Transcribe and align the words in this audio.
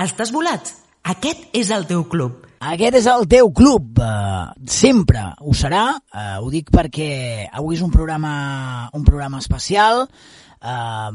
Estàs 0.00 0.30
volat? 0.32 0.70
Aquest 1.12 1.50
és 1.56 1.68
el 1.76 1.84
teu 1.88 2.06
club. 2.08 2.46
Aquest 2.64 2.96
és 3.02 3.06
el 3.08 3.26
teu 3.28 3.50
club, 3.56 3.98
uh, 4.00 4.48
sempre 4.68 5.22
ho 5.40 5.52
serà, 5.56 5.82
uh, 5.96 6.38
ho 6.40 6.48
dic 6.52 6.70
perquè 6.72 7.48
avui 7.52 7.76
és 7.76 7.82
un 7.84 7.92
programa, 7.92 8.88
un 8.96 9.04
programa 9.04 9.40
especial 9.44 10.06
uh, 10.06 11.10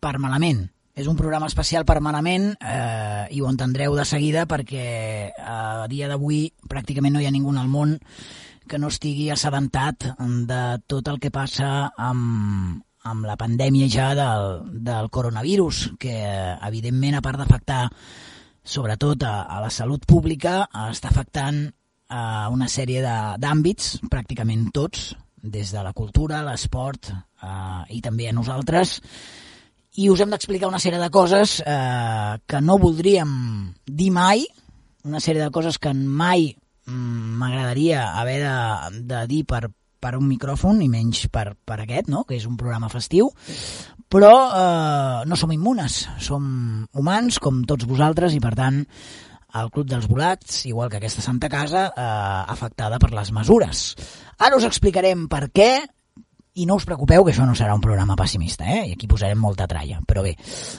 per 0.00 0.14
malament. 0.20 0.66
És 0.96 1.08
un 1.08 1.16
programa 1.16 1.48
especial 1.48 1.84
per 1.84 1.98
malament 2.00 2.54
eh, 2.56 3.26
i 3.36 3.42
ho 3.44 3.50
entendreu 3.50 3.92
de 3.98 4.06
seguida 4.08 4.46
perquè 4.48 4.86
a 5.36 5.84
dia 5.92 6.08
d'avui 6.08 6.46
pràcticament 6.72 7.12
no 7.12 7.20
hi 7.20 7.26
ha 7.28 7.32
ningú 7.34 7.52
al 7.52 7.68
món 7.68 7.92
que 8.64 8.80
no 8.80 8.88
estigui 8.88 9.28
assabentat 9.28 10.08
de 10.48 10.62
tot 10.88 11.12
el 11.12 11.20
que 11.20 11.28
passa 11.28 11.90
amb, 12.00 12.80
amb 13.06 13.26
la 13.28 13.36
pandèmia 13.40 13.88
ja 13.92 14.12
del, 14.18 14.62
del 14.86 15.10
coronavirus, 15.14 15.92
que 16.00 16.16
evidentment 16.66 17.18
a 17.18 17.24
part 17.24 17.40
d'afectar 17.40 17.84
sobretot 18.66 19.22
a, 19.22 19.46
a 19.46 19.60
la 19.62 19.70
salut 19.70 20.04
pública, 20.08 20.64
està 20.90 21.12
afectant 21.12 21.68
a 22.10 22.48
una 22.52 22.68
sèrie 22.70 23.02
d'àmbits, 23.38 23.96
pràcticament 24.10 24.68
tots, 24.74 25.14
des 25.46 25.70
de 25.72 25.82
la 25.82 25.94
cultura, 25.94 26.42
l'esport 26.46 27.12
eh, 27.12 27.82
i 27.94 28.02
també 28.02 28.28
a 28.28 28.34
nosaltres, 28.34 28.98
i 29.96 30.10
us 30.10 30.20
hem 30.20 30.32
d'explicar 30.34 30.68
una 30.68 30.82
sèrie 30.82 31.00
de 31.00 31.10
coses 31.14 31.60
eh, 31.62 32.36
que 32.46 32.60
no 32.60 32.78
voldríem 32.82 33.30
dir 33.86 34.10
mai, 34.12 34.44
una 35.06 35.22
sèrie 35.22 35.44
de 35.44 35.52
coses 35.54 35.78
que 35.78 35.94
mai 35.94 36.50
mm, 36.50 37.38
m'agradaria 37.40 38.10
haver 38.18 38.40
de, 38.42 38.56
de 39.14 39.22
dir 39.30 39.44
per, 39.48 39.68
per 40.00 40.14
un 40.18 40.26
micròfon 40.28 40.82
i 40.84 40.90
menys 40.92 41.26
per, 41.32 41.50
per 41.64 41.80
aquest, 41.82 42.10
no? 42.12 42.24
que 42.28 42.36
és 42.38 42.46
un 42.48 42.56
programa 42.60 42.90
festiu, 42.92 43.30
però 44.12 44.34
eh, 44.48 45.24
no 45.26 45.38
som 45.38 45.52
immunes, 45.54 46.04
som 46.22 46.86
humans 46.94 47.40
com 47.42 47.64
tots 47.68 47.88
vosaltres 47.88 48.36
i 48.36 48.42
per 48.42 48.54
tant 48.58 48.84
el 49.56 49.70
Club 49.72 49.88
dels 49.88 50.06
Volats, 50.08 50.64
igual 50.68 50.90
que 50.90 50.98
aquesta 50.98 51.24
Santa 51.24 51.48
Casa, 51.48 51.86
eh, 51.88 52.52
afectada 52.52 52.98
per 53.00 53.12
les 53.16 53.32
mesures. 53.32 53.86
Ara 54.38 54.58
us 54.58 54.66
explicarem 54.68 55.26
per 55.32 55.46
què 55.48 55.70
i 56.56 56.66
no 56.68 56.76
us 56.76 56.86
preocupeu 56.88 57.24
que 57.24 57.34
això 57.34 57.46
no 57.48 57.56
serà 57.56 57.76
un 57.76 57.84
programa 57.84 58.16
pessimista, 58.16 58.64
eh? 58.64 58.86
I 58.88 58.96
aquí 58.96 59.08
posarem 59.08 59.40
molta 59.40 59.68
tralla. 59.68 60.00
Però 60.08 60.24
bé, 60.24 60.36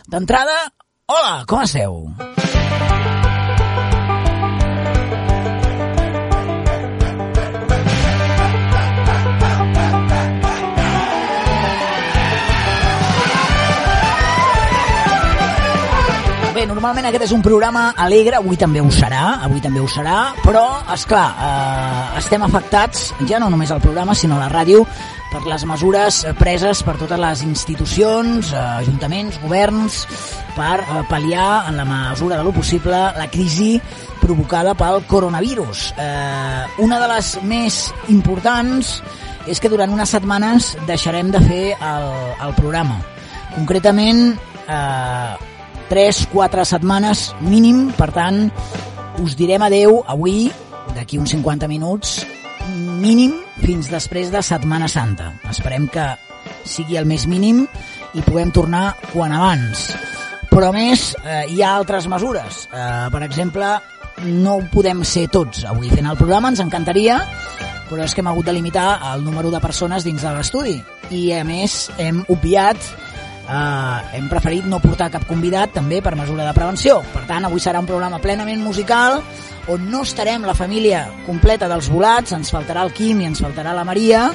d'entrada, 0.09 0.57
hola, 1.05 1.43
com 1.49 1.61
esteu? 1.61 2.03
Bé, 2.17 3.26
normalment 16.67 17.07
aquest 17.07 17.27
és 17.27 17.33
un 17.35 17.43
programa 17.45 17.89
alegre, 17.97 18.37
avui 18.37 18.57
també 18.59 18.81
ho 18.83 18.89
serà, 18.93 19.39
avui 19.45 19.61
també 19.63 19.79
ho 19.81 19.87
serà, 19.89 20.33
però, 20.43 20.65
és 20.93 21.05
clar, 21.09 21.27
eh, 21.47 22.17
estem 22.19 22.43
afectats, 22.43 23.13
ja 23.29 23.39
no 23.39 23.49
només 23.49 23.71
al 23.71 23.81
programa, 23.83 24.15
sinó 24.15 24.37
a 24.37 24.45
la 24.45 24.51
ràdio, 24.51 24.83
per 25.31 25.41
les 25.47 25.65
mesures 25.67 26.21
preses 26.39 26.81
per 26.87 26.95
totes 26.99 27.19
les 27.19 27.43
institucions, 27.43 28.51
eh, 28.53 28.59
ajuntaments, 28.83 29.39
governs, 29.43 30.03
per 30.55 30.79
eh, 30.81 31.01
pal·liar, 31.09 31.67
en 31.69 31.77
la 31.79 31.85
mesura 31.87 32.37
de 32.37 32.43
lo 32.43 32.53
possible, 32.55 32.95
la 33.17 33.27
crisi 33.31 33.75
provocada 34.21 34.75
pel 34.75 35.03
coronavirus. 35.07 35.93
Eh, 35.97 36.63
una 36.85 36.99
de 36.99 37.11
les 37.15 37.33
més 37.43 37.81
importants 38.13 39.01
és 39.47 39.59
que 39.63 39.71
durant 39.71 39.91
unes 39.93 40.09
setmanes 40.11 40.75
deixarem 40.87 41.31
de 41.31 41.43
fer 41.43 41.65
el, 41.75 42.09
el 42.47 42.57
programa. 42.57 42.99
Concretament, 43.55 44.33
eh, 44.67 45.56
3-4 45.89 46.65
setmanes 46.67 47.31
mínim, 47.41 47.87
per 47.97 48.11
tant, 48.15 48.47
us 49.23 49.35
direm 49.39 49.63
adeu 49.65 50.01
avui, 50.07 50.47
d'aquí 50.95 51.19
uns 51.19 51.33
50 51.35 51.69
minuts, 51.71 52.19
mínim 53.01 53.35
fins 53.61 53.89
després 53.91 54.31
de 54.33 54.41
Setmana 54.43 54.89
Santa. 54.91 55.31
Esperem 55.49 55.87
que 55.91 56.09
sigui 56.67 56.97
el 56.99 57.07
més 57.09 57.27
mínim 57.29 57.65
i 58.13 58.23
puguem 58.25 58.51
tornar 58.55 58.91
quan 59.13 59.33
abans. 59.35 59.89
Però 60.51 60.71
més, 60.73 61.11
eh, 61.23 61.45
hi 61.51 61.61
ha 61.61 61.75
altres 61.75 62.07
mesures. 62.07 62.67
Eh, 62.71 63.07
per 63.11 63.23
exemple, 63.23 63.77
no 64.23 64.59
podem 64.71 65.03
ser 65.05 65.27
tots 65.29 65.65
avui 65.69 65.89
fent 65.89 66.07
el 66.09 66.17
programa, 66.17 66.49
ens 66.49 66.63
encantaria, 66.63 67.19
però 67.89 68.03
és 68.03 68.13
que 68.13 68.21
hem 68.21 68.27
hagut 68.31 68.45
de 68.45 68.55
limitar 68.55 68.99
el 69.13 69.23
número 69.23 69.51
de 69.51 69.61
persones 69.63 70.03
dins 70.03 70.21
de 70.21 70.31
l'estudi. 70.33 70.77
I 71.11 71.31
a 71.37 71.43
més 71.47 71.89
hem 71.97 72.23
obviat 72.27 72.77
Uh, 73.47 74.03
hem 74.11 74.25
preferit 74.27 74.65
no 74.67 74.81
portar 74.83 75.07
cap 75.13 75.23
convidat 75.27 75.71
també 75.77 76.01
per 76.03 76.17
mesura 76.19 76.43
de 76.43 76.55
prevenció. 76.55 76.99
Per 77.13 77.23
tant, 77.29 77.47
avui 77.47 77.63
serà 77.63 77.79
un 77.79 77.87
programa 77.87 78.19
plenament 78.19 78.59
musical 78.59 79.21
on 79.71 79.87
no 79.91 80.01
estarem 80.03 80.43
la 80.47 80.55
família 80.55 81.05
completa 81.25 81.67
dels 81.71 81.87
volats, 81.91 82.35
ens 82.35 82.51
faltarà 82.51 82.83
el 82.83 82.93
Quim 82.95 83.21
i 83.23 83.29
ens 83.29 83.43
faltarà 83.43 83.75
la 83.75 83.87
Maria 83.87 84.27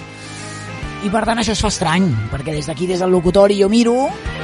i 1.02 1.10
per 1.10 1.24
tant 1.26 1.40
això 1.42 1.56
es 1.56 1.62
fa 1.62 1.70
estrany 1.72 2.04
perquè 2.30 2.54
des 2.54 2.68
d'aquí, 2.70 2.86
des 2.86 3.00
del 3.02 3.10
locutori 3.10 3.58
jo 3.58 3.68
miro 3.72 3.96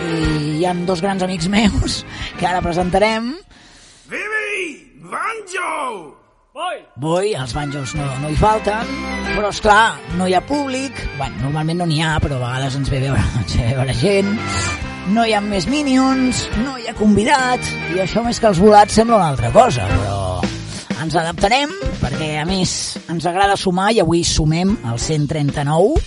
i 0.02 0.58
hi 0.58 0.64
han 0.66 0.84
dos 0.88 1.02
grans 1.04 1.22
amics 1.22 1.48
meus 1.54 2.00
que 2.38 2.48
ara 2.48 2.64
presentarem 2.64 3.34
Vivi! 4.08 4.64
Banjo! 5.08 6.27
Boi! 6.98 7.28
Els 7.38 7.52
banjos 7.54 7.92
no, 7.94 8.04
no 8.18 8.28
hi 8.32 8.36
falten, 8.38 8.88
però 9.28 9.52
és 9.52 9.60
clar, 9.62 9.92
no 10.18 10.26
hi 10.26 10.32
ha 10.34 10.40
públic, 10.42 10.96
bueno, 11.14 11.36
normalment 11.44 11.78
no 11.78 11.86
n'hi 11.86 12.00
ha, 12.02 12.16
però 12.18 12.34
a 12.34 12.40
vegades 12.42 12.74
ens 12.80 12.90
ve 12.90 12.98
veure, 13.04 13.22
ens 13.44 13.54
ve 13.54 13.66
veure 13.76 13.94
gent, 14.00 14.32
no 15.14 15.22
hi 15.22 15.36
ha 15.36 15.42
més 15.44 15.68
Minions, 15.70 16.40
no 16.64 16.74
hi 16.74 16.88
ha 16.90 16.96
convidats, 16.98 17.70
i 17.94 18.02
això 18.02 18.24
més 18.26 18.42
que 18.42 18.50
els 18.50 18.58
volats 18.58 18.98
sembla 18.98 19.20
una 19.20 19.28
altra 19.36 19.52
cosa, 19.54 19.86
però 19.92 20.18
ens 20.98 21.20
adaptarem, 21.22 21.78
perquè 22.02 22.32
a 22.42 22.48
més 22.48 22.74
ens 23.06 23.30
agrada 23.30 23.54
sumar 23.54 23.92
i 23.94 24.02
avui 24.02 24.24
sumem 24.26 24.74
el 24.82 24.98
139, 24.98 26.02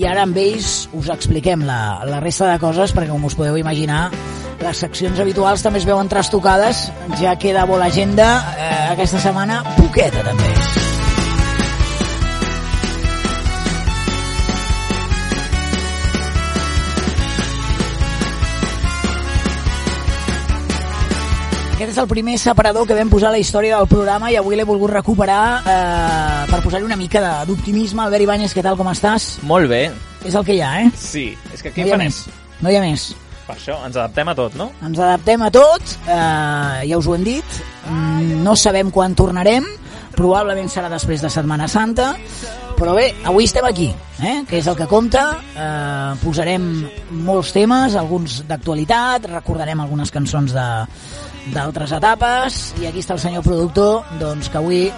i 0.00 0.06
ara 0.10 0.26
amb 0.26 0.42
ells 0.42 0.88
us 0.98 1.14
expliquem 1.14 1.62
la, 1.68 2.00
la 2.10 2.18
resta 2.18 2.50
de 2.50 2.58
coses, 2.58 2.90
perquè 2.90 3.14
com 3.14 3.30
us 3.30 3.38
podeu 3.38 3.62
imaginar, 3.62 4.08
les 4.60 4.82
seccions 4.84 5.20
habituals 5.20 5.64
també 5.64 5.80
es 5.80 5.88
veuen 5.88 6.08
trastocades, 6.08 6.88
ja 7.20 7.34
queda 7.40 7.64
bona 7.68 7.88
agenda 7.88 8.28
eh, 8.56 8.70
aquesta 8.92 9.20
setmana, 9.22 9.62
poqueta 9.78 10.24
també. 10.26 10.52
Aquest 21.80 21.94
és 21.94 21.98
el 22.02 22.08
primer 22.10 22.34
separador 22.36 22.84
que 22.84 22.92
vam 22.92 23.08
posar 23.08 23.30
a 23.30 23.32
la 23.32 23.38
història 23.40 23.78
del 23.78 23.88
programa 23.88 24.28
i 24.28 24.36
avui 24.36 24.58
l'he 24.58 24.66
volgut 24.68 24.92
recuperar 24.92 25.44
eh, 25.64 26.42
per 26.50 26.60
posar-hi 26.60 26.84
una 26.84 27.00
mica 27.00 27.40
d'optimisme. 27.48 28.04
Albert 28.04 28.26
Ibáñez, 28.26 28.52
què 28.52 28.60
tal, 28.66 28.76
com 28.76 28.92
estàs? 28.92 29.38
Molt 29.48 29.72
bé. 29.72 29.86
És 30.28 30.36
el 30.36 30.44
que 30.44 30.58
hi 30.58 30.60
ha, 30.60 30.74
eh? 30.84 30.92
Sí, 31.00 31.30
és 31.48 31.64
que 31.64 31.72
aquí 31.72 31.80
no 31.80 31.88
hi 31.88 31.96
ha 31.96 32.02
més. 32.04 32.22
No 32.60 32.68
hi 32.68 32.76
ha 32.76 32.84
més. 32.84 33.08
Per 33.50 33.56
això, 33.58 33.80
ens 33.82 33.96
adaptem 33.98 34.28
a 34.30 34.34
tot, 34.38 34.54
no? 34.54 34.68
Ens 34.86 34.98
adaptem 35.02 35.42
a 35.42 35.48
tot, 35.50 35.94
eh, 36.06 36.86
ja 36.86 36.98
us 37.00 37.06
ho 37.08 37.16
hem 37.16 37.24
dit, 37.26 37.56
mm, 37.90 38.44
no 38.44 38.54
sabem 38.54 38.92
quan 38.94 39.16
tornarem, 39.18 39.66
probablement 40.14 40.70
serà 40.70 40.88
després 40.88 41.20
de 41.20 41.30
Setmana 41.30 41.66
Santa, 41.66 42.12
però 42.78 42.94
bé, 42.94 43.08
avui 43.24 43.44
estem 43.44 43.64
aquí, 43.64 43.88
eh? 44.22 44.44
que 44.46 44.58
és 44.58 44.68
el 44.68 44.76
que 44.76 44.86
compta, 44.86 45.40
eh, 45.56 46.14
posarem 46.22 46.88
molts 47.10 47.50
temes, 47.52 47.96
alguns 47.96 48.44
d'actualitat, 48.46 49.26
recordarem 49.26 49.80
algunes 49.80 50.10
cançons 50.10 50.54
de 50.54 50.86
d'altres 51.50 51.90
etapes, 51.90 52.74
i 52.80 52.86
aquí 52.86 53.00
està 53.00 53.14
el 53.14 53.18
senyor 53.18 53.42
productor, 53.42 54.04
doncs 54.20 54.48
que 54.48 54.58
avui 54.58 54.92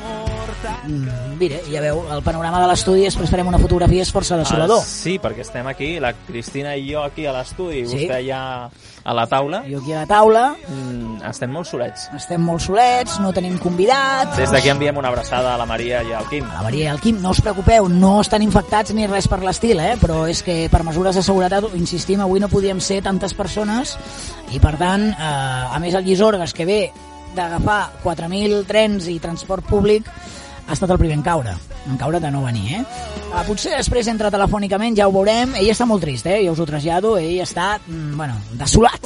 Mm, 0.87 1.37
mire, 1.39 1.61
ja 1.73 1.81
veu, 1.81 2.03
el 2.13 2.23
panorama 2.23 2.61
de 2.63 2.69
l'estudi, 2.71 3.03
després 3.07 3.31
farem 3.31 3.47
una 3.49 3.59
fotografia, 3.59 4.03
és 4.03 4.13
força 4.13 4.37
desolador. 4.37 4.81
Ah, 4.83 4.87
sí, 4.87 5.19
perquè 5.23 5.41
estem 5.45 5.67
aquí, 5.67 5.99
la 6.01 6.13
Cristina 6.27 6.77
i 6.77 6.89
jo 6.93 7.03
aquí 7.03 7.27
a 7.27 7.33
l'estudi, 7.33 7.85
Sí. 7.87 7.97
vostè 8.07 8.21
ja 8.27 8.71
a 9.05 9.15
la 9.15 9.27
taula. 9.27 9.65
Jo 9.69 9.81
aquí 9.81 9.93
a 9.93 10.01
la 10.01 10.07
taula, 10.07 10.57
Mm, 10.69 11.23
estem 11.29 11.51
molt 11.51 11.67
solets. 11.67 12.09
estem 12.17 12.41
molt 12.41 12.61
solets, 12.61 13.19
no 13.21 13.33
tenim 13.33 13.59
convidats... 13.59 14.37
Des 14.37 14.51
d'aquí 14.51 14.69
enviem 14.71 14.97
una 14.97 15.09
abraçada 15.09 15.55
a 15.55 15.59
la 15.59 15.67
Maria 15.67 16.03
i 16.03 16.13
al 16.13 16.27
Quim. 16.29 16.45
La 16.53 16.63
Maria 16.63 16.85
i 16.85 16.89
el 16.89 17.01
Quim, 17.01 17.21
no 17.21 17.31
us 17.31 17.41
preocupeu, 17.41 17.89
no 17.89 18.21
estan 18.21 18.43
infectats 18.43 18.93
ni 18.95 19.07
res 19.07 19.27
per 19.29 19.43
l'estil, 19.43 19.79
eh? 19.81 19.97
però 20.01 20.29
és 20.29 20.43
que 20.43 20.69
per 20.71 20.85
mesures 20.85 21.15
de 21.17 21.23
seguretat, 21.23 21.65
insistim, 21.75 22.21
avui 22.21 22.39
no 22.41 22.49
podíem 22.49 22.81
ser 22.81 23.03
tantes 23.03 23.35
persones 23.35 23.97
i 24.53 24.61
per 24.61 24.77
tant, 24.79 25.09
eh, 25.11 25.15
a 25.19 25.79
més 25.81 25.95
el 25.95 26.05
Llisorgues 26.05 26.53
que 26.55 26.65
ve 26.65 26.93
d'agafar 27.35 27.93
4.000 28.05 28.65
trens 28.67 29.07
i 29.09 29.19
transport 29.19 29.65
públic 29.65 30.05
ha 30.67 30.73
estat 30.77 30.91
el 30.91 30.99
primer 30.99 31.17
en 31.19 31.23
caure, 31.27 31.55
en 31.91 31.97
caure 31.99 32.21
de 32.21 32.31
no 32.31 32.43
venir, 32.45 32.77
eh? 32.79 32.85
Uh, 33.33 33.43
potser 33.47 33.73
després 33.77 34.09
entra 34.13 34.31
telefònicament, 34.31 34.97
ja 34.97 35.09
ho 35.09 35.13
veurem, 35.15 35.55
ell 35.59 35.71
està 35.73 35.87
molt 35.89 36.03
trist, 36.05 36.27
eh? 36.27 36.43
Jo 36.47 36.53
us 36.55 36.61
ho 36.63 36.67
trasllado, 36.69 37.17
ell 37.19 37.41
està, 37.45 37.79
mm, 37.87 38.17
bueno, 38.17 38.35
desolat. 38.61 39.01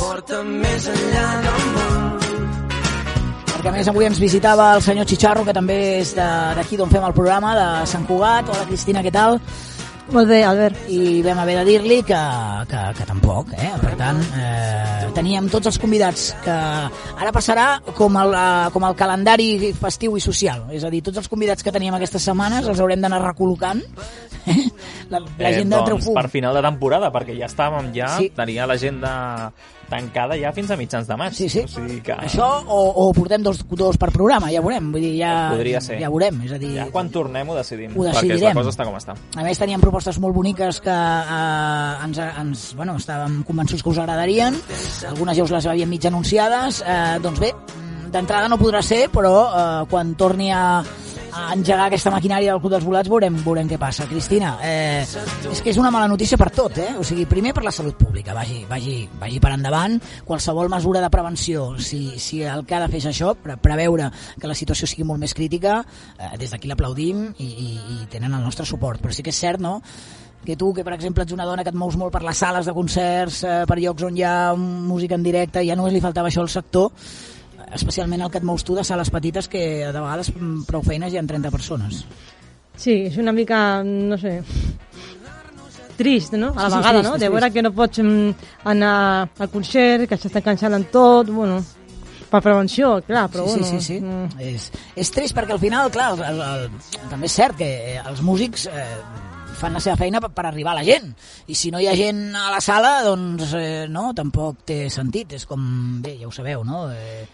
Perquè 3.56 3.68
a 3.70 3.72
més 3.72 3.88
avui 3.88 4.04
ens 4.06 4.18
visitava 4.20 4.74
el 4.76 4.82
senyor 4.84 5.06
Chicharro, 5.08 5.44
que 5.44 5.54
també 5.56 5.98
és 6.00 6.14
de- 6.14 6.54
d'aquí 6.58 6.76
d'on 6.76 6.90
fem 6.90 7.02
el 7.04 7.14
programa, 7.14 7.54
de 7.56 7.86
Sant 7.86 8.06
Cugat. 8.06 8.48
Hola 8.48 8.66
Cristina, 8.68 9.02
què 9.02 9.10
tal? 9.12 9.40
Molt 10.14 10.28
bé, 10.30 10.38
Albert. 10.46 10.84
i 10.88 11.20
vam 11.24 11.40
haver 11.42 11.56
de 11.58 11.64
dir-li 11.66 11.96
que, 12.06 12.18
que, 12.70 12.82
que 12.94 13.06
tampoc, 13.08 13.50
eh? 13.58 13.72
per 13.82 13.94
tant 13.98 14.20
eh, 14.38 15.08
teníem 15.16 15.48
tots 15.50 15.66
els 15.72 15.78
convidats 15.82 16.28
que 16.44 16.54
ara 16.54 17.32
passarà 17.34 17.66
com 17.96 18.14
el, 18.20 18.36
eh, 18.38 18.68
com 18.74 18.86
el 18.86 18.94
calendari 18.98 19.72
festiu 19.80 20.14
i 20.16 20.22
social 20.22 20.68
és 20.76 20.86
a 20.86 20.92
dir, 20.94 21.02
tots 21.02 21.18
els 21.18 21.30
convidats 21.32 21.66
que 21.66 21.74
teníem 21.74 21.98
aquestes 21.98 22.22
setmanes 22.30 22.70
els 22.70 22.82
haurem 22.82 23.02
d'anar 23.02 23.18
recol·locant 23.24 23.82
eh? 24.46 24.68
La, 25.10 25.20
l'agenda 25.38 25.78
eh, 25.80 25.84
treu 25.86 25.96
doncs, 25.96 26.04
fum 26.06 26.14
per 26.14 26.28
final 26.32 26.54
de 26.54 26.62
temporada, 26.66 27.10
perquè 27.14 27.36
ja 27.38 27.46
estàvem 27.46 27.92
ja, 27.94 28.08
Sí. 28.18 28.30
tenia 28.36 28.66
l'agenda 28.66 29.52
tancada 29.88 30.34
ja 30.34 30.50
fins 30.52 30.70
a 30.70 30.76
mitjans 30.76 31.06
de 31.06 31.16
maig. 31.16 31.32
Sí, 31.34 31.48
sí. 31.48 31.60
O 31.62 31.68
sigui 31.70 32.00
que 32.02 32.12
això 32.12 32.46
o, 32.66 32.78
o 33.06 33.12
portem 33.14 33.42
dos, 33.42 33.60
dos 33.70 33.96
per 33.96 34.10
programa, 34.10 34.50
ja 34.50 34.60
veurem 34.60 34.88
vull 34.92 35.00
dir, 35.04 35.12
ja, 35.20 35.50
Podria 35.52 35.80
ser. 35.80 36.00
ja 36.02 36.10
veurem 36.10 36.40
és 36.42 36.52
a 36.56 36.58
dir, 36.58 36.72
ja 36.74 36.88
quan 36.90 37.08
tornem 37.14 37.48
ho 37.48 37.54
decidim, 37.54 37.92
Ho 37.94 38.02
perquè 38.02 38.12
decidirem. 38.26 38.48
la 38.50 38.54
cosa 38.62 38.74
està 38.74 38.84
com 38.88 38.96
està. 38.98 39.14
A 39.36 39.44
més, 39.46 39.58
teníem 39.62 39.80
propostes 39.80 40.18
molt 40.18 40.34
boniques 40.34 40.80
que 40.82 40.90
eh, 40.90 42.04
ens, 42.04 42.18
ens, 42.26 42.66
bueno, 42.74 42.96
estàvem 42.98 43.42
convençuts 43.46 43.82
que 43.82 43.90
us 43.94 43.98
agradarien. 44.02 44.58
Algunes 45.08 45.36
ja 45.38 45.44
us 45.46 45.54
les 45.54 45.66
havíem 45.70 45.88
mig 45.88 46.04
anunciades. 46.10 46.82
Eh, 46.86 47.18
doncs 47.22 47.38
bé, 47.40 47.52
d'entrada 48.10 48.48
no 48.50 48.58
podrà 48.58 48.82
ser, 48.82 49.06
però 49.12 49.34
eh, 49.46 49.86
quan 49.90 50.14
torni 50.18 50.50
a 50.50 50.82
engegar 51.52 51.86
aquesta 51.86 52.10
maquinària 52.12 52.52
del 52.52 52.60
Club 52.62 52.74
dels 52.76 52.86
Volats 52.86 53.10
veurem, 53.10 53.36
veurem 53.44 53.68
què 53.70 53.78
passa. 53.80 54.06
Cristina, 54.10 54.56
eh, 54.62 55.04
és 55.50 55.62
que 55.62 55.70
és 55.72 55.78
una 55.80 55.90
mala 55.94 56.08
notícia 56.08 56.38
per 56.38 56.50
tot, 56.54 56.78
eh? 56.82 56.90
O 56.98 57.04
sigui, 57.04 57.26
primer 57.30 57.54
per 57.56 57.64
la 57.64 57.72
salut 57.74 57.96
pública, 57.98 58.34
vagi, 58.34 58.64
vagi, 58.68 58.98
vagi 59.20 59.40
per 59.42 59.52
endavant, 59.56 59.98
qualsevol 60.24 60.70
mesura 60.72 61.02
de 61.04 61.10
prevenció, 61.10 61.68
si, 61.78 62.18
si 62.18 62.42
el 62.42 62.66
que 62.66 62.76
ha 62.76 62.82
de 62.84 62.90
fer 62.92 63.02
és 63.02 63.08
això, 63.12 63.34
pre 63.40 63.56
preveure 63.62 64.10
que 64.40 64.50
la 64.50 64.58
situació 64.58 64.88
sigui 64.88 65.06
molt 65.08 65.20
més 65.22 65.34
crítica, 65.34 65.80
eh, 66.18 66.36
des 66.40 66.52
d'aquí 66.52 66.70
l'aplaudim 66.70 67.26
i, 67.38 67.48
i, 67.48 67.72
i 67.96 68.06
tenen 68.12 68.34
el 68.34 68.44
nostre 68.44 68.66
suport. 68.66 69.02
Però 69.02 69.14
sí 69.14 69.26
que 69.26 69.34
és 69.34 69.42
cert, 69.42 69.60
no?, 69.62 69.80
que 70.46 70.54
tu, 70.54 70.72
que 70.72 70.84
per 70.86 70.94
exemple 70.94 71.24
ets 71.24 71.34
una 71.34 71.44
dona 71.44 71.64
que 71.66 71.72
et 71.74 71.76
mous 71.76 71.96
molt 71.98 72.14
per 72.14 72.22
les 72.22 72.38
sales 72.38 72.68
de 72.68 72.72
concerts, 72.72 73.42
eh, 73.42 73.64
per 73.66 73.80
llocs 73.82 74.04
on 74.06 74.16
hi 74.16 74.22
ha 74.22 74.54
música 74.56 75.18
en 75.18 75.24
directe, 75.26 75.64
ja 75.66 75.74
només 75.74 75.92
li 75.92 76.04
faltava 76.04 76.30
això 76.30 76.44
al 76.44 76.52
sector, 76.52 76.92
especialment 77.74 78.22
el 78.22 78.30
que 78.30 78.38
et 78.38 78.46
mous 78.46 78.64
tu 78.64 78.76
de 78.76 78.84
sales 78.84 79.10
petites 79.10 79.48
que 79.48 79.62
de 79.86 79.92
vegades 79.98 80.30
mm, 80.34 80.66
prou 80.68 80.84
feines 80.86 81.12
hi 81.12 81.18
ha 81.18 81.26
30 81.26 81.50
persones. 81.50 82.04
Sí, 82.76 83.06
és 83.08 83.16
una 83.16 83.32
mica, 83.32 83.82
no 83.84 84.18
sé, 84.20 84.40
trist, 85.96 86.34
no? 86.36 86.52
A 86.52 86.66
la 86.66 86.68
Sí, 86.68 86.74
sí, 86.74 86.76
vegada, 86.76 86.98
trist, 86.98 87.08
no? 87.08 87.14
és 87.16 87.20
De 87.20 87.28
veure 87.32 87.50
que 87.52 87.62
no 87.64 87.72
pots 87.72 88.02
mm, 88.02 88.50
anar 88.68 88.94
al 89.38 89.50
concert, 89.50 90.06
que 90.08 90.18
s'està 90.20 90.42
cancel·lant 90.44 90.90
tot, 90.92 91.30
bueno, 91.32 91.62
per 92.30 92.42
prevenció, 92.42 93.00
clar, 93.06 93.28
però 93.32 93.46
sí, 93.46 93.60
bueno... 93.60 93.66
sí, 93.66 93.80
sí, 93.80 93.94
sí. 93.94 94.00
mm, 94.00 94.40
És, 94.42 94.70
és 94.96 95.14
trist 95.14 95.36
perquè 95.36 95.56
al 95.56 95.62
final, 95.62 95.90
clar, 95.94 96.12
el, 96.16 96.26
el, 96.26 96.42
el, 96.42 97.08
també 97.10 97.30
és 97.30 97.38
cert 97.40 97.56
que 97.56 97.70
eh, 97.94 97.96
els 98.04 98.20
músics 98.26 98.66
eh, 98.68 98.84
fan 99.56 99.72
la 99.72 99.80
seva 99.80 99.96
feina 99.96 100.20
per, 100.20 100.30
per 100.36 100.44
arribar 100.50 100.74
a 100.74 100.80
la 100.82 100.84
gent 100.84 101.14
i 101.48 101.56
si 101.56 101.70
no 101.72 101.80
hi 101.80 101.88
ha 101.88 101.96
gent 101.96 102.34
a 102.36 102.50
la 102.52 102.60
sala 102.60 102.98
doncs 103.06 103.54
eh, 103.56 103.86
no, 103.88 104.10
tampoc 104.16 104.66
té 104.68 104.82
sentit 104.92 105.32
és 105.38 105.46
com, 105.48 105.62
bé, 106.04 106.18
ja 106.20 106.28
ho 106.28 106.34
sabeu 106.34 106.64
no? 106.66 106.90
eh, 106.92 107.24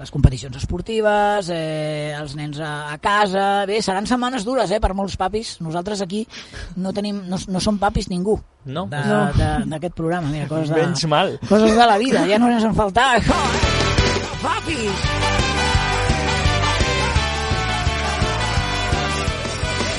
les 0.00 0.10
competicions 0.10 0.56
esportives 0.56 1.50
eh, 1.52 2.14
els 2.16 2.32
nens 2.38 2.56
a, 2.64 2.70
a 2.94 2.96
casa 2.98 3.66
bé, 3.68 3.82
seran 3.84 4.06
setmanes 4.08 4.46
dures 4.48 4.70
eh, 4.72 4.80
per 4.80 4.94
molts 4.96 5.18
papis 5.20 5.58
nosaltres 5.60 6.00
aquí 6.00 6.22
no, 6.80 6.92
tenim, 6.96 7.20
no, 7.28 7.36
no 7.48 7.60
som 7.60 7.76
papis 7.78 8.08
ningú 8.08 8.38
No. 8.64 8.86
de- 8.88 9.00
No. 9.04 9.20
d'aquest 9.70 9.94
programa 9.96 10.28
mira, 10.32 10.48
coses 10.48 10.68
de, 10.72 10.80
Menys 10.80 11.04
mal. 11.08 11.38
coses 11.48 11.72
de 11.76 11.86
la 11.86 11.98
vida, 11.98 12.26
ja 12.28 12.38
no 12.38 12.48
ens 12.50 12.64
en 12.64 12.74
faltar 12.74 13.18
eh? 13.18 13.24
papis 14.40 15.08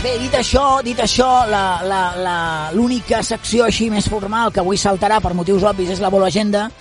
Bé, 0.01 0.15
dit 0.17 0.33
això, 0.33 0.81
dit 0.81 0.97
això, 0.97 1.27
la- 1.45 1.81
la- 1.85 2.15
la- 2.17 2.71
l'única 2.73 3.21
secció 3.21 3.65
així 3.67 3.89
més 3.93 4.07
formal 4.09 4.49
que 4.51 4.59
avui 4.59 4.75
saltarà 4.75 5.19
per 5.21 5.35
motius 5.37 5.61
obvis 5.61 5.91
és 5.93 5.99
la 6.01 6.09
Bolo 6.09 6.25
Agenda, 6.25 6.71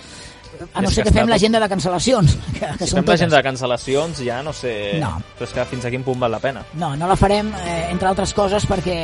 a 0.73 0.81
no 0.81 0.91
ser 0.91 1.05
que 1.07 1.13
fem 1.19 1.29
l'agenda 1.29 1.61
de 1.63 1.69
cancel·lacions, 1.71 2.37
que, 2.57 2.73
que 2.79 2.89
Si 2.89 2.97
fem 2.97 3.07
l'agenda 3.07 3.39
de 3.39 3.45
cancel·lacions, 3.49 4.23
ja 4.25 4.41
no 4.45 4.53
sé... 4.55 4.99
No. 5.01 5.15
Però 5.37 5.49
és 5.49 5.55
que 5.55 5.67
fins 5.73 5.87
a 5.87 5.93
quin 5.93 6.05
punt 6.07 6.21
val 6.21 6.33
la 6.33 6.41
pena. 6.43 6.65
No, 6.79 6.93
no 6.99 7.09
la 7.09 7.17
farem, 7.19 7.53
eh, 7.63 7.87
entre 7.91 8.11
altres 8.11 8.35
coses, 8.37 8.67
perquè 8.69 8.99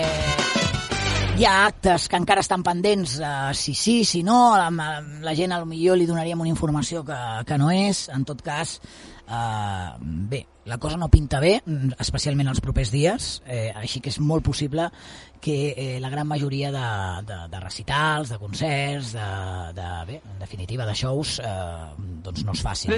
hi 1.37 1.45
ha 1.45 1.67
actes 1.67 2.07
que 2.09 2.17
encara 2.17 2.41
estan 2.41 2.63
pendents, 2.65 3.19
eh, 3.21 3.53
si 3.53 3.75
sí, 3.77 3.99
si 4.05 4.23
no, 4.25 4.57
la, 4.57 4.71
la 5.21 5.35
gent 5.37 5.53
al 5.53 5.67
millor 5.69 5.99
li 5.99 6.07
donaríem 6.09 6.41
una 6.41 6.49
informació 6.49 7.03
que, 7.05 7.17
que 7.45 7.59
no 7.61 7.69
és, 7.69 8.07
en 8.13 8.25
tot 8.25 8.41
cas, 8.41 8.79
eh, 9.29 9.89
bé, 10.01 10.45
la 10.65 10.79
cosa 10.81 10.97
no 10.97 11.11
pinta 11.13 11.39
bé, 11.39 11.59
especialment 12.01 12.49
els 12.49 12.61
propers 12.63 12.89
dies, 12.91 13.29
eh, 13.45 13.69
així 13.75 14.01
que 14.01 14.09
és 14.09 14.17
molt 14.19 14.43
possible 14.49 14.89
que 15.39 15.73
eh, 15.77 15.99
la 15.99 16.09
gran 16.09 16.27
majoria 16.27 16.71
de, 16.71 16.87
de, 17.27 17.37
de 17.49 17.59
recitals, 17.59 18.29
de 18.29 18.37
concerts, 18.37 19.13
de, 19.13 19.27
de, 19.73 19.89
bé, 20.07 20.21
en 20.33 20.39
definitiva, 20.39 20.85
de 20.85 20.93
shows, 20.93 21.39
eh, 21.39 21.47
doncs 22.23 22.43
no 22.45 22.53
es 22.53 22.61
facin. 22.61 22.91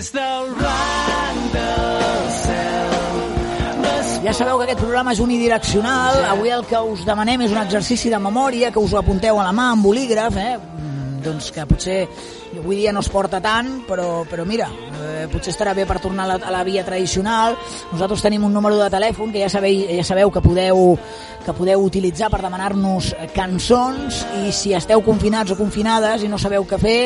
Ja 4.20 4.34
sabeu 4.36 4.58
que 4.60 4.66
aquest 4.68 4.82
programa 4.82 5.14
és 5.16 5.22
unidireccional. 5.24 6.26
Avui 6.34 6.52
el 6.52 6.66
que 6.68 6.80
us 6.92 7.06
demanem 7.08 7.46
és 7.46 7.54
un 7.56 7.62
exercici 7.62 8.12
de 8.12 8.20
memòria, 8.20 8.72
que 8.72 8.82
us 8.84 8.92
ho 8.94 9.00
apunteu 9.00 9.40
a 9.40 9.48
la 9.48 9.56
mà 9.56 9.70
amb 9.72 9.86
bolígraf, 9.86 10.36
eh? 10.36 10.79
Doncs 11.24 11.52
que 11.56 11.66
potser 11.70 11.98
avui 12.58 12.80
dia 12.80 12.94
no 12.96 13.04
es 13.04 13.10
porta 13.12 13.42
tant, 13.44 13.84
però, 13.88 14.24
però 14.30 14.46
mira, 14.48 14.70
eh, 15.00 15.28
potser 15.32 15.54
estarà 15.54 15.74
bé 15.78 15.86
per 15.90 16.00
tornar 16.04 16.26
a 16.26 16.32
la, 16.34 16.38
a 16.50 16.54
la 16.54 16.64
via 16.68 16.86
tradicional. 16.86 17.58
Nosaltres 17.92 18.24
tenim 18.26 18.46
un 18.48 18.54
número 18.54 18.78
de 18.80 18.90
telèfon 18.92 19.34
que 19.34 19.44
ja 19.44 19.50
sabeu, 19.52 19.86
ja 20.00 20.06
sabeu 20.08 20.32
que 20.32 20.44
podeu 20.46 20.98
que 21.46 21.56
podeu 21.56 21.82
utilitzar 21.86 22.30
per 22.30 22.42
demanar-nos 22.44 23.14
cançons 23.34 24.24
i 24.44 24.54
si 24.54 24.76
esteu 24.76 25.02
confinats 25.06 25.56
o 25.56 25.60
confinades 25.60 26.24
i 26.24 26.32
no 26.32 26.38
sabeu 26.38 26.68
què 26.68 26.80
fer, 26.82 27.02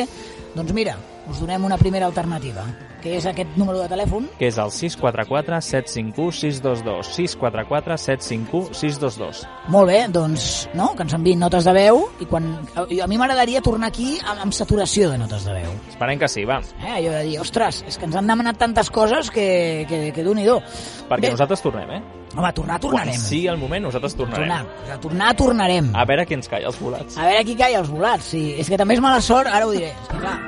doncs 0.56 0.74
mira, 0.74 0.96
us 1.30 1.40
donem 1.40 1.64
una 1.64 1.78
primera 1.80 2.06
alternativa, 2.06 2.64
que 3.02 3.14
és 3.18 3.26
aquest 3.28 3.56
número 3.60 3.82
de 3.82 3.88
telèfon 3.90 4.26
Que 4.38 4.48
és 4.48 4.58
el 4.60 4.70
644 4.72 5.60
751 5.60 6.32
622. 6.40 7.10
644 7.16 7.98
751 7.98 8.74
622. 8.74 9.44
Molt 9.74 9.90
bé, 9.92 10.00
doncs, 10.12 10.48
no?, 10.74 10.92
que 10.96 11.04
ens 11.06 11.16
enviïn 11.16 11.40
notes 11.42 11.68
de 11.68 11.76
veu 11.76 12.04
i 12.20 12.28
quan... 12.30 12.50
A, 12.74 12.86
a 13.04 13.08
mi 13.10 13.20
m'agradaria 13.20 13.62
tornar 13.64 13.92
aquí 13.92 14.14
amb, 14.22 14.46
amb 14.48 14.56
saturació 14.56 15.12
de 15.12 15.20
notes 15.20 15.46
de 15.48 15.56
veu. 15.60 15.70
Esperem 15.92 16.20
que 16.20 16.30
sí, 16.32 16.46
va. 16.48 16.60
Eh? 16.80 16.92
Allò 16.98 17.16
de 17.18 17.22
dir, 17.28 17.38
ostres, 17.42 17.84
és 17.88 17.98
que 18.00 18.08
ens 18.08 18.18
han 18.20 18.28
demanat 18.30 18.60
tantes 18.60 18.90
coses 18.94 19.30
que, 19.34 19.48
que, 19.90 20.04
que 20.16 20.26
d'un 20.26 20.40
i 20.40 20.48
do. 20.48 20.60
Perquè 21.08 21.28
Bé, 21.28 21.34
nosaltres 21.36 21.64
tornem, 21.64 21.98
eh? 21.98 22.23
Home, 22.36 22.52
tornar, 22.52 22.80
Quan 22.80 22.90
tornarem. 22.90 23.20
sigui 23.20 23.46
el 23.48 23.56
moment, 23.58 23.84
nosaltres 23.86 24.14
tornarem. 24.16 24.48
Tornar, 24.48 25.00
tornar, 25.00 25.34
tornarem. 25.36 25.90
A 25.94 26.04
veure 26.04 26.26
qui 26.26 26.34
ens 26.34 26.48
calla 26.48 26.66
els 26.66 26.78
volats. 26.80 27.16
A 27.18 27.26
veure 27.28 27.44
qui 27.44 27.54
calla 27.56 27.78
els 27.78 27.88
volats, 27.88 28.24
sí. 28.34 28.54
És 28.58 28.68
que 28.68 28.76
també 28.80 28.94
és 28.94 29.00
mala 29.00 29.20
sort, 29.20 29.46
ara 29.46 29.66
ho 29.66 29.70
diré. 29.70 29.92
És 29.92 30.08
que 30.08 30.18
clar, 30.18 30.38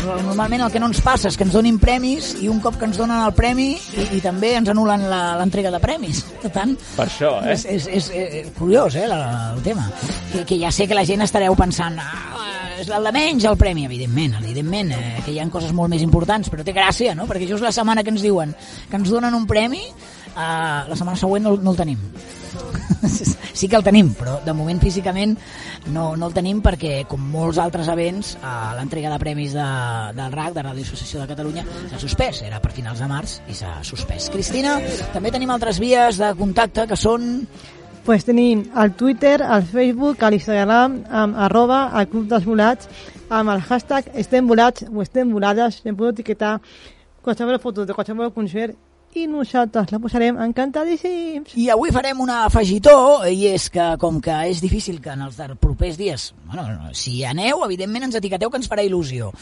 Però 0.00 0.16
Normalment 0.24 0.62
el 0.64 0.72
que 0.72 0.80
no 0.80 0.88
ens 0.90 1.00
passa 1.04 1.28
és 1.30 1.36
que 1.38 1.44
ens 1.46 1.52
donin 1.54 1.76
premis 1.82 2.32
i 2.42 2.48
un 2.50 2.58
cop 2.64 2.76
que 2.80 2.86
ens 2.88 2.96
donen 2.98 3.20
el 3.26 3.34
premi 3.36 3.68
i, 3.76 4.06
i 4.16 4.20
també 4.24 4.54
ens 4.58 4.70
anulen 4.72 5.04
la- 5.10 5.36
l'entrega 5.38 5.70
de 5.70 5.80
premis. 5.82 6.22
Per 6.42 6.50
tant, 6.54 6.72
Per 6.96 7.06
això, 7.06 7.34
eh? 7.44 7.52
És, 7.54 7.64
és, 7.66 7.86
és, 7.86 8.08
és 8.14 8.48
curiós, 8.58 8.94
eh, 8.96 9.06
la, 9.10 9.52
el 9.54 9.62
tema. 9.62 9.86
Que, 10.32 10.44
que 10.48 10.58
ja 10.58 10.70
sé 10.72 10.88
que 10.88 10.94
la 10.98 11.04
gent 11.06 11.22
estareu 11.26 11.54
pensant 11.58 11.98
ah, 12.00 12.59
és 12.80 12.88
de 12.90 13.12
menys 13.14 13.46
el 13.48 13.58
premi, 13.60 13.84
evidentment, 13.88 14.38
evidentment, 14.40 14.92
eh, 14.96 15.22
que 15.24 15.34
hi 15.34 15.40
ha 15.40 15.48
coses 15.52 15.72
molt 15.76 15.92
més 15.92 16.02
importants, 16.06 16.50
però 16.52 16.64
té 16.64 16.74
gràcia, 16.76 17.14
no? 17.16 17.28
Perquè 17.28 17.48
just 17.48 17.64
la 17.64 17.72
setmana 17.74 18.04
que 18.04 18.12
ens 18.14 18.24
diuen 18.24 18.54
que 18.90 18.96
ens 18.96 19.10
donen 19.12 19.36
un 19.36 19.46
premi, 19.46 19.82
eh, 19.84 20.36
la 20.36 20.96
setmana 20.96 21.18
següent 21.20 21.44
no, 21.44 21.56
no 21.60 21.74
el 21.74 21.80
tenim. 21.80 22.04
sí 23.60 23.68
que 23.68 23.76
el 23.78 23.84
tenim, 23.86 24.10
però 24.18 24.38
de 24.44 24.52
moment 24.56 24.80
físicament 24.82 25.36
no, 25.94 26.16
no 26.18 26.28
el 26.28 26.34
tenim 26.34 26.60
perquè, 26.64 27.04
com 27.08 27.22
molts 27.32 27.60
altres 27.62 27.88
events, 27.92 28.34
eh, 28.40 28.54
l'entrega 28.78 29.12
de 29.12 29.20
premis 29.22 29.56
de, 29.56 29.66
del 30.16 30.36
RAC, 30.36 30.54
de 30.56 30.64
Ràdio 30.66 30.86
Associació 30.88 31.22
de 31.22 31.30
Catalunya, 31.30 31.66
s'ha 31.90 32.00
suspès. 32.02 32.44
Era 32.48 32.62
per 32.62 32.72
finals 32.76 33.02
de 33.02 33.10
març 33.10 33.40
i 33.48 33.56
s'ha 33.58 33.78
suspès. 33.86 34.30
Cristina, 34.32 34.78
també 35.14 35.32
tenim 35.34 35.52
altres 35.52 35.82
vies 35.82 36.20
de 36.20 36.32
contacte 36.38 36.88
que 36.90 36.98
són 36.98 37.30
pues 38.04 38.24
tenim 38.24 38.64
el 38.76 38.92
Twitter, 38.94 39.40
el 39.42 39.64
Facebook, 39.64 40.22
l'Instagram, 40.22 41.00
amb 41.10 41.38
arroba 41.46 41.82
el 42.00 42.08
Club 42.08 42.28
dels 42.30 42.46
Volats, 42.48 42.88
amb 43.28 43.52
el 43.52 43.60
hashtag 43.62 44.10
estem 44.14 44.48
volats 44.48 44.86
o 44.88 45.02
estem 45.02 45.30
volades, 45.32 45.82
em 45.84 45.96
podeu 45.96 46.14
etiquetar 46.14 46.58
qualsevol 47.22 47.60
foto 47.60 47.84
de 47.86 47.94
qualsevol 47.94 48.32
concert 48.32 48.76
i 49.14 49.26
nosaltres 49.26 49.90
la 49.90 49.98
posarem 49.98 50.38
encantadíssims. 50.38 51.56
I 51.58 51.66
avui 51.74 51.90
farem 51.90 52.20
un 52.22 52.30
afegitó, 52.30 53.24
i 53.26 53.48
és 53.50 53.66
que, 53.72 53.86
com 53.98 54.20
que 54.22 54.36
és 54.50 54.60
difícil 54.62 55.00
que 55.02 55.10
en 55.16 55.24
els 55.26 55.40
propers 55.58 55.98
dies, 55.98 56.30
bueno, 56.46 56.92
si 56.94 57.24
aneu, 57.26 57.64
evidentment 57.66 58.06
ens 58.06 58.20
etiqueteu 58.20 58.50
que 58.50 58.60
ens 58.62 58.70
farà 58.70 58.86
il·lusió, 58.86 59.32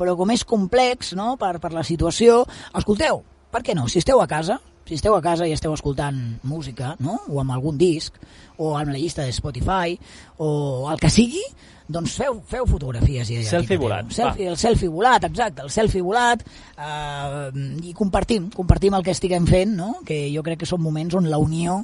però 0.00 0.16
com 0.16 0.32
és 0.32 0.46
complex 0.48 1.12
no, 1.18 1.36
per, 1.36 1.58
per 1.60 1.74
la 1.76 1.84
situació, 1.84 2.44
escolteu, 2.74 3.22
per 3.52 3.62
què 3.64 3.76
no? 3.76 3.86
Si 3.88 4.00
esteu 4.00 4.20
a 4.22 4.28
casa, 4.28 4.58
si 4.88 4.96
esteu 4.96 5.12
a 5.12 5.20
casa 5.20 5.46
i 5.46 5.52
esteu 5.52 5.74
escoltant 5.76 6.16
música, 6.48 6.94
no? 7.04 7.18
o 7.28 7.42
amb 7.42 7.52
algun 7.52 7.76
disc, 7.76 8.16
o 8.56 8.72
amb 8.78 8.94
la 8.94 8.98
llista 8.98 9.26
de 9.26 9.34
Spotify, 9.36 9.98
o 10.40 10.88
el 10.88 11.00
que 11.02 11.10
sigui, 11.12 11.42
doncs 11.88 12.14
feu, 12.20 12.38
feu 12.48 12.64
fotografies. 12.68 13.28
I 13.32 13.42
Selfie 13.44 13.76
volat, 13.80 14.08
Selfie, 14.12 14.48
el 14.48 14.56
selfie 14.60 14.88
volat, 14.92 15.28
exacte, 15.28 15.66
el 15.66 15.72
selfie 15.72 16.04
volat, 16.04 16.44
eh, 16.76 17.66
i 17.84 17.92
compartim, 17.96 18.48
compartim 18.54 18.96
el 18.96 19.04
que 19.04 19.12
estiguem 19.12 19.48
fent, 19.48 19.76
no? 19.76 19.98
que 20.08 20.24
jo 20.32 20.44
crec 20.46 20.64
que 20.64 20.70
són 20.70 20.80
moments 20.84 21.20
on 21.20 21.28
la 21.28 21.40
unió 21.42 21.82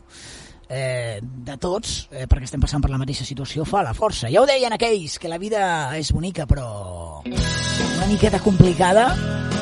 eh, 0.68 1.20
de 1.22 1.56
tots, 1.60 2.08
eh, 2.10 2.26
perquè 2.30 2.48
estem 2.48 2.62
passant 2.62 2.82
per 2.82 2.90
la 2.92 3.00
mateixa 3.00 3.26
situació, 3.26 3.64
fa 3.68 3.82
la 3.82 3.94
força. 3.94 4.30
Ja 4.32 4.42
ho 4.42 4.46
deien 4.48 4.72
aquells, 4.72 5.18
que 5.18 5.30
la 5.32 5.38
vida 5.38 5.64
és 5.98 6.12
bonica, 6.12 6.46
però 6.46 7.22
una 7.24 8.06
miqueta 8.10 8.40
complicada. 8.44 9.08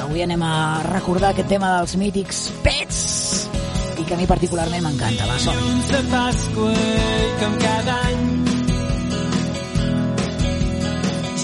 Avui 0.03 0.23
anem 0.23 0.43
a 0.45 0.83
recordar 0.91 1.31
aquest 1.33 1.49
tema 1.49 1.77
dels 1.79 1.97
mítics 1.97 2.47
pets, 2.65 3.03
i 3.99 4.05
que 4.05 4.15
a 4.15 4.21
mi 4.21 4.27
particularment 4.27 4.83
m'encanta. 4.85 5.27
Va, 5.31 5.39
som 5.41 5.59
de 5.89 6.03
Pasqua 6.11 6.73
i 6.73 7.33
com 7.41 7.59
cada 7.63 7.99
any 8.09 8.43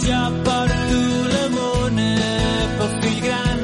jo 0.09 0.21
porto 0.45 1.00
la 1.33 1.45
mona 1.55 2.12
pel 2.79 2.93
fill 3.03 3.19
gran 3.25 3.59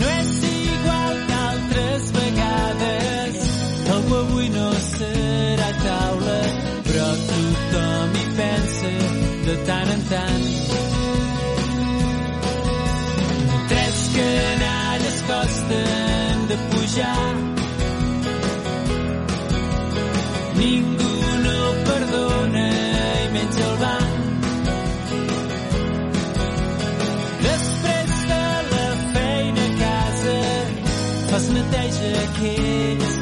no 0.00 0.08
és 0.14 0.30
igual 0.50 1.18
que 1.28 1.40
altres 1.50 2.06
el 2.70 4.12
avui 4.20 4.48
no 4.48 4.68
serà 4.86 5.68
a 5.70 5.78
taula 5.84 6.38
però 6.86 7.08
tothom 7.26 8.14
hi 8.20 8.24
pensa 8.38 8.92
de 9.46 9.56
tant 9.70 9.92
en 9.96 10.02
tant 10.12 10.46
Tres 13.70 13.98
canalles 14.14 15.18
costen 15.28 16.48
de 16.48 16.56
pujar. 16.70 17.29
can 32.12 33.00
you 33.00 33.19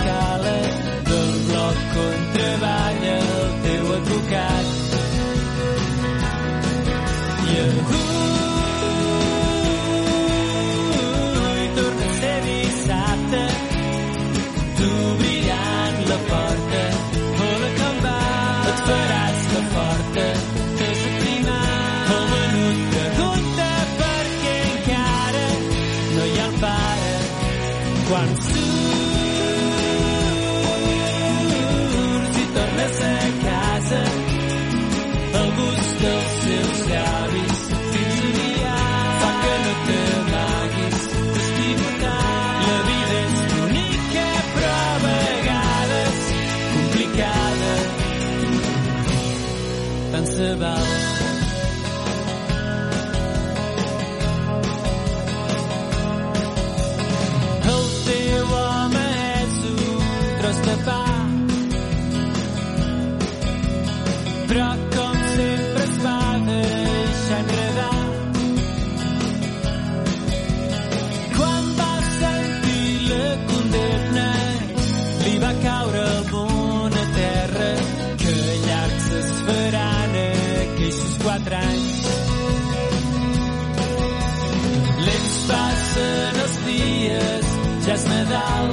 Nadal, 88.38 88.71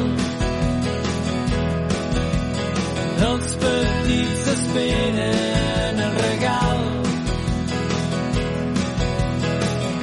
els 3.26 3.54
petits 3.62 4.44
esperen 4.54 6.02
el 6.06 6.14
regal. 6.20 6.84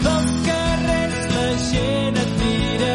Pels 0.02 0.34
carrers 0.48 1.20
la 1.36 1.48
gent 1.68 2.20
et 2.24 2.32
mira 2.42 2.94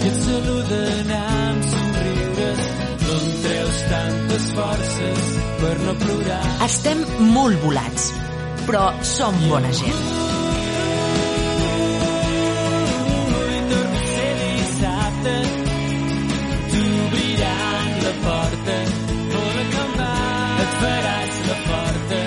i 0.00 0.12
et 0.12 0.20
saluden 0.24 1.14
amb 1.20 1.70
somriures. 1.72 2.68
D'on 3.06 3.26
treus 3.46 3.82
tantes 3.94 4.52
forces 4.60 5.26
per 5.64 5.74
no 5.84 5.98
plorar? 6.04 6.44
Estem 6.70 7.04
molt 7.36 7.60
volats, 7.66 8.12
però 8.64 8.88
som 9.16 9.44
bona 9.50 9.74
gent. 9.82 10.25
La 18.16 18.28
porta, 18.28 18.76
hola 19.38 19.64
com 19.74 19.92
va, 19.98 20.12
et 20.62 20.76
faràs 20.80 21.40
la 21.48 21.56
porta, 21.66 22.20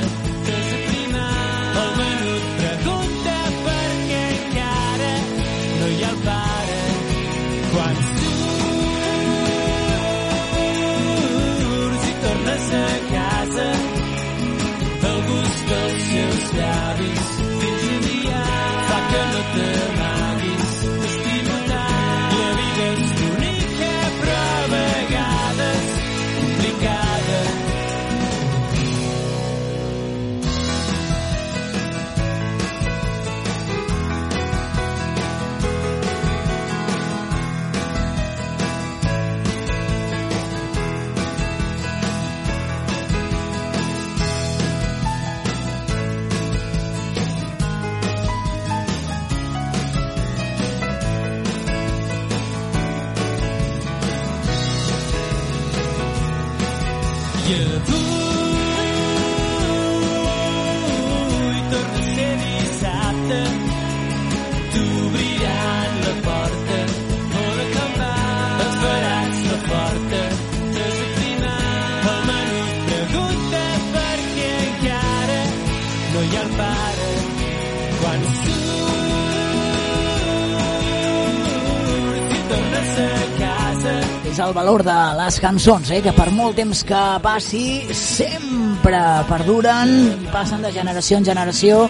el 84.50 84.56
valor 84.56 84.82
de 84.84 84.98
les 85.14 85.36
cançons, 85.44 85.92
eh? 85.94 86.00
que 86.02 86.12
per 86.18 86.32
molt 86.34 86.56
temps 86.58 86.80
que 86.88 87.00
passi 87.22 87.66
sempre 87.94 89.02
perduren, 89.30 89.92
passen 90.34 90.64
de 90.66 90.72
generació 90.74 91.20
en 91.20 91.28
generació. 91.28 91.84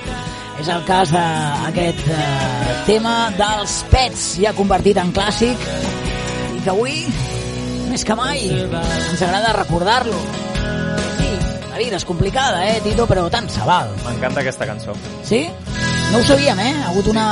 És 0.60 0.68
el 0.68 0.82
cas 0.84 1.13
d'aquest 1.13 2.01
eh, 2.12 2.74
tema 2.84 3.13
dels 3.38 3.75
pets, 3.94 4.25
ja 4.44 4.51
convertit 4.58 5.00
en 5.00 5.13
clàssic, 5.16 5.62
i 6.58 6.63
que 6.66 6.74
avui, 6.74 6.98
més 7.94 8.04
que 8.04 8.18
mai, 8.20 8.44
ens 8.51 9.24
agrada 9.24 9.54
recordar-lo. 9.62 10.20
Sí, 11.22 11.30
la 11.70 11.80
vida 11.80 11.96
és 11.96 12.08
complicada, 12.10 12.66
eh, 12.74 12.82
Tito, 12.84 13.08
però 13.08 13.30
tant 13.32 13.48
se 13.48 13.63
val. 13.63 13.96
M'encanta 14.04 14.44
aquesta 14.44 14.68
cançó. 14.68 14.98
Sí? 15.24 15.46
No 16.12 16.20
ho 16.20 16.28
sabíem, 16.28 16.60
eh? 16.60 16.75
Ha 16.84 16.92
hagut 16.92 17.08
una... 17.13 17.30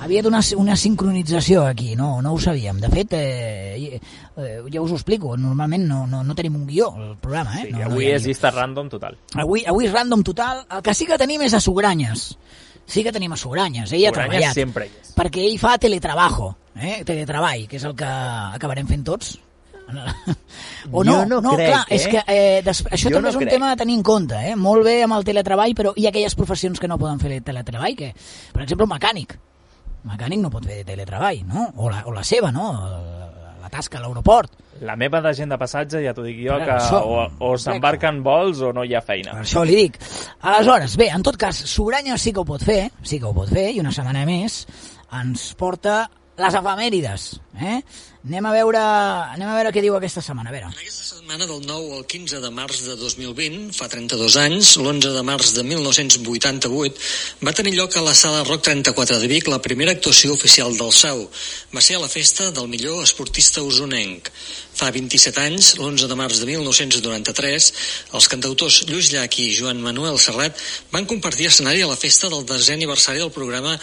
Havia 0.00 0.22
una, 0.26 0.40
una 0.56 0.76
sincronització 0.76 1.66
aquí, 1.66 1.94
no, 1.96 2.22
no 2.22 2.32
ho 2.32 2.38
sabíem. 2.40 2.78
De 2.80 2.88
fet, 2.88 3.12
eh, 3.18 4.00
eh, 4.36 4.62
ja 4.72 4.80
us 4.80 4.92
ho 4.94 4.96
explico, 4.96 5.36
normalment 5.36 5.84
no, 5.88 6.06
no, 6.08 6.22
no 6.24 6.34
tenim 6.38 6.56
un 6.56 6.66
guió 6.66 6.88
al 6.96 7.18
programa, 7.20 7.58
eh? 7.60 7.66
Sí, 7.66 7.72
no, 7.74 7.82
no 7.84 7.90
avui 7.90 8.08
ha 8.08 8.16
és 8.16 8.24
llista 8.26 8.50
random 8.54 8.88
total. 8.88 9.18
Avui, 9.36 9.64
avui 9.68 9.86
és 9.90 9.92
random 9.92 10.22
total. 10.24 10.64
El 10.70 10.82
que 10.86 10.94
sí 10.96 11.06
que 11.06 11.18
tenim 11.20 11.44
és 11.44 11.54
a 11.54 11.60
Sugranyes. 11.60 12.30
Sí 12.90 13.04
que 13.04 13.12
tenim 13.12 13.32
a 13.32 13.36
Sugranyes. 13.36 13.92
Ell 13.92 14.06
ha 14.08 14.14
Sugranyes 14.14 14.32
treballat. 14.32 14.56
sempre 14.56 14.88
hi 14.88 14.96
és. 15.02 15.12
Perquè 15.20 15.44
ell 15.50 15.58
fa 15.60 15.76
teletrabajo, 15.78 16.48
eh? 16.80 17.02
teletreball, 17.04 17.68
que 17.68 17.76
és 17.76 17.84
el 17.84 17.94
que 17.94 18.08
acabarem 18.08 18.88
fent 18.88 19.04
tots. 19.04 19.36
O 20.92 21.02
no, 21.04 21.20
Jo 21.20 21.26
no 21.26 21.40
no 21.42 21.52
crec, 21.58 21.68
clar, 21.68 21.84
eh? 21.90 21.96
és 21.96 22.04
que 22.08 22.20
eh, 22.26 22.62
des, 22.64 22.78
això 22.86 23.10
Jo 23.10 23.16
també 23.18 23.22
no 23.26 23.30
és 23.32 23.36
un 23.36 23.42
crec. 23.42 23.52
tema 23.56 23.72
a 23.74 23.76
tenir 23.76 23.96
en 23.98 24.02
compte, 24.06 24.38
eh? 24.38 24.54
molt 24.56 24.84
bé 24.86 25.00
amb 25.04 25.16
el 25.18 25.24
teletreball, 25.26 25.74
però 25.76 25.92
hi 25.98 26.06
ha 26.06 26.12
aquelles 26.14 26.34
professions 26.38 26.80
que 26.80 26.88
no 26.88 26.96
poden 26.98 27.18
fer 27.20 27.40
teletreball, 27.44 27.96
que, 27.98 28.12
per 28.54 28.62
exemple, 28.62 28.86
un 28.86 28.92
mecànic. 28.94 29.34
Mecànic 30.08 30.40
no 30.40 30.50
pot 30.50 30.64
fer 30.64 30.82
teletreball, 30.88 31.42
no? 31.46 31.66
O 31.76 31.90
la, 31.92 32.02
o 32.08 32.12
la 32.16 32.22
seva, 32.24 32.50
no? 32.52 32.70
La, 32.72 33.48
la 33.60 33.68
tasca 33.68 33.98
a 33.98 34.02
l'aeroport. 34.02 34.54
La 34.80 34.94
meva 34.96 35.20
de 35.20 35.34
gent 35.36 35.50
de 35.52 35.58
passatge, 35.60 36.00
ja 36.00 36.14
t'ho 36.16 36.22
dic 36.24 36.38
jo, 36.46 36.56
que 36.64 36.72
això- 36.78 37.02
o, 37.04 37.26
o 37.50 37.50
s'embarquen 37.60 38.22
vols 38.24 38.62
o 38.64 38.72
no 38.72 38.84
hi 38.84 38.94
ha 38.96 39.02
feina. 39.04 39.34
Per 39.36 39.42
això 39.44 39.64
li 39.68 39.76
dic. 39.76 39.98
Aleshores, 40.40 40.96
bé, 40.96 41.10
en 41.12 41.22
tot 41.22 41.36
cas, 41.36 41.56
Sobranya 41.68 42.16
sí 42.16 42.32
que 42.32 42.40
ho 42.40 42.46
pot 42.48 42.64
fer, 42.64 42.86
sí 43.02 43.18
que 43.20 43.26
ho 43.28 43.34
pot 43.36 43.50
fer, 43.52 43.68
i 43.76 43.80
una 43.84 43.92
setmana 43.92 44.24
més 44.24 44.62
ens 45.20 45.50
porta 45.60 46.06
les 46.40 46.54
efemèrides. 46.56 47.26
Eh? 47.60 47.82
Anem, 48.20 48.44
a 48.44 48.50
veure, 48.52 48.80
anem 49.32 49.48
a 49.48 49.54
veure 49.56 49.70
què 49.72 49.80
diu 49.80 49.94
aquesta 49.96 50.20
setmana. 50.20 50.50
A 50.50 50.52
veure. 50.52 50.68
Aquesta 50.74 51.06
setmana 51.06 51.46
del 51.48 51.62
9 51.64 51.94
al 51.96 52.02
15 52.04 52.40
de 52.42 52.50
març 52.52 52.82
de 52.84 52.96
2020, 53.00 53.70
fa 53.72 53.88
32 53.88 54.36
anys, 54.42 54.74
l'11 54.76 55.14
de 55.14 55.22
març 55.24 55.54
de 55.56 55.64
1988, 55.64 57.00
va 57.48 57.54
tenir 57.56 57.72
lloc 57.78 57.96
a 57.96 58.04
la 58.04 58.12
sala 58.12 58.42
Rock 58.44 58.66
34 58.68 59.16
de 59.22 59.30
Vic 59.30 59.48
la 59.48 59.62
primera 59.64 59.96
actuació 59.96 60.34
oficial 60.36 60.76
del 60.76 60.92
SAU. 60.92 61.24
Va 61.72 61.80
ser 61.80 61.96
a 61.96 62.02
la 62.04 62.12
festa 62.12 62.50
del 62.52 62.68
millor 62.68 63.00
esportista 63.06 63.64
usonenc. 63.64 64.28
Fa 64.74 64.90
27 64.94 65.40
anys, 65.42 65.74
l'11 65.78 66.08
de 66.08 66.16
març 66.16 66.38
de 66.40 66.46
1993, 66.48 67.70
els 68.16 68.28
cantautors 68.32 68.80
Lluís 68.88 69.10
Llach 69.12 69.36
i 69.42 69.50
Joan 69.56 69.82
Manuel 69.82 70.18
Serrat 70.22 70.56
van 70.92 71.08
compartir 71.10 71.48
escenari 71.50 71.82
a 71.84 71.88
la 71.90 71.98
festa 71.98 72.30
del 72.32 72.46
desè 72.48 72.76
aniversari 72.78 73.20
del 73.20 73.32
programa 73.34 73.74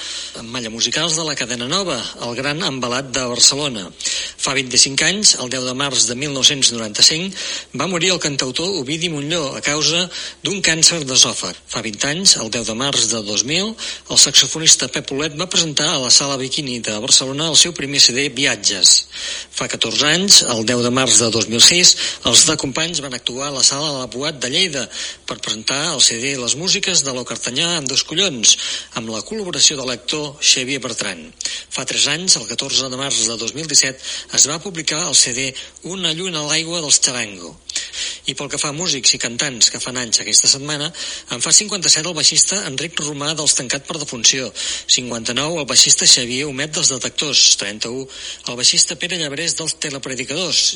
Malla 0.47 0.71
Musicals 0.73 1.17
de 1.19 1.25
la 1.27 1.35
cadena 1.35 1.67
nova, 1.69 1.97
el 2.25 2.35
Gran 2.39 2.63
Embalat 2.65 3.11
de 3.13 3.25
Barcelona. 3.29 3.85
Fa 4.37 4.55
25 4.57 5.05
anys, 5.05 5.35
el 5.43 5.51
10 5.53 5.67
de 5.69 5.75
març 5.77 6.07
de 6.09 6.15
1995, 6.15 7.35
va 7.77 7.89
morir 7.91 8.13
el 8.15 8.21
cantautor 8.23 8.79
Ovidi 8.81 9.09
Montlló 9.13 9.55
a 9.57 9.61
causa 9.61 10.05
d'un 10.43 10.61
càncer 10.65 11.03
d'esòfag. 11.05 11.61
Fa 11.67 11.83
20 11.85 12.09
anys, 12.09 12.37
el 12.41 12.51
10 12.53 12.71
de 12.71 12.77
març 12.79 13.07
de 13.11 13.21
2000, 13.27 13.73
el 14.09 14.21
saxofonista 14.21 14.89
Pep 14.93 15.11
Olet 15.11 15.37
va 15.37 15.49
presentar 15.51 15.89
a 15.93 16.01
la 16.01 16.11
Sala 16.13 16.37
Bikini 16.41 16.79
de 16.79 16.97
Barcelona 17.03 17.49
el 17.51 17.57
seu 17.59 17.73
primer 17.77 18.01
CD 18.01 18.29
Viatges. 18.33 18.95
Fa 19.57 19.67
14 19.67 20.09
anys, 20.13 20.41
el 20.47 20.65
10 20.65 20.76
de 20.83 20.91
març 20.93 21.19
de 21.21 21.27
2006, 21.33 21.91
els 22.29 22.43
de 22.49 22.55
companys 22.59 23.01
van 23.03 23.15
actuar 23.17 23.49
a 23.49 23.55
la 23.55 23.63
Sala 23.65 23.89
de 23.93 23.99
la 24.01 24.09
Boat 24.13 24.39
de 24.43 24.49
Lleida 24.53 24.83
per 25.29 25.39
presentar 25.43 25.93
el 25.93 26.01
CD 26.05 26.35
Les 26.37 26.55
músiques 26.59 27.03
de 27.05 27.13
l'Ocartanyà 27.15 27.67
amb 27.77 27.89
dos 27.91 28.03
collons, 28.07 28.55
amb 28.99 29.11
la 29.13 29.23
col·laboració 29.27 29.77
de 29.79 29.85
l'actor 29.87 30.35
Xavier 30.41 30.81
Bertran. 30.83 31.23
Fa 31.69 31.85
3 31.85 32.07
anys, 32.15 32.37
el 32.39 32.47
14 32.49 32.89
de 32.91 32.99
març 32.99 33.23
de 33.29 33.37
2017, 33.37 34.11
es 34.39 34.47
va 34.49 34.59
publicar 34.63 35.03
el 35.07 35.15
CD 35.15 35.51
Una 35.83 36.13
lluna 36.13 36.43
a 36.43 36.49
l'aigua 36.49 36.81
dels 36.83 36.99
Charango. 37.01 37.55
I 38.27 38.35
pel 38.35 38.49
que 38.51 38.59
fa 38.59 38.73
a 38.73 38.75
músics 38.75 39.13
i 39.15 39.19
cantants 39.21 39.69
que 39.71 39.79
fan 39.79 39.97
anys 40.01 40.19
aquesta 40.21 40.49
setmana, 40.51 40.89
en 41.31 41.43
fa 41.43 41.53
57 41.55 42.09
el 42.09 42.15
baixista 42.17 42.59
Enric 42.67 42.99
Romà 42.99 43.31
dels 43.37 43.55
Tancat 43.55 43.87
per 43.87 43.99
Defunció, 44.01 44.49
59 44.97 45.61
el 45.61 45.69
baixista 45.69 46.07
Xavier 46.09 46.49
Humet 46.49 46.73
dels 46.75 46.91
Detectors, 46.91 47.45
31 47.61 48.07
el 48.51 48.59
baixista 48.59 48.97
Pere 48.99 49.19
Llabrés 49.21 49.55
dels 49.59 49.77
Telepredicadors 49.79 50.66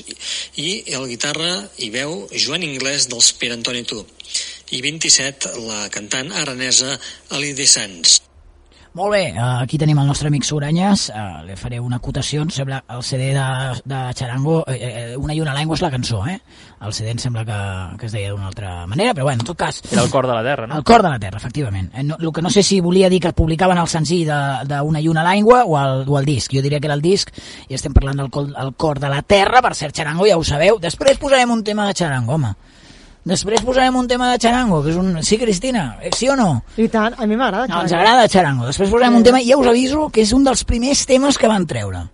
i 0.61 0.71
el 0.97 1.07
guitarra 1.11 1.53
i 1.85 1.91
veu 1.93 2.17
Joan 2.31 2.65
Inglès 2.67 3.09
dels 3.11 3.31
Pere 3.39 3.57
Antoni 3.59 3.85
Tu 3.87 4.01
i 4.71 4.81
27 4.83 5.55
la 5.67 5.85
cantant 5.93 6.31
aranesa 6.43 6.97
Alide 7.37 7.67
Sans. 7.67 8.21
Molt 8.93 9.13
bé, 9.13 9.29
eh, 9.29 9.39
aquí 9.39 9.77
tenim 9.79 9.99
el 10.01 10.07
nostre 10.09 10.27
amic 10.27 10.43
Soranyes, 10.43 11.05
eh, 11.15 11.21
li 11.47 11.53
faré 11.55 11.77
una 11.79 11.95
acotació, 12.01 12.41
em 12.43 12.49
sembla 12.51 12.81
el 12.91 13.03
CD 13.07 13.29
de, 13.31 13.45
de 13.87 13.99
Charango, 14.19 14.65
eh, 14.67 15.15
Una 15.15 15.33
i 15.33 15.39
una 15.39 15.53
llengua 15.55 15.77
és 15.77 15.83
la 15.85 15.91
cançó, 15.93 16.19
eh? 16.27 16.41
El 16.83 16.91
CD 16.91 17.13
em 17.13 17.21
sembla 17.23 17.45
que, 17.47 17.59
que 18.01 18.09
es 18.09 18.11
deia 18.11 18.33
d'una 18.33 18.49
altra 18.49 18.85
manera, 18.91 19.13
però 19.13 19.29
bueno, 19.29 19.45
en 19.45 19.47
tot 19.47 19.57
cas... 19.57 19.79
Era 19.89 20.03
el 20.03 20.09
cor 20.11 20.27
de 20.27 20.33
la 20.35 20.43
terra, 20.43 20.67
no? 20.67 20.75
El 20.75 20.83
cor 20.83 21.03
de 21.03 21.09
la 21.09 21.19
terra, 21.19 21.39
efectivament. 21.39 21.87
Eh, 21.95 22.03
no, 22.03 22.17
el 22.19 22.33
que 22.35 22.41
no 22.41 22.49
sé 22.49 22.63
si 22.63 22.81
volia 22.81 23.07
dir 23.09 23.21
que 23.21 23.31
publicaven 23.31 23.79
el 23.79 23.87
senzill 23.87 24.27
d'Una 24.67 24.99
i 24.99 25.07
una 25.07 25.23
l'aigua 25.23 25.63
o, 25.63 25.77
el, 25.79 26.03
o 26.09 26.19
el 26.19 26.27
disc. 26.27 26.51
Jo 26.51 26.61
diria 26.61 26.81
que 26.81 26.91
era 26.91 26.99
el 26.99 27.05
disc 27.05 27.31
i 27.69 27.79
estem 27.79 27.95
parlant 27.95 28.19
del 28.25 28.29
cor, 28.29 28.51
el 28.51 28.73
cor 28.75 28.99
de 28.99 29.13
la 29.13 29.21
terra, 29.21 29.63
per 29.63 29.71
cert, 29.71 29.95
Charango, 29.95 30.27
ja 30.27 30.35
ho 30.35 30.43
sabeu. 30.43 30.81
Després 30.83 31.21
posarem 31.21 31.55
un 31.55 31.63
tema 31.63 31.87
de 31.87 31.95
Charango, 31.95 32.35
home. 32.35 32.55
Després 33.23 33.61
posarem 33.61 33.95
un 33.95 34.07
tema 34.09 34.31
de 34.31 34.39
Charango, 34.41 34.79
que 34.81 34.89
és 34.89 34.97
un... 34.97 35.19
Sí, 35.21 35.37
Cristina? 35.37 35.97
Eh, 36.01 36.09
Sí 36.17 36.29
o 36.29 36.35
no? 36.35 36.63
I 36.77 36.87
tant, 36.89 37.13
a 37.17 37.27
mi 37.29 37.37
m'agrada. 37.37 37.67
No, 37.69 37.83
ens 37.85 37.93
agrada 37.93 38.27
Charango. 38.27 38.65
Després 38.65 38.89
posarem 38.89 39.19
un 39.19 39.23
tema, 39.27 39.41
i 39.41 39.51
ja 39.51 39.59
us 39.61 39.69
aviso 39.69 40.07
que 40.09 40.23
és 40.25 40.33
un 40.33 40.43
dels 40.47 40.63
primers 40.65 41.05
temes 41.05 41.37
que 41.37 41.49
van 41.51 41.67
treure 41.69 42.07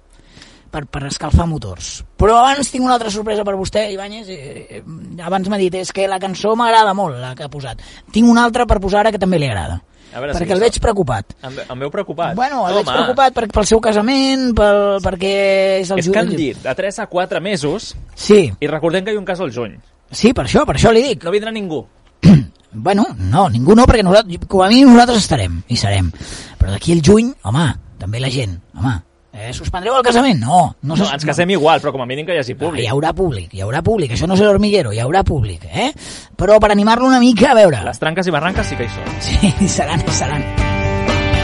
per, 0.71 0.83
per 0.91 1.05
escalfar 1.07 1.47
motors. 1.47 2.01
Però 2.19 2.35
abans 2.41 2.71
tinc 2.73 2.83
una 2.83 2.97
altra 2.97 3.11
sorpresa 3.13 3.45
per 3.47 3.55
vostè, 3.55 3.87
Ibáñez. 3.93 4.27
Eh, 4.29 4.65
eh, 4.81 4.83
abans 5.23 5.47
m'ha 5.47 5.59
dit, 5.61 5.79
és 5.79 5.93
que 5.95 6.09
la 6.11 6.19
cançó 6.19 6.55
m'agrada 6.59 6.93
molt, 6.97 7.17
la 7.21 7.33
que 7.35 7.47
ha 7.47 7.51
posat. 7.51 7.81
Tinc 8.11 8.27
una 8.27 8.43
altra 8.43 8.67
per 8.67 8.81
posar 8.83 9.05
ara 9.05 9.15
que 9.15 9.21
també 9.21 9.39
li 9.39 9.47
agrada. 9.47 9.79
A 10.13 10.21
veure 10.23 10.33
si 10.33 10.39
perquè 10.39 10.55
el 10.55 10.59
sap. 10.61 10.67
veig 10.67 10.79
preocupat. 10.83 11.33
Em, 11.43 11.57
em 11.67 11.81
veu 11.83 11.91
preocupat. 11.91 12.35
Bueno, 12.35 12.61
el 12.67 12.77
veig 12.79 12.87
Home, 12.87 12.95
preocupat 12.95 13.35
per, 13.35 13.47
pel 13.51 13.67
seu 13.67 13.81
casament, 13.83 14.49
pel, 14.55 14.99
perquè 15.03 15.33
és 15.81 15.91
el 15.91 15.99
És 16.03 16.07
que 16.07 16.19
han 16.19 16.31
dit 16.31 16.61
de 16.63 16.75
3 16.79 16.99
a 17.03 17.07
4 17.11 17.41
mesos 17.43 17.93
Sí, 18.15 18.47
i 18.59 18.69
recordem 18.71 19.03
que 19.03 19.11
hi 19.11 19.19
ha 19.19 19.19
un 19.19 19.27
cas 19.27 19.43
al 19.43 19.51
juny. 19.55 19.75
Sí, 20.11 20.33
per 20.33 20.45
això, 20.45 20.65
per 20.65 20.75
això 20.77 20.91
li 20.93 21.01
dic. 21.03 21.23
No 21.23 21.31
vindrà 21.35 21.51
ningú. 21.51 21.83
Bueno, 22.77 23.05
no, 23.17 23.47
ningú 23.49 23.73
no, 23.73 23.85
perquè 23.87 24.03
nosaltres, 24.03 24.41
com 24.51 24.61
a 24.61 24.67
mínim 24.69 24.89
nosaltres 24.91 25.23
estarem, 25.23 25.53
i 25.71 25.77
serem. 25.79 26.11
Però 26.59 26.69
d'aquí 26.73 26.91
el 26.93 26.99
juny, 27.01 27.31
home, 27.47 27.63
també 27.97 28.19
la 28.21 28.29
gent, 28.29 28.51
home, 28.77 28.91
eh, 29.33 29.53
suspendreu 29.55 29.95
el 29.97 30.03
casament? 30.05 30.37
No, 30.43 30.75
no, 30.83 30.97
No, 30.99 31.07
ens 31.15 31.25
casem 31.25 31.49
igual, 31.55 31.79
però 31.81 31.93
com 31.95 32.03
a 32.03 32.05
mínim 32.05 32.27
que 32.27 32.35
hi 32.35 32.41
hagi 32.43 32.53
No, 32.53 32.59
públic. 32.65 32.83
hi 32.83 32.89
haurà 32.91 33.13
públic, 33.17 33.55
hi 33.55 33.63
haurà 33.63 33.81
públic, 33.81 34.11
això 34.13 34.27
no 34.27 34.35
és 34.35 34.43
l'hormiguero, 34.45 34.91
hi 34.93 34.99
haurà 35.01 35.23
públic, 35.23 35.63
eh? 35.71 35.89
Però 36.37 36.59
per 36.59 36.69
animar-lo 36.75 37.07
una 37.07 37.21
mica, 37.23 37.53
a 37.53 37.55
veure... 37.55 37.81
Les 37.87 37.97
tranques 38.03 38.27
i 38.27 38.35
barranques 38.35 38.67
sí 38.67 38.75
que 38.75 38.85
hi 38.85 38.93
són. 38.93 39.21
Sí, 39.25 39.69
seran, 39.79 40.03
seran. 40.11 40.43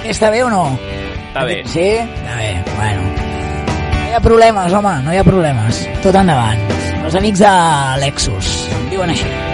Està 0.05 0.29
bé 0.29 0.43
o 0.43 0.51
no? 0.53 0.65
Està 1.31 1.47
bé. 1.49 1.63
Sí? 1.65 1.87
Està 2.03 2.35
bé, 2.37 2.51
bueno. 2.75 3.09
No 3.95 4.09
hi 4.11 4.13
ha 4.13 4.21
problemes, 4.21 4.73
home, 4.73 4.97
no 5.07 5.13
hi 5.15 5.17
ha 5.23 5.23
problemes. 5.23 5.87
Tot 6.03 6.13
endavant. 6.21 6.92
Els 7.03 7.17
amics 7.19 7.43
de 7.43 7.55
Lexus 8.03 8.53
diuen 8.91 9.11
així. 9.11 9.52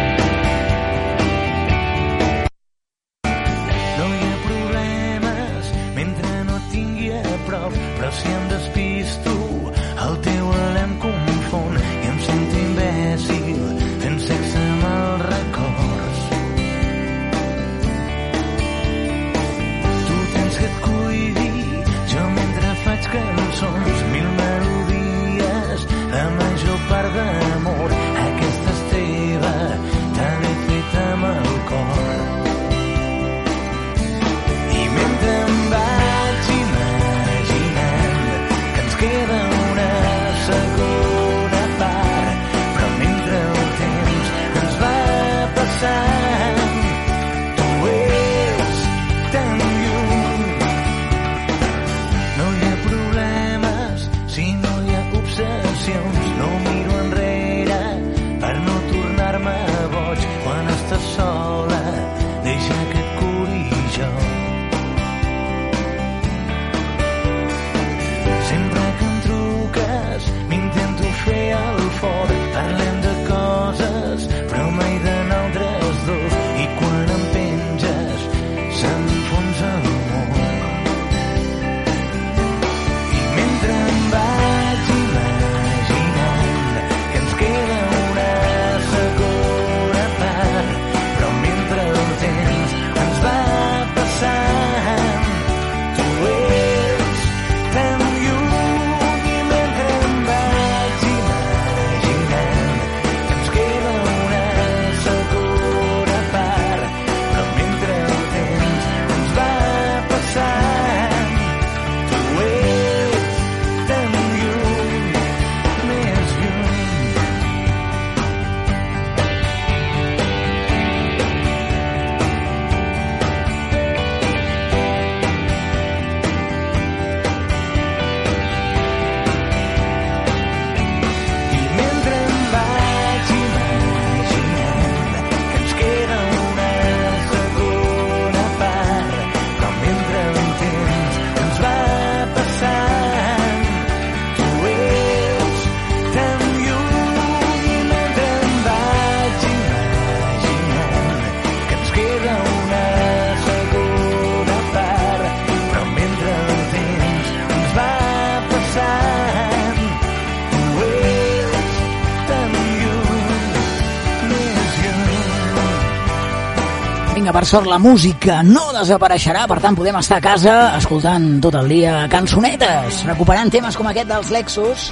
Sort, 167.49 167.65
la 167.65 167.79
música 167.81 168.43
no 168.45 168.67
desapareixerà, 168.75 169.47
per 169.49 169.57
tant 169.63 169.73
podem 169.73 169.95
estar 169.97 170.19
a 170.19 170.21
casa 170.21 170.51
escoltant 170.77 171.39
tot 171.41 171.55
el 171.57 171.71
dia 171.71 172.03
cançonetes, 172.11 172.99
recuperant 173.07 173.49
temes 173.49 173.77
com 173.79 173.89
aquest 173.89 174.11
dels 174.11 174.29
Lexus, 174.35 174.83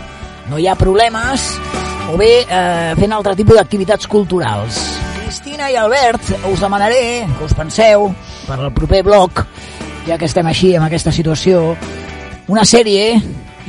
no 0.50 0.58
hi 0.58 0.66
ha 0.66 0.74
problemes, 0.80 1.46
o 2.10 2.18
bé 2.18 2.32
eh, 2.42 2.96
fent 2.98 3.14
altre 3.14 3.36
tipus 3.38 3.60
d'activitats 3.60 4.10
culturals. 4.10 4.82
Cristina 5.20 5.70
i 5.70 5.78
Albert, 5.78 6.34
us 6.50 6.66
demanaré 6.66 7.28
que 7.38 7.46
us 7.46 7.54
penseu 7.54 8.10
per 8.48 8.58
al 8.58 8.74
proper 8.74 9.04
bloc, 9.06 9.46
ja 10.10 10.18
que 10.18 10.26
estem 10.26 10.50
així 10.50 10.74
amb 10.80 10.90
aquesta 10.90 11.14
situació, 11.14 11.76
una 12.50 12.66
sèrie 12.66 13.12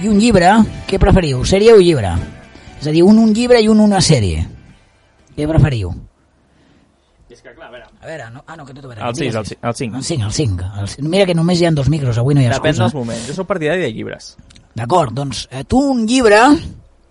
i 0.01 0.09
un 0.09 0.17
llibre, 0.17 0.55
què 0.89 0.97
preferiu, 1.03 1.45
sèrie 1.45 1.77
o 1.77 1.83
llibre? 1.83 2.17
És 2.81 2.89
a 2.89 2.97
dir, 2.97 3.05
un 3.05 3.21
un 3.21 3.37
llibre 3.37 3.61
i 3.61 3.69
un 3.69 3.85
una 3.85 4.01
sèrie. 4.01 4.47
Què 5.37 5.51
preferiu? 5.51 5.93
És 7.29 7.43
que, 7.43 7.53
clar, 7.53 7.69
a 7.69 7.71
veure... 7.71 7.85
A 8.01 8.07
veure, 8.09 8.31
no, 8.33 8.43
ah, 8.47 8.57
no, 8.57 8.65
que 8.65 8.73
tot 8.73 8.87
a 8.87 8.89
veure. 8.89 9.03
El 9.05 9.15
6, 9.15 9.35
el 9.35 9.47
5. 9.53 9.61
El 9.69 9.75
5. 9.75 9.97
El 9.99 10.05
5, 10.05 10.25
el 10.25 10.33
5. 10.33 10.65
El 10.81 10.89
5. 10.89 11.09
Mira 11.13 11.27
que 11.29 11.37
només 11.37 11.61
hi 11.61 11.69
ha 11.69 11.73
dos 11.77 11.91
micros, 11.93 12.17
avui 12.19 12.35
no 12.35 12.41
hi 12.41 12.49
ha 12.49 12.55
Depèn 12.57 12.73
excusa. 12.73 12.87
dels 12.89 12.97
moments. 12.97 13.29
Jo 13.29 13.37
soc 13.37 13.49
partidari 13.51 13.85
de 13.85 13.93
llibres. 13.93 14.33
D'acord, 14.79 15.13
doncs 15.13 15.47
eh, 15.51 15.65
tu 15.69 15.83
un 15.93 16.07
llibre 16.09 16.41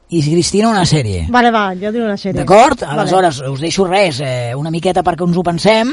i 0.10 0.21
Cristina 0.23 0.69
una 0.71 0.86
sèrie. 0.88 1.25
Vale, 1.30 1.51
va, 1.51 1.65
jo 1.75 1.91
diré 1.91 2.06
una 2.06 2.15
sèrie. 2.17 2.39
D'acord? 2.39 2.80
Vale. 2.86 3.01
Aleshores, 3.01 3.41
us 3.51 3.60
deixo 3.62 3.86
res, 3.86 4.21
eh, 4.23 4.56
una 4.56 4.71
miqueta 4.71 5.03
perquè 5.03 5.27
ens 5.27 5.38
ho 5.38 5.43
pensem, 5.43 5.91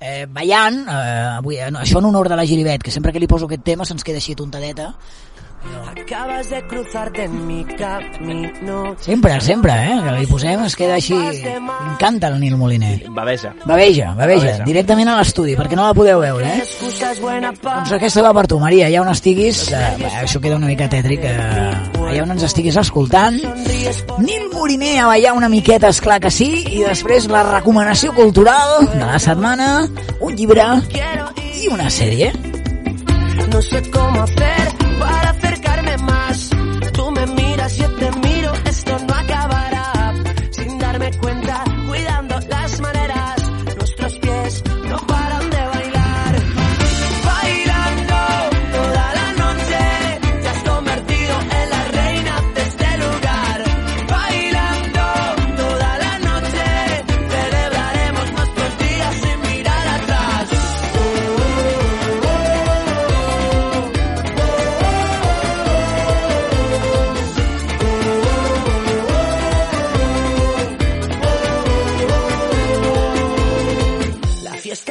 eh, 0.00 0.26
ballant, 0.26 0.80
eh, 0.82 1.36
avui, 1.38 1.56
eh, 1.56 1.70
no, 1.70 1.78
això 1.78 2.02
en 2.02 2.10
honor 2.10 2.28
de 2.28 2.36
la 2.36 2.46
Giribet, 2.46 2.82
que 2.82 2.90
sempre 2.90 3.12
que 3.12 3.22
li 3.22 3.30
poso 3.30 3.46
aquest 3.46 3.62
tema 3.62 3.86
se'ns 3.86 4.02
queda 4.02 4.18
així 4.18 4.34
tontadeta. 4.34 4.92
Acabas 5.92 6.50
de 6.50 6.62
cruzarte 6.66 7.24
en 7.24 7.46
mi 7.46 7.64
camino. 7.64 8.96
Sempre, 8.98 9.40
sempre, 9.40 9.72
eh, 9.72 10.00
que 10.02 10.12
li 10.18 10.26
posem, 10.26 10.64
es 10.66 10.74
queda 10.76 10.96
així... 10.98 11.14
Encanta 11.14 12.28
el 12.28 12.38
Nil 12.40 12.56
Moliner. 12.56 13.04
Baveja. 13.10 13.54
Baveja, 13.64 14.12
baveja, 14.14 14.46
Baveja. 14.46 14.64
directament 14.64 15.08
a 15.12 15.16
l'estudi, 15.20 15.54
perquè 15.56 15.76
no 15.78 15.86
la 15.86 15.94
podeu 15.96 16.20
veure, 16.20 16.48
eh? 16.48 16.62
Doncs 17.62 17.92
aquesta 17.96 18.24
va 18.26 18.32
per 18.36 18.46
tu, 18.50 18.58
Maria, 18.60 18.88
allà 18.88 19.02
on 19.04 19.10
estiguis, 19.12 19.62
eh, 19.72 19.82
bé, 20.00 20.10
això 20.24 20.40
queda 20.42 20.56
una 20.56 20.66
mica 20.70 20.88
tètric, 20.92 21.24
eh, 21.24 22.00
allà 22.02 22.22
on 22.26 22.34
ens 22.36 22.42
estiguis 22.48 22.76
escoltant, 22.82 23.38
Nil 24.18 24.48
Moliner 24.52 24.98
a 25.04 25.06
ballar 25.12 25.32
una 25.38 25.48
miqueta, 25.48 25.88
esclar 25.88 26.20
que 26.20 26.30
sí, 26.30 26.50
i 26.72 26.82
després 26.84 27.28
la 27.30 27.42
recomanació 27.48 28.12
cultural 28.14 28.88
de 28.92 29.04
la 29.04 29.18
setmana, 29.22 29.86
un 30.20 30.36
llibre 30.36 30.66
i 31.62 31.68
una 31.70 31.88
sèrie. 31.90 32.32
No 33.52 33.60
sé 33.60 33.82
cómo 33.90 34.22
hacer 34.22 34.72
para 34.98 35.30
acercarme 35.30 35.51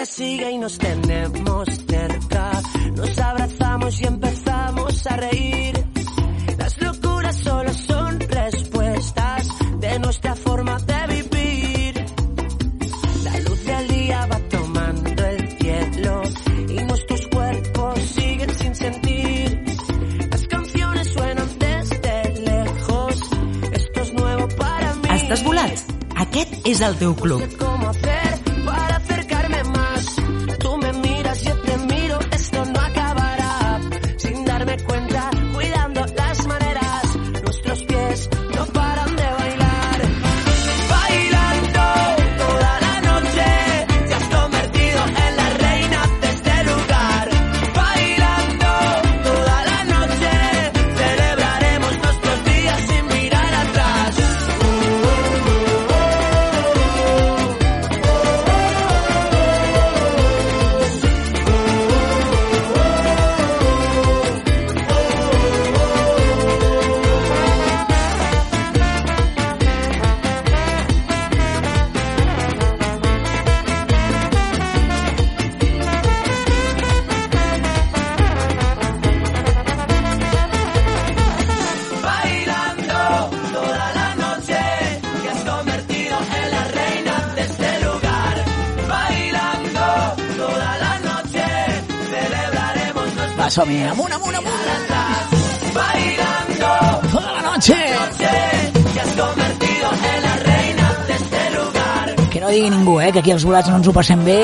Fiesta 0.02 0.16
sigue 0.16 0.52
y 0.52 0.58
nos 0.58 0.78
tenemos 0.80 1.68
cerca. 1.88 2.52
Nos 2.96 3.20
abrazamos 3.20 4.02
y 4.02 4.06
empezamos 4.06 5.06
a 5.06 5.16
reír. 5.18 5.86
Las 6.58 6.82
locuras 6.82 7.36
solo 7.36 7.72
son 7.74 8.20
respuestas 8.20 9.48
de 9.80 10.00
nuestra 10.00 10.36
forma 10.36 10.80
de 10.80 11.08
vivir. 11.08 12.06
La 13.26 13.40
luz 13.42 13.64
del 13.64 13.88
día 13.90 14.26
va 14.26 14.40
tomando 14.50 15.24
el 15.24 15.50
cielo 15.60 16.22
y 16.68 16.84
nuestros 16.84 17.28
cuerpos 17.28 18.00
siguen 18.00 18.56
sin 18.56 18.76
sentir. 18.76 19.66
Las 20.32 20.48
canciones 20.48 21.14
suenan 21.14 21.50
desde 21.60 22.40
lejos. 22.40 23.16
Esto 23.72 24.02
es 24.02 24.14
nuevo 24.14 24.48
para 24.58 24.96
mí. 24.96 25.10
Estàs 25.14 25.44
volat? 25.44 25.78
Aquest 26.16 26.66
és 26.66 26.82
el 26.82 26.98
teu 26.98 27.14
club. 27.16 27.46
cómo 27.60 27.90
hacer 27.90 28.21
amunt, 93.90 94.14
amunt, 94.14 94.36
amunt, 94.36 94.54
Bailando 95.74 97.10
tota 97.12 97.32
la 97.32 97.42
noche. 97.42 97.76
Que 102.32 102.40
no 102.40 102.50
digui 102.50 102.70
ningú, 102.70 103.00
eh, 103.02 103.12
que 103.12 103.20
aquí 103.20 103.32
els 103.32 103.44
volats 103.44 103.70
no 103.70 103.78
ens 103.80 103.88
ho 103.88 103.94
passem 103.94 104.24
bé, 104.24 104.40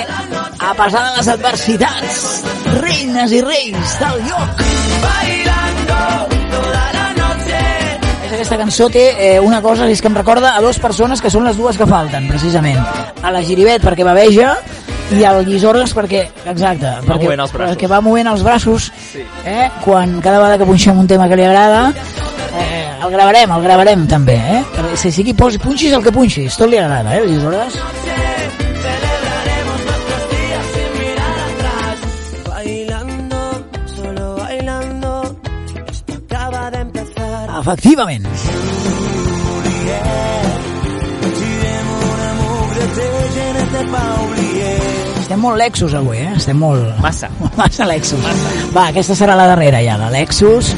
a 0.60 0.74
pesar 0.74 1.06
de 1.10 1.18
les 1.18 1.28
adversitats. 1.28 2.44
Reines 2.82 3.32
i 3.32 3.42
reis 3.42 4.00
del 4.00 4.26
lloc. 4.28 4.66
Bailando 5.06 6.02
toda 6.52 6.88
aquesta 8.38 8.58
cançó 8.58 8.86
té 8.94 9.04
eh, 9.18 9.40
una 9.42 9.64
cosa, 9.66 9.88
és 9.90 10.02
que 10.02 10.08
em 10.12 10.16
recorda 10.16 10.52
a 10.54 10.62
dues 10.62 10.78
persones 10.80 11.24
que 11.24 11.32
són 11.34 11.48
les 11.48 11.58
dues 11.58 11.78
que 11.80 11.88
falten, 11.90 12.28
precisament. 12.30 12.78
A 13.26 13.32
la 13.34 13.42
Giribet, 13.42 13.82
perquè 13.82 14.06
baveja, 14.06 14.52
i 15.16 15.24
al 15.24 15.46
Guisorres 15.46 15.94
perquè, 15.96 16.26
exacte, 16.46 16.90
perquè, 17.08 17.24
movent 17.24 17.40
els 17.46 17.54
braços. 17.54 17.76
perquè 17.76 17.88
va 17.88 18.02
movent 18.02 18.28
els 18.28 18.44
braços 18.44 18.92
Sí. 19.14 19.24
eh, 19.46 19.70
quan 19.86 20.20
cada 20.22 20.38
vegada 20.40 20.58
que 20.58 20.66
punxem 20.66 20.98
un 21.00 21.08
tema 21.08 21.28
que 21.30 21.36
li 21.40 21.44
agrada 21.46 21.94
eh, 22.60 22.90
el 23.04 23.12
gravarem, 23.12 23.52
el 23.52 23.62
gravarem 23.64 24.08
també 24.08 24.36
eh? 24.36 24.64
si 24.96 25.12
sigui, 25.12 25.34
posi, 25.34 25.58
punxis 25.58 25.94
el 25.94 26.04
que 26.04 26.12
punxis 26.12 26.58
tot 26.58 26.70
li 26.70 26.78
agrada, 26.78 27.16
eh, 27.16 27.22
el 27.24 27.28
Guisorres 27.32 27.74
Celebraremos 28.84 29.80
nuestros 29.88 30.24
días 30.36 30.66
sin 30.74 30.90
mirar 31.00 31.38
atrás. 31.48 31.98
Bailando, 32.50 33.40
solo 33.96 34.36
bailando. 34.36 35.38
Esto 35.90 36.14
acaba 36.26 36.72
de 36.72 36.80
empezar. 36.82 37.60
efectivament 37.62 38.26
estem 45.28 45.42
molt 45.44 45.58
Lexus 45.60 45.92
avui, 45.98 46.22
eh? 46.24 46.30
estem 46.38 46.56
molt... 46.56 46.86
Massa. 47.04 47.28
Massa 47.60 47.84
Lexus. 47.90 48.24
Va, 48.72 48.86
aquesta 48.94 49.16
serà 49.18 49.36
la 49.36 49.48
darrera 49.50 49.82
ja, 49.84 49.98
de 50.00 50.08
Lexus. 50.14 50.70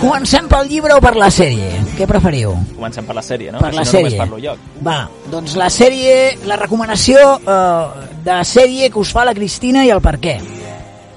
Comencem 0.00 0.48
pel 0.48 0.70
llibre 0.70 0.96
o 0.96 1.02
per 1.04 1.12
la 1.20 1.28
sèrie? 1.32 1.68
Què 1.98 2.06
preferiu? 2.08 2.54
Comencem 2.72 3.04
per 3.04 3.16
la 3.18 3.24
sèrie, 3.26 3.52
no? 3.52 3.60
Per 3.60 3.68
Així 3.68 3.76
la 3.78 3.84
no 3.84 3.90
sèrie. 3.92 4.08
només 4.08 4.22
parlo 4.22 4.40
jo. 4.40 4.54
Va, 4.86 4.96
doncs 5.30 5.58
la 5.60 5.68
sèrie, 5.72 6.16
la 6.48 6.56
recomanació 6.56 7.20
eh, 7.44 8.08
de 8.24 8.38
sèrie 8.48 8.88
que 8.90 9.02
us 9.04 9.12
fa 9.12 9.26
la 9.28 9.36
Cristina 9.36 9.84
i 9.84 9.92
el 9.92 10.00
per 10.00 10.16
què. 10.24 10.38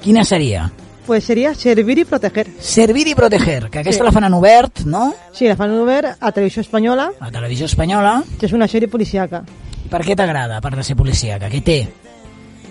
Quina 0.03 0.27
seria? 0.27 0.67
Pues 1.05 1.23
sería 1.23 1.53
servir 1.55 1.99
y 1.99 2.03
proteger. 2.05 2.49
Servir 2.59 3.07
i 3.07 3.15
proteger, 3.15 3.69
que 3.69 3.85
aquesta 3.85 4.03
Sí. 4.03 4.05
la 4.09 4.11
fan 4.11 4.25
en 4.27 4.33
obert, 4.35 4.81
no? 4.89 5.13
Sí, 5.31 5.47
la 5.47 5.55
fan 5.55 5.73
ver 5.85 6.17
a 6.19 6.31
Televisión 6.33 6.65
Española, 6.65 7.11
A 7.21 7.25
la 7.25 7.31
televisió 7.31 7.67
espanyola. 7.67 8.23
que 8.39 8.47
es 8.47 8.53
una 8.53 8.67
serie 8.67 8.89
policíaca. 8.89 9.43
Per 9.89 10.01
què 10.01 10.15
t'agrada, 10.17 10.57
a 10.57 10.61
part 10.61 10.75
de 10.75 10.83
ser 10.83 10.95
policíaca? 10.97 11.47
Què 11.47 11.61
té? 11.63 11.77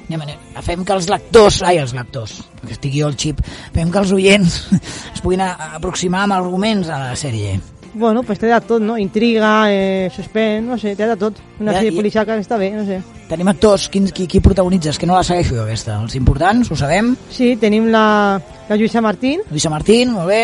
Anem, 0.08 0.22
anem. 0.22 0.40
Fem 0.62 0.84
que 0.84 0.92
els 0.92 1.08
lectors, 1.10 1.62
ai, 1.62 1.78
els 1.82 1.94
lectors, 1.96 2.38
que 2.66 2.72
estigui 2.76 3.00
jo 3.02 3.08
el 3.08 3.16
xip, 3.16 3.40
fem 3.74 3.90
que 3.90 3.98
els 4.02 4.12
oients 4.12 4.58
es 5.14 5.20
puguin 5.24 5.40
a- 5.44 5.74
aproximar 5.78 6.24
amb 6.26 6.36
arguments 6.38 6.88
a 6.88 6.98
la 7.10 7.14
sèrie. 7.16 7.58
Bueno, 7.94 8.24
pues 8.26 8.40
té 8.42 8.48
de 8.50 8.56
tot, 8.66 8.82
no? 8.82 8.96
Intriga, 8.98 9.70
eh, 9.70 10.08
suspens, 10.10 10.66
no 10.66 10.76
sé, 10.76 10.96
té 10.98 11.06
de 11.06 11.14
tot. 11.16 11.36
Una 11.60 11.72
Ja, 11.72 11.78
sèrie 11.78 11.92
i- 11.92 11.96
policiaca 11.96 12.34
que 12.34 12.42
està 12.42 12.58
bé, 12.58 12.72
no 12.74 12.82
sé. 12.84 13.00
Tenim 13.28 13.48
actors, 13.48 13.86
qui, 13.88 14.00
qui, 14.10 14.26
qui 14.26 14.40
protagonitzes? 14.42 14.98
Que 14.98 15.06
no 15.06 15.14
la 15.14 15.22
segueixo 15.24 15.54
jo, 15.54 15.62
aquesta. 15.62 16.00
Els 16.02 16.16
importants, 16.18 16.70
ho 16.70 16.76
sabem. 16.76 17.14
Sí, 17.30 17.54
tenim 17.56 17.86
la, 17.94 18.40
la 18.68 18.76
Lluïsa 18.76 19.00
Martín, 19.00 19.40
Lluïsa 19.48 19.70
Martín, 19.70 20.10
molt 20.12 20.26
bé. 20.28 20.42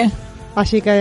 així 0.63 0.81
que... 0.81 0.95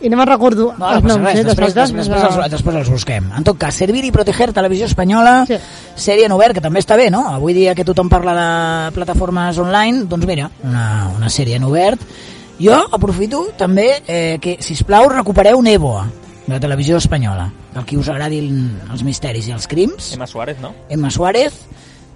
I 0.00 0.08
no 0.08 0.16
me'n 0.16 0.28
recordo 0.28 0.68
No, 0.78 0.78
no 0.78 0.90
els 0.94 1.02
passa 1.02 1.14
noms, 1.16 1.24
res, 1.26 1.38
eh, 1.40 1.44
després, 1.44 1.74
després, 1.74 2.08
però- 2.08 2.20
després, 2.22 2.36
els, 2.44 2.50
després 2.52 2.76
els 2.76 2.90
busquem. 2.90 3.32
En 3.36 3.44
tot 3.44 3.58
cas, 3.58 3.74
Servir 3.74 4.04
i 4.04 4.12
Proteger, 4.12 4.52
Televisió 4.52 4.86
Espanyola, 4.86 5.44
Sí. 5.46 5.56
sèrie 5.96 6.26
en 6.26 6.32
obert, 6.32 6.54
que 6.54 6.60
també 6.60 6.78
està 6.80 6.96
bé, 6.96 7.10
no? 7.10 7.26
Avui 7.28 7.52
dia 7.54 7.74
que 7.74 7.84
tothom 7.84 8.08
parla 8.08 8.34
de 8.86 8.92
plataformes 8.92 9.58
online, 9.58 10.04
doncs 10.06 10.26
mira, 10.26 10.50
una, 10.62 11.10
una 11.16 11.28
sèrie 11.28 11.56
en 11.56 11.64
obert. 11.64 12.00
Jo 12.60 12.74
aprofito 12.92 13.48
també 13.56 14.02
eh, 14.06 14.38
que, 14.40 14.56
si 14.60 14.74
plau 14.84 15.08
recupereu 15.08 15.60
Neboa, 15.62 16.06
de 16.46 16.54
la 16.54 16.60
televisió 16.60 16.96
espanyola. 16.96 17.50
Que 17.72 17.78
el 17.80 17.84
qui 17.84 17.96
us 17.96 18.08
agradin 18.08 18.80
els 18.90 19.02
misteris 19.04 19.46
i 19.48 19.52
els 19.52 19.66
crims. 19.68 20.12
Emma 20.14 20.26
Suárez, 20.26 20.58
no? 20.60 20.72
Emma 20.88 21.10
Suárez, 21.10 21.52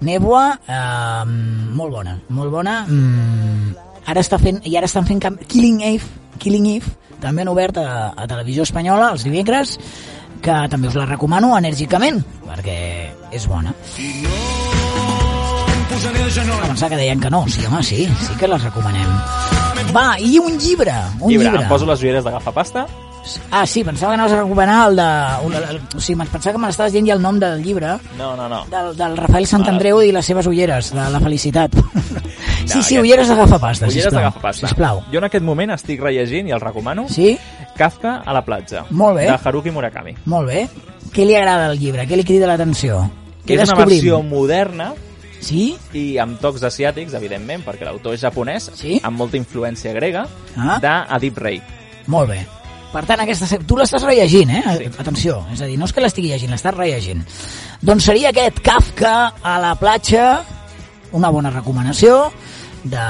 Neboa, 0.01 0.59
eh, 0.67 1.25
molt 1.25 1.91
bona, 1.93 2.17
molt 2.29 2.51
bona. 2.51 2.85
Mm, 2.87 3.75
ara 4.07 4.21
està 4.23 4.39
fent, 4.41 4.61
i 4.67 4.75
ara 4.77 4.85
estan 4.89 5.05
fent 5.07 5.21
Killing 5.47 5.81
Eve, 5.93 6.03
Killing 6.39 6.67
Eve, 6.77 6.91
també 7.23 7.43
en 7.45 7.51
obert 7.53 7.77
a, 7.79 8.13
a 8.17 8.27
televisió 8.27 8.63
espanyola 8.67 9.11
els 9.13 9.23
dimecres, 9.23 9.77
que 10.43 10.55
també 10.69 10.89
us 10.89 10.97
la 10.99 11.05
recomano 11.07 11.53
enèrgicament, 11.57 12.19
perquè 12.43 12.77
és 13.31 13.47
bona. 13.47 13.71
A 16.63 16.67
pensar 16.67 16.89
que 16.89 16.97
deien 16.97 17.19
que 17.19 17.29
no, 17.29 17.45
sí, 17.47 17.65
home, 17.65 17.83
sí, 17.83 18.07
sí 18.07 18.35
que 18.39 18.47
les 18.47 18.63
recomanem. 18.63 19.09
Va, 19.93 20.17
i 20.19 20.39
un 20.39 20.57
llibre, 20.57 20.93
un 21.19 21.29
llibre. 21.29 21.49
llibre. 21.49 21.63
Em 21.63 21.69
poso 21.69 21.85
les 21.85 22.01
ulleres 22.01 22.23
d'agafar 22.25 22.53
pasta. 22.53 22.85
Ah, 23.51 23.65
sí, 23.65 23.83
pensava 23.85 24.11
que 24.11 24.15
anaves 24.15 24.33
a 24.33 24.41
recomanar 24.41 24.89
el 24.89 24.95
de... 24.97 25.07
El, 25.45 25.53
el, 25.75 25.81
o 25.95 26.01
sigui, 26.01 26.17
pensava 26.27 26.55
que 26.57 26.59
me 26.59 26.67
l'estaves 26.67 26.91
dient 26.95 27.07
ja 27.07 27.15
el 27.15 27.21
nom 27.23 27.37
del 27.39 27.61
llibre, 27.63 27.93
No, 28.17 28.33
no, 28.35 28.49
no. 28.51 28.63
del, 28.71 28.91
del 28.99 29.15
Rafael 29.17 29.47
Santandreu 29.47 30.01
i 30.03 30.11
les 30.11 30.25
seves 30.25 30.49
ulleres, 30.49 30.91
de 30.95 31.09
la 31.13 31.21
felicitat. 31.23 31.77
sí, 32.65 32.81
sí, 32.83 32.97
ulleres 32.99 33.27
d'agafar 33.27 33.59
pasta, 33.59 33.85
Ulleres 33.85 34.03
sisplau. 34.03 34.19
d'agafar 34.21 34.41
pasta. 34.41 34.67
Sisplau. 34.67 35.01
Jo 35.11 35.17
en 35.19 35.23
aquest 35.25 35.43
moment 35.43 35.71
estic 35.71 36.01
rellegint, 36.01 36.47
i 36.47 36.51
el 36.51 36.59
recomano, 36.61 37.07
Sí? 37.09 37.37
Kafka 37.77 38.17
a 38.25 38.33
la 38.33 38.43
platja. 38.45 38.85
Molt 38.91 39.17
bé. 39.17 39.23
De 39.25 39.37
Haruki 39.43 39.71
Murakami. 39.71 40.13
Molt 40.25 40.47
bé. 40.47 40.67
Què 41.13 41.25
li 41.25 41.35
agrada 41.35 41.67
al 41.67 41.79
llibre? 41.79 42.07
Què 42.07 42.15
li 42.15 42.23
crida 42.23 42.47
l'atenció? 42.47 43.09
Que 43.45 43.55
Què 43.57 43.61
és 43.61 43.69
una 43.69 43.77
descobrim? 43.77 43.97
versió 43.97 44.21
moderna 44.23 44.93
Sí? 45.41 45.75
i 45.93 46.17
amb 46.17 46.39
tocs 46.39 46.61
asiàtics, 46.63 47.13
evidentment, 47.15 47.65
perquè 47.65 47.83
l'autor 47.83 48.13
és 48.13 48.21
japonès, 48.21 48.71
Sí? 48.75 49.01
amb 49.03 49.17
molta 49.17 49.35
influència 49.37 49.91
grega, 49.93 50.27
Ah. 50.55 50.79
d'Adip 50.81 51.37
Rei. 51.37 51.61
Molt 52.07 52.29
bé. 52.29 52.45
Per 52.93 53.03
tant, 53.05 53.19
aquesta, 53.21 53.47
se- 53.47 53.57
tu 53.59 53.75
l'estàs 53.75 54.03
rellegint, 54.03 54.49
eh? 54.51 54.63
Sí. 54.77 54.85
Atenció, 54.99 55.45
és 55.51 55.59
a 55.61 55.65
dir, 55.65 55.77
no 55.79 55.85
és 55.85 55.93
que 55.93 55.99
l'estigui 55.99 56.29
llegint, 56.29 56.51
l'estàs 56.51 56.75
rellegint. 56.75 57.25
Doncs 57.81 58.03
seria 58.03 58.29
aquest 58.29 58.59
Kafka 58.61 59.33
a 59.41 59.59
la 59.59 59.73
platja, 59.75 60.43
una 61.11 61.29
bona 61.29 61.49
recomanació 61.49 62.31
de... 62.83 63.03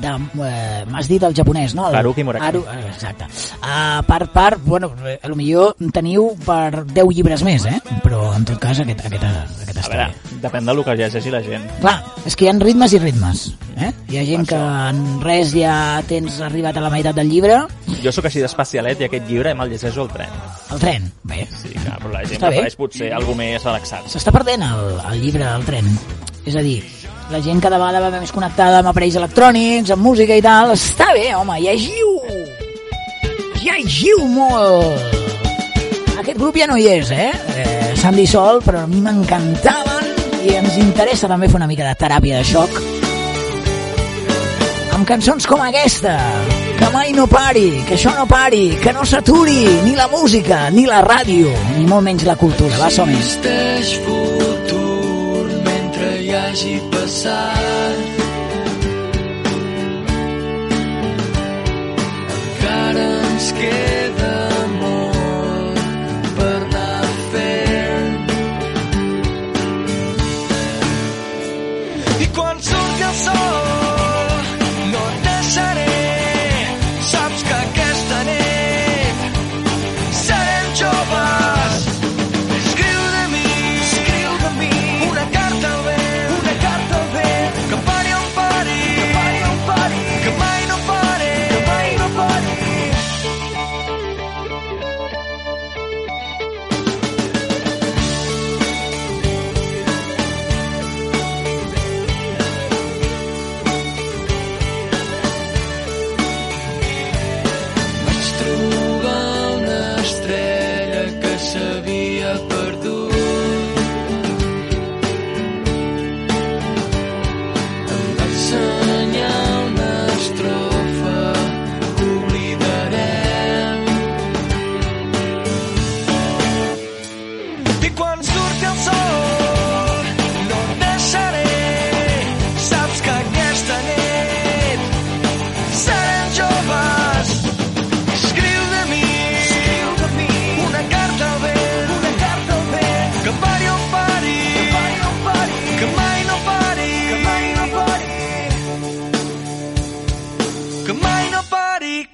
de 0.00 0.12
eh, 0.46 0.84
M'has 0.90 1.08
dit 1.08 1.22
el 1.22 1.34
japonès, 1.36 1.74
no? 1.74 1.88
El, 1.88 1.96
Haruki 2.00 2.24
Murakami. 2.24 2.48
Haru, 2.48 2.64
eh, 2.70 2.88
exacte. 2.92 3.26
Uh, 3.62 4.02
per 4.06 4.28
part, 4.32 4.60
bueno, 4.64 4.92
eh, 5.06 5.18
a 5.22 5.28
lo 5.28 5.36
millor 5.36 5.74
teniu 5.92 6.30
per 6.44 6.84
10 6.84 7.08
llibres 7.14 7.42
més, 7.46 7.64
eh? 7.70 7.78
Però 8.04 8.30
en 8.36 8.44
tot 8.44 8.58
cas 8.62 8.80
aquest, 8.84 9.04
aquest, 9.08 9.24
aquest 9.24 9.78
A 9.78 9.82
està 9.84 9.94
veure, 9.96 10.08
bé. 10.12 10.38
depèn 10.44 10.68
del 10.68 10.82
que 10.84 10.96
llegeixi 11.00 11.32
la 11.32 11.42
gent. 11.44 11.64
Clar, 11.80 11.96
és 12.26 12.36
que 12.36 12.44
hi 12.46 12.48
ha 12.52 12.56
ritmes 12.60 12.92
i 12.92 13.00
ritmes. 13.02 13.44
Eh? 13.74 13.90
Hi 14.12 14.18
ha 14.20 14.24
gent 14.28 14.44
Per 14.46 14.52
que 14.54 14.58
això. 14.60 14.90
en 14.90 15.20
res 15.24 15.50
ja 15.56 15.76
tens 16.06 16.36
arribat 16.46 16.76
a 16.78 16.84
la 16.84 16.90
meitat 16.92 17.16
del 17.16 17.30
llibre, 17.32 17.62
Jo 18.04 18.12
sóc 18.12 18.26
així 18.28 18.40
d'especialet 18.42 19.00
i 19.00 19.04
aquest 19.06 19.24
llibre 19.30 19.54
me'l 19.56 19.70
llegeixo 19.72 20.02
al 20.02 20.10
tren. 20.12 20.28
el 20.74 20.78
tren, 20.80 21.06
bé, 21.22 21.46
Sí, 21.62 21.70
clar, 21.72 21.96
però 22.02 22.12
la 22.12 22.20
gent 22.24 22.36
Està 22.36 22.50
bé. 22.50 22.56
prefereix 22.58 22.76
potser 22.76 23.12
algú 23.16 23.34
més 23.34 23.64
relaxat. 23.64 24.04
s'està 24.12 24.30
perdent 24.32 24.62
el, 24.62 25.00
el 25.12 25.20
llibre 25.22 25.44
al 25.48 25.64
tren. 25.64 25.88
És 26.44 26.54
a 26.56 26.60
dir, 26.60 26.82
la 27.30 27.40
gent 27.40 27.60
cada 27.62 27.78
vegada 27.80 28.10
va 28.10 28.20
més 28.20 28.32
connectada 28.34 28.80
amb 28.80 28.90
aparells 28.90 29.16
electrònics, 29.20 29.92
amb 29.94 30.04
música 30.04 30.36
i 30.36 30.42
tal. 30.44 30.74
Està 30.76 31.10
bé, 31.16 31.30
home, 31.36 31.58
llegiu! 31.62 32.10
Llegiu 33.64 34.26
molt! 34.28 35.22
Aquest 36.20 36.38
grup 36.38 36.56
ja 36.60 36.68
no 36.70 36.76
hi 36.80 36.88
és, 36.98 37.10
eh? 37.12 37.30
eh 37.32 37.94
S'han 38.00 38.18
dissolt, 38.18 38.64
però 38.66 38.82
a 38.84 38.90
mi 38.90 39.00
m'encantaven 39.00 40.12
i 40.44 40.58
ens 40.58 40.76
interessa 40.76 41.30
també 41.30 41.48
fer 41.48 41.56
una 41.56 41.68
mica 41.70 41.86
de 41.88 41.94
teràpia 41.96 42.42
de 42.42 42.44
xoc 42.44 42.82
amb 44.94 45.06
cançons 45.08 45.46
com 45.48 45.62
aquesta 45.64 46.14
que 46.78 46.90
mai 46.94 47.12
no 47.16 47.26
pari, 47.30 47.82
que 47.88 47.96
això 47.96 48.12
no 48.16 48.26
pari 48.30 48.76
que 48.82 48.92
no 48.92 49.04
s'aturi, 49.08 49.84
ni 49.84 49.94
la 49.96 50.08
música 50.12 50.68
ni 50.70 50.86
la 50.88 51.00
ràdio, 51.04 51.52
ni 51.78 51.86
molt 51.88 52.04
menys 52.06 52.24
la 52.28 52.36
cultura 52.40 52.78
va, 52.80 52.90
som 52.92 53.10
hagi 56.54 56.78
passat. 56.90 57.98
Encara 62.30 63.06
ens 63.26 63.50
queda 63.58 63.93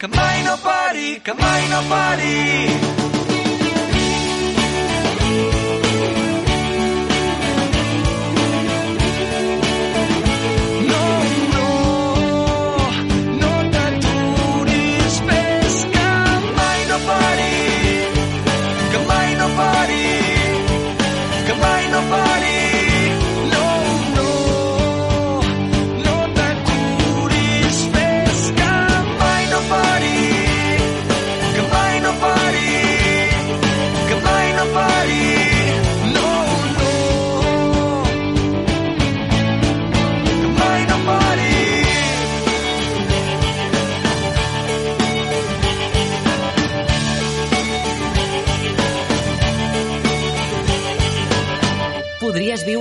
que 0.01 0.09
mai 0.09 0.43
no 0.45 0.57
pari, 0.57 1.21
que 1.21 1.35
mai 1.35 1.69
no 1.69 1.83
pari. 1.91 3.00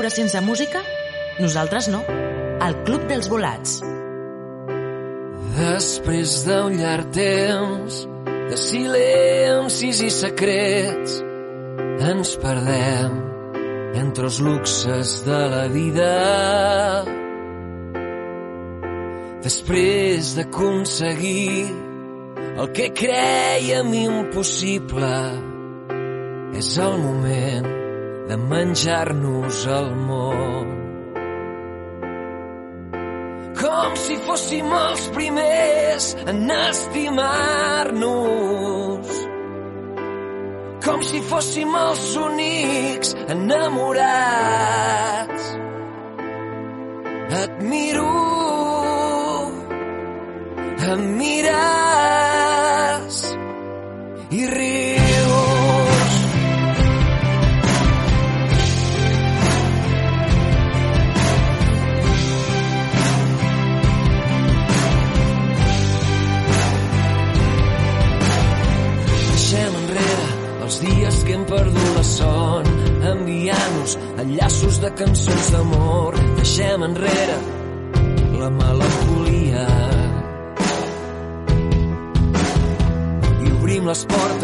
Viure 0.09 0.29
sense 0.29 0.41
música? 0.41 0.81
Nosaltres 1.39 1.87
no. 1.89 2.03
El 2.61 2.75
Club 2.83 3.07
dels 3.07 3.29
Volats. 3.29 3.81
Després 5.55 6.45
d'un 6.45 6.77
llarg 6.79 7.11
temps 7.13 8.07
de 8.49 8.57
silencis 8.57 10.01
i 10.01 10.09
secrets 10.09 11.19
ens 12.09 12.35
perdem 12.41 13.17
entre 13.99 14.29
els 14.29 14.39
luxes 14.41 15.23
de 15.25 15.39
la 15.53 15.65
vida. 15.67 16.11
Després 19.43 20.35
d'aconseguir 20.37 21.67
el 22.59 22.71
que 22.75 22.89
creiem 22.91 23.93
impossible, 23.93 25.17
és 26.59 26.77
el 26.81 26.97
moment 26.99 27.78
de 28.29 28.37
menjar-nos 28.37 29.65
el 29.65 29.95
món. 29.95 30.67
Com 33.57 33.95
si 33.97 34.17
fóssim 34.27 34.69
els 34.79 35.07
primers 35.15 36.15
en 36.29 36.51
estimar-nos. 36.53 37.97
Com 40.85 41.01
si 41.09 41.19
fóssim 41.31 41.73
els 41.81 42.05
únics 42.21 43.15
enamorats. 43.33 44.37
Et 47.41 47.53
miro, 47.65 48.13
em 50.93 51.01
mires 51.17 51.57
i 54.29 54.41
rius. 54.53 54.98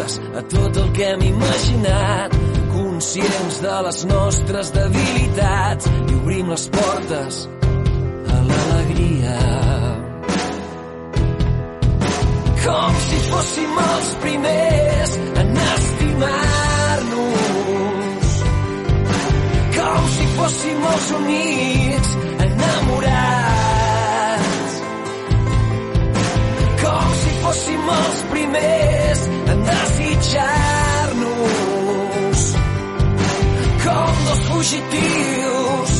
Les 0.06 0.18
portes 0.18 0.20
a 0.36 0.42
tot 0.42 0.76
el 0.76 0.92
que 0.92 1.04
hem 1.04 1.22
imaginat, 1.22 2.32
conscients 2.72 3.60
de 3.62 3.82
les 3.86 4.04
nostres 4.06 4.72
debilitats. 4.72 5.86
I 5.86 6.14
obrim 6.20 6.48
les 6.50 6.68
portes 6.68 7.48
a 8.28 8.40
l'alegria. 8.48 9.38
Com 12.66 12.94
si 13.08 13.18
fóssim 13.30 13.78
els 13.86 14.14
primers 14.22 15.18
en 15.42 15.56
estimar-nos. 15.74 17.16
Com 19.78 20.08
si 20.16 20.26
fóssim 20.36 20.80
els 20.92 21.06
únics 21.20 22.10
enamorats. 22.46 23.44
Com 26.84 27.06
si 27.22 27.30
fóssim 27.42 27.82
els 27.98 28.18
primers 28.34 29.20
en 29.46 29.65
desitjar-nos. 30.26 32.40
Com 33.84 34.10
dos 34.26 34.40
fugitius 34.48 35.92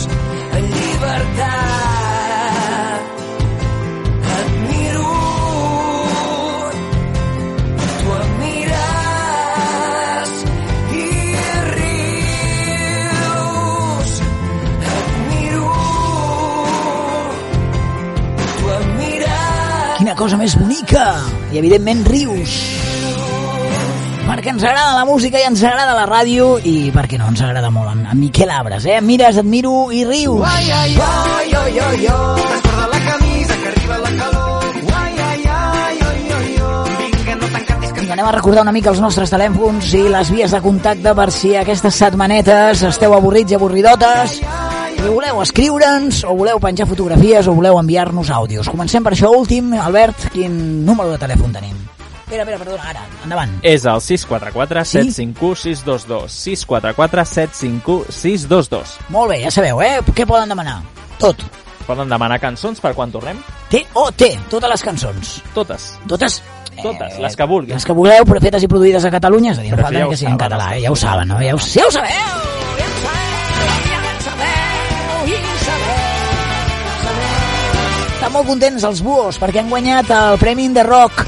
en 0.56 0.64
llibertat. 0.74 1.54
Et 4.36 4.48
miro 4.66 5.14
Tu 7.98 8.06
em 8.16 8.28
mires 8.40 10.30
i 10.92 10.94
rius. 11.76 14.10
Et 14.92 15.08
miro. 15.30 15.72
Tu 18.58 18.64
em 18.74 18.84
mires. 18.98 19.94
Quina 19.98 20.14
cosa 20.14 20.36
més 20.36 20.54
bonica! 20.58 21.06
I 21.52 21.54
evidentment 21.62 22.02
rius. 22.10 22.52
Perquè 24.26 24.50
ens 24.50 24.64
agrada 24.66 24.96
la 24.96 25.04
música 25.06 25.38
i 25.38 25.44
ens 25.46 25.62
agrada 25.62 25.94
la 25.94 26.04
ràdio 26.08 26.56
i 26.66 26.90
per 26.94 27.06
què 27.06 27.18
no 27.20 27.28
ens 27.30 27.40
agrada 27.46 27.70
molt 27.70 27.92
en, 27.92 28.02
en 28.10 28.18
Miquel 28.18 28.50
Abres, 28.50 28.84
eh? 28.90 28.98
Mires, 29.00 29.38
et 29.38 29.46
miro 29.46 29.92
i 29.94 30.02
rius. 30.04 30.42
Ai, 30.42 30.66
ai, 30.66 30.96
ai, 30.98 31.54
ai, 31.60 31.78
ai, 31.78 32.08
ai. 32.10 32.58
La 32.90 33.00
camisa 33.06 33.56
que 33.62 33.70
arriba 33.70 33.98
la 34.02 34.12
calor. 34.18 34.66
Ai, 34.98 35.14
ai, 35.28 35.46
ai, 35.46 35.96
ai, 36.10 36.20
ai, 36.40 36.52
ai. 36.66 37.08
Vinga, 37.14 37.38
no 37.38 37.50
t'encantis 37.54 37.92
que... 37.94 38.00
Vinga, 38.02 38.18
anem 38.18 38.28
a 38.28 38.36
recordar 38.36 38.66
una 38.66 38.74
mica 38.74 38.90
els 38.92 39.02
nostres 39.04 39.30
telèfons 39.30 39.94
i 39.94 40.04
les 40.10 40.34
vies 40.34 40.58
de 40.58 40.62
contacte 40.68 41.14
per 41.22 41.30
si 41.32 41.54
aquestes 41.56 42.02
setmanetes 42.04 42.82
esteu 42.90 43.14
avorrits 43.14 43.54
i 43.54 43.60
avorridotes 43.60 44.40
i 44.96 45.04
voleu 45.06 45.38
escriure'ns 45.44 46.24
o 46.26 46.34
voleu 46.34 46.58
penjar 46.58 46.90
fotografies 46.90 47.46
o 47.46 47.54
voleu 47.54 47.78
enviar-nos 47.78 48.34
àudios. 48.34 48.66
Comencem 48.74 49.06
per 49.06 49.14
això 49.14 49.30
últim. 49.30 49.76
Albert, 49.78 50.32
quin 50.34 50.56
número 50.84 51.14
de 51.14 51.22
telèfon 51.22 51.54
tenim? 51.54 51.78
Espera, 52.26 52.42
espera, 52.42 52.58
perdona, 52.58 52.88
ara, 52.90 53.04
endavant. 53.22 53.52
És 53.62 53.84
el 53.86 54.00
644 54.02 54.82
Sí? 54.84 54.98
751 54.98 55.54
622. 55.62 56.32
644 56.32 57.24
751 57.24 58.10
622. 58.10 58.96
Molt 59.14 59.30
bé, 59.30 59.36
ja 59.44 59.52
sabeu, 59.54 59.78
eh? 59.80 60.00
Què 60.10 60.26
poden 60.26 60.50
demanar? 60.50 60.80
Tot. 61.22 61.44
Poden 61.86 62.10
demanar 62.10 62.40
cançons 62.42 62.82
per 62.82 62.96
quan 62.98 63.14
tornem? 63.14 63.38
T-O-T, 63.70 64.32
totes 64.50 64.72
les 64.74 64.82
cançons. 64.82 65.36
Totes. 65.54 65.92
Totes 66.10 66.40
Totes, 66.82 67.14
les 67.22 67.36
que 67.38 67.46
vulguin. 67.48 67.72
Les 67.78 67.86
que 67.86 67.94
vulgueu, 67.96 68.26
però 68.28 68.42
fetes 68.42 68.66
i 68.66 68.68
produïdes 68.68 69.06
a 69.06 69.10
Catalunya, 69.14 69.54
és 69.54 69.62
a 69.62 69.62
dir, 69.62 69.70
no 69.72 69.78
falta 69.80 70.02
ja 70.02 70.08
que 70.10 70.18
sigui 70.18 70.32
en 70.32 70.42
català, 70.42 70.66
eh? 70.76 70.82
ja 70.82 70.90
ho 70.92 70.98
saben, 70.98 71.30
no? 71.30 71.38
Ja 71.40 71.54
ho, 71.54 71.62
ja 71.62 71.86
ho 71.86 71.94
sabeu! 71.94 72.10
Ja 72.76 72.90
ho 72.90 72.98
sabeu! 73.06 73.70
Ja 73.86 74.02
ho 74.02 74.18
sabeu! 74.26 75.30
Ja 75.30 75.38
ho 75.38 75.56
sabeu! 75.62 77.22
Estan 78.18 78.34
molt 78.34 78.50
contents 78.50 78.84
els 78.90 79.00
buos 79.06 79.38
perquè 79.40 79.62
han 79.62 79.70
guanyat 79.72 80.10
el 80.18 80.38
Premi 80.42 80.68
de 80.74 80.84
Rock 80.84 81.24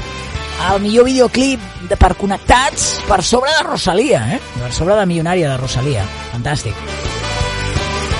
al 0.67 0.81
millor 0.83 1.05
videoclip 1.07 1.61
de, 1.89 1.95
per 1.97 2.13
connectats 2.19 2.89
per 3.07 3.21
sobre 3.23 3.51
de 3.57 3.63
Rosalia, 3.67 4.21
eh? 4.35 4.39
Per 4.59 4.71
sobre 4.75 4.95
de 4.99 5.05
Milionària 5.09 5.53
de 5.53 5.57
Rosalia. 5.61 6.03
Fantàstic. 6.33 6.75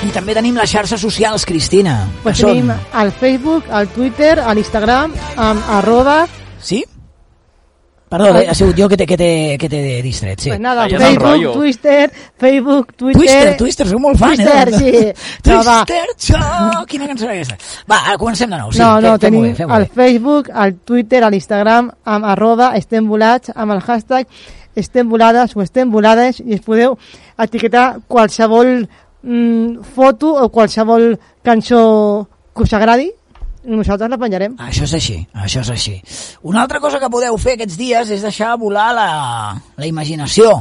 I 0.00 0.08
també 0.14 0.32
tenim 0.34 0.56
les 0.56 0.70
xarxes 0.72 1.00
socials, 1.02 1.44
Cristina. 1.44 2.06
Pues 2.22 2.38
que 2.38 2.46
són- 2.46 2.54
tenim 2.56 2.70
al 2.96 3.12
Facebook, 3.12 3.68
al 3.70 3.88
Twitter, 3.92 4.38
a 4.40 4.54
l'Instagram, 4.56 5.12
amb 5.36 5.62
arroba... 5.76 6.22
Sí? 6.60 6.84
Perdó, 8.10 8.26
eh, 8.40 8.48
ha 8.50 8.54
sigut 8.58 8.74
jo 8.74 8.88
que 8.90 8.96
t'he 8.98 9.06
que 9.06 9.16
que 9.56 9.68
distret, 10.02 10.40
sí. 10.42 10.50
Pues 10.50 10.58
nada, 10.58 10.86
és 10.86 10.94
el 10.94 11.00
Facebook. 11.00 11.52
Twitter, 11.54 12.10
Facebook, 12.36 12.92
Twitter... 12.96 13.20
Twister, 13.20 13.56
Twister, 13.56 13.86
soc 13.86 14.00
molt 14.02 14.18
fan, 14.18 14.34
Twister, 14.34 14.68
eh? 14.68 15.14
sí. 15.14 15.50
No, 15.52 15.60
va. 15.62 15.76
Twister, 15.86 16.16
xo! 16.18 16.86
Quina 16.90 17.06
cançó 17.06 17.28
era 17.28 17.36
aquesta? 17.36 17.58
Va, 17.86 18.00
ara 18.08 18.16
comencem 18.18 18.50
de 18.50 18.58
nou. 18.58 18.72
Sí, 18.74 18.82
no, 18.82 18.96
no, 19.00 19.12
fem- 19.14 19.22
tenim 19.28 19.46
bé, 19.46 19.52
fem-ho 19.60 19.76
al 19.76 19.86
bé. 19.86 19.92
Facebook, 19.94 20.50
al 20.50 20.74
Twitter, 20.90 21.22
a 21.22 21.30
l'Instagram, 21.30 21.92
amb 22.16 22.26
arroba 22.32 22.72
estem 22.80 23.06
volats, 23.06 23.54
amb 23.54 23.76
el 23.76 23.84
hashtag 23.86 24.26
estem 24.74 25.08
volades 25.08 25.54
o 25.54 25.62
estem 25.62 25.90
volades 25.94 26.42
i 26.42 26.54
es 26.58 26.66
podeu 26.66 26.98
etiquetar 27.38 28.00
qualsevol 28.10 28.88
mm, 29.22 29.86
foto 29.94 30.34
o 30.34 30.48
qualsevol 30.50 31.12
cançó 31.46 32.26
que 32.54 32.62
us 32.66 32.72
agradi 32.74 33.10
nosaltres 33.64 34.10
la 34.10 34.18
penjarem. 34.20 34.56
Això 34.62 34.86
és 34.86 34.94
així, 34.96 35.16
això 35.34 35.60
és 35.64 35.70
així. 35.70 35.94
Una 36.42 36.62
altra 36.62 36.80
cosa 36.80 37.00
que 37.00 37.10
podeu 37.12 37.36
fer 37.38 37.56
aquests 37.58 37.78
dies 37.78 38.10
és 38.10 38.24
deixar 38.24 38.56
volar 38.60 38.90
la, 38.96 39.08
la 39.76 39.88
imaginació, 39.88 40.52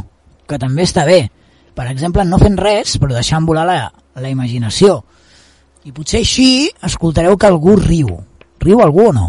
que 0.48 0.60
també 0.60 0.84
està 0.88 1.06
bé. 1.08 1.24
Per 1.76 1.88
exemple, 1.88 2.26
no 2.28 2.40
fent 2.42 2.58
res, 2.60 2.98
però 3.00 3.16
deixant 3.16 3.46
volar 3.48 3.66
la, 3.68 3.80
la 4.20 4.30
imaginació. 4.32 5.00
I 5.88 5.94
potser 5.96 6.20
així 6.26 6.70
escoltareu 6.84 7.38
que 7.40 7.48
algú 7.48 7.78
riu. 7.80 8.18
Riu 8.60 8.82
algú 8.84 9.10
o 9.10 9.14
no? 9.16 9.28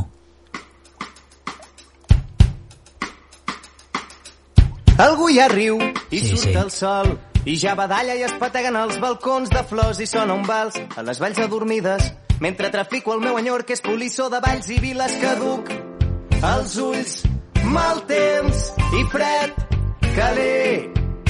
Algú 5.00 5.30
ja 5.32 5.46
riu 5.48 5.78
i 6.10 6.18
Sí, 6.18 6.34
surt 6.34 6.50
sí. 6.50 6.56
el 6.58 6.70
sol 6.74 7.14
i 7.48 7.54
ja 7.56 7.72
badalla 7.74 8.12
i 8.18 8.24
es 8.26 8.34
pateguen 8.36 8.76
els 8.76 8.98
balcons 9.00 9.48
de 9.48 9.62
flors 9.64 10.00
i 10.02 10.06
sona 10.06 10.34
un 10.34 10.42
vals 10.44 10.76
a 10.76 11.04
les 11.06 11.20
valls 11.22 11.38
adormides 11.40 12.10
mentre 12.40 12.70
trafico 12.70 13.14
el 13.14 13.20
meu 13.20 13.38
enyor 13.38 13.64
que 13.64 13.76
és 13.76 13.84
polissó 13.84 14.28
de 14.32 14.40
valls 14.40 14.68
i 14.72 14.80
viles 14.80 15.16
caduc 15.22 15.70
els 16.40 16.76
ulls. 16.80 17.18
Mal 17.70 18.00
temps 18.08 18.62
i 18.98 19.02
fred 19.12 19.58
que 20.00 20.28
l'he 20.36 20.70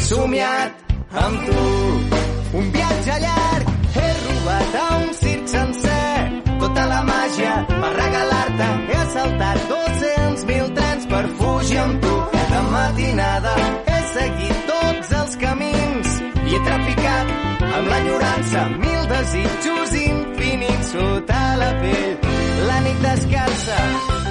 somiat 0.07 0.95
amb 1.25 1.43
tu. 1.49 1.65
Un 2.61 2.71
viatge 2.75 3.19
llarg 3.25 3.73
he 3.97 4.07
robat 4.21 4.79
a 4.81 4.87
un 5.01 5.13
circ 5.19 5.51
sencer. 5.51 6.07
Tota 6.63 6.87
la 6.93 7.03
màgia 7.09 7.53
per 7.69 7.93
regalar-te 7.99 8.71
he 8.89 8.99
assaltat 9.03 9.63
200.000 9.75 10.75
trens 10.79 11.07
per 11.13 11.25
fugir 11.43 11.81
amb 11.85 12.01
tu. 12.07 12.17
De 12.51 12.63
matinada 12.71 13.55
he 13.91 14.01
seguit 14.15 14.67
tots 14.71 15.15
els 15.23 15.37
camins 15.43 16.21
i 16.47 16.55
he 16.55 16.63
traficat 16.71 17.35
amb 17.71 17.93
l'enyorança 17.95 18.69
mil 18.79 19.03
desitjos 19.15 19.60
sota 21.31 21.57
la 21.57 21.71
pell. 21.81 22.19
La 22.67 22.81
nit 22.81 23.01
descalça. 23.07 24.30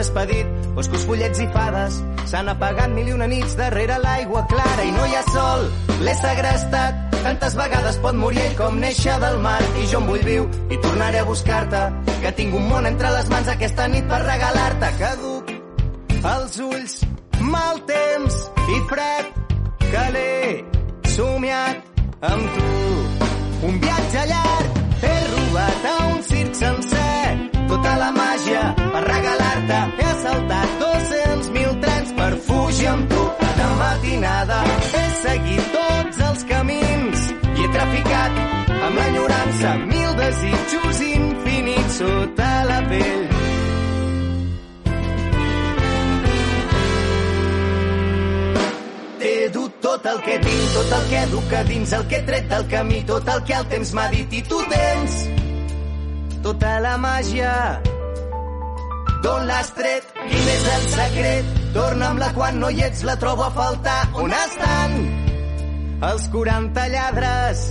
Despedit 0.00 0.48
boscos, 0.76 1.04
follets 1.08 1.42
i 1.42 1.46
fades 1.54 2.00
s'han 2.30 2.48
apagat 2.52 2.92
mil 2.94 3.08
i 3.10 3.14
una 3.16 3.28
nits 3.30 3.56
darrere 3.58 3.98
l'aigua 4.00 4.44
clara. 4.48 4.86
I 4.86 4.92
no 4.96 5.06
hi 5.06 5.16
ha 5.18 5.22
sol, 5.28 5.68
l'he 6.06 6.16
segrestat. 6.20 7.06
Tantes 7.20 7.56
vegades 7.58 7.98
pot 8.00 8.16
morir 8.16 8.40
ell 8.46 8.56
com 8.56 8.78
néixer 8.80 9.16
del 9.20 9.36
mar. 9.44 9.60
I 9.82 9.88
jo 9.90 10.00
em 10.00 10.06
vull 10.08 10.24
viu 10.24 10.46
i 10.72 10.78
tornaré 10.80 11.20
a 11.20 11.26
buscar-te 11.28 11.82
que 12.22 12.32
tinc 12.38 12.56
un 12.56 12.68
món 12.70 12.88
entre 12.88 13.12
les 13.16 13.28
mans 13.32 13.50
aquesta 13.52 13.88
nit 13.92 14.08
per 14.08 14.22
regalar-te. 14.24 14.92
Caduc 15.02 15.52
els 16.32 16.58
ulls 16.64 16.96
mal 17.52 17.80
temps 17.88 18.40
i 18.76 18.80
fred 18.92 19.30
que 19.90 20.06
l'he 20.16 21.10
somiat 21.16 22.00
amb 22.30 22.56
tu. 22.56 22.70
Un 23.68 23.82
viatge 23.84 24.24
llarg 24.32 24.80
he 25.04 25.18
robat 25.34 25.92
a 25.92 26.09
tota 27.80 27.96
la 27.96 28.10
màgia 28.12 28.62
per 28.76 29.02
regalar-te. 29.04 29.78
He 29.98 30.06
assaltat 30.12 30.68
200.000 30.82 31.80
trens 31.84 32.12
per 32.18 32.30
fugir 32.46 32.88
amb 32.92 33.08
tu 33.08 33.22
de 33.40 33.68
matinada. 33.80 34.60
He 34.92 35.04
seguit 35.22 35.72
tots 35.76 36.22
els 36.28 36.44
camins 36.50 37.26
i 37.56 37.64
he 37.64 37.72
traficat 37.76 38.40
amb 38.70 39.00
l'enyorança 39.00 39.74
mil 39.86 40.14
desitjos 40.20 41.02
infinits 41.08 41.98
sota 42.02 42.52
la 42.68 42.80
pell. 42.92 43.26
T'he 49.20 49.36
dut 49.56 49.76
tot 49.84 50.06
el 50.14 50.24
que 50.24 50.40
tinc, 50.46 50.72
tot 50.78 50.96
el 51.00 51.12
que 51.12 51.26
duc 51.34 51.52
a 51.60 51.68
dins, 51.68 51.92
el 51.92 52.08
que 52.08 52.20
he 52.20 52.26
tret 52.32 52.48
del 52.56 52.72
camí, 52.72 53.04
tot 53.08 53.36
el 53.36 53.44
que 53.44 53.60
el 53.60 53.70
temps 53.76 53.94
m'ha 53.96 54.10
dit 54.16 54.40
i 54.40 54.48
tu 54.48 54.64
tens 54.72 55.22
tota 56.42 56.78
la 56.80 56.96
màgia. 57.00 57.52
D'on 59.24 59.46
l'has 59.48 59.72
tret? 59.76 60.06
Quin 60.16 60.50
és 60.54 60.68
el 60.74 60.86
secret? 60.94 61.50
Torna'm-la 61.74 62.30
quan 62.36 62.60
no 62.62 62.70
hi 62.72 62.84
ets, 62.86 63.04
la 63.08 63.16
trobo 63.20 63.44
a 63.46 63.50
faltar. 63.56 64.00
On 64.22 64.32
estan 64.32 64.96
els 66.10 66.28
40 66.32 66.86
lladres? 66.94 67.66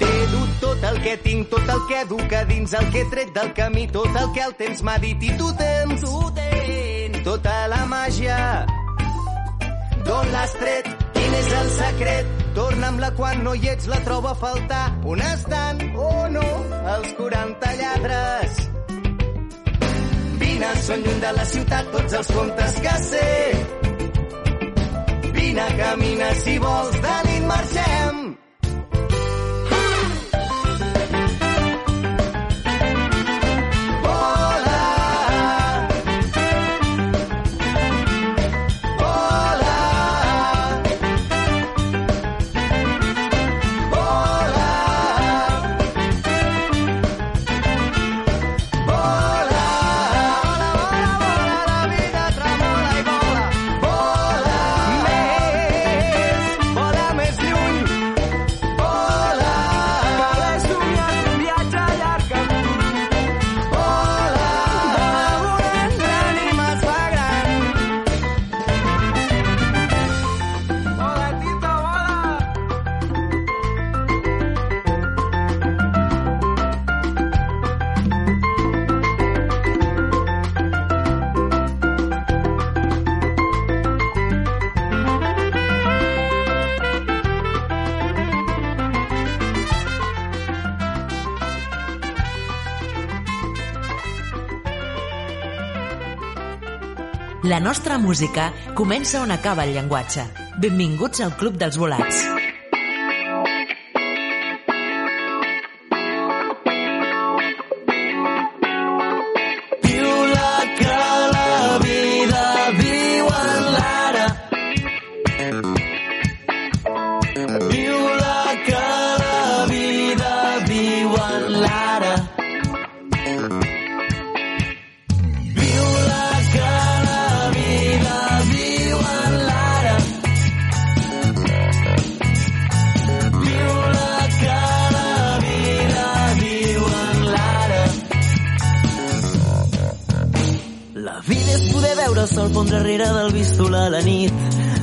T'he 0.00 0.14
dut 0.32 0.56
tot 0.62 0.88
el 0.90 1.02
que 1.04 1.18
tinc, 1.26 1.50
tot 1.52 1.74
el 1.76 1.84
que 1.90 2.04
duc 2.14 2.32
a 2.32 2.44
dins, 2.48 2.72
el 2.80 2.90
que 2.90 3.04
he 3.04 3.10
tret 3.12 3.34
del 3.36 3.52
camí, 3.56 3.86
tot 3.92 4.16
el 4.22 4.32
que 4.36 4.48
el 4.48 4.56
temps 4.60 4.82
m'ha 4.82 4.96
dit 5.04 5.28
i 5.28 5.36
tu 5.38 5.52
tens, 5.60 6.00
tu 6.00 6.32
tens 6.38 6.54
tota 7.24 7.66
la 7.72 7.84
màgia. 7.88 8.38
D'on 10.04 10.32
l'has 10.32 10.52
tret? 10.60 10.83
És 11.54 11.60
el 11.60 11.70
secret? 11.70 12.30
Torna'm-la 12.54 13.10
quan 13.14 13.42
no 13.44 13.52
hi 13.54 13.68
ets, 13.70 13.86
la 13.90 13.98
trobo 14.06 14.28
a 14.30 14.34
faltar. 14.34 14.84
On 15.06 15.20
estan, 15.22 15.82
oh 15.96 16.26
no, 16.34 16.46
els 16.94 17.12
40 17.18 17.74
lladres? 17.80 18.58
Vine, 20.42 20.70
són 20.86 21.04
lluny 21.06 21.20
de 21.22 21.32
la 21.38 21.44
ciutat 21.52 21.92
tots 21.94 22.18
els 22.20 22.32
contes 22.38 22.80
que 22.86 22.96
sé. 23.08 23.28
Vine, 25.38 25.68
camina 25.82 26.32
si 26.42 26.58
vols, 26.66 26.98
de 27.06 27.16
nit 27.30 27.46
marxem. 27.52 28.03
La 97.44 97.58
nostra 97.60 97.98
música 97.98 98.46
comença 98.72 99.20
on 99.20 99.34
acaba 99.34 99.66
el 99.68 99.74
llenguatge. 99.76 100.24
Benvinguts 100.64 101.20
al 101.20 101.36
Club 101.36 101.60
dels 101.60 101.76
Volats. 101.76 102.43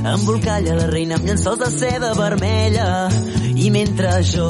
Embolcalla 0.02 0.74
la 0.76 0.88
reina 0.90 1.16
amb 1.20 1.28
llençols 1.30 1.60
de 1.62 1.70
seda 1.74 2.12
vermella. 2.18 2.88
I 3.54 3.70
mentre 3.74 4.12
jo, 4.26 4.48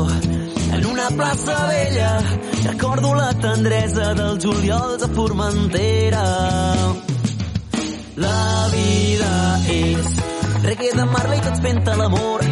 en 0.71 0.85
una 0.87 1.09
plaça 1.11 1.57
vella, 1.67 2.11
recordo 2.69 3.13
la 3.17 3.33
tendresa 3.33 4.13
dels 4.15 4.43
juliols 4.45 5.03
a 5.03 5.09
Formentera. 5.11 6.25
La 8.21 8.41
vida 8.71 9.31
és 9.75 10.11
reggae 10.63 10.91
de 10.95 11.07
Marley 11.11 11.41
i 11.41 11.45
tots 11.49 11.63
fent 11.65 11.83
l'amor. 11.99 12.45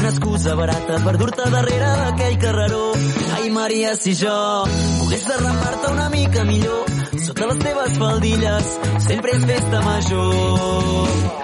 Una 0.00 0.08
excusa 0.08 0.56
barata 0.56 0.98
per 1.04 1.16
dur-te 1.20 1.50
darrere 1.52 1.90
d'aquell 2.04 2.38
carreró. 2.42 2.86
Ai, 3.38 3.50
Maria, 3.54 3.94
si 3.94 4.16
jo 4.18 4.38
pogués 4.98 5.28
derramar-te 5.28 5.92
una 5.92 6.08
mica 6.10 6.44
millor 6.48 6.90
sota 7.30 7.46
les 7.46 7.58
teves 7.62 7.98
faldilles, 7.98 8.72
sempre 9.06 9.36
és 9.36 9.46
festa 9.52 9.84
major. 9.86 11.39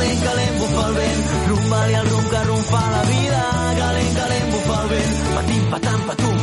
Calent, 0.00 0.20
calent, 0.24 0.54
bufa 0.58 0.86
el 0.88 0.94
vent, 0.96 1.26
rumba 1.48 1.78
i 1.90 1.94
el 1.94 2.06
rum 2.08 2.28
que 2.30 2.38
rumfa 2.44 2.78
la 2.90 3.02
vida. 3.08 3.40
Calent, 3.80 4.14
calent, 4.16 4.46
bufa 4.54 4.76
el 4.82 4.88
vent, 4.92 5.12
patim, 5.34 5.64
patam, 5.72 6.00
patum. 6.08 6.36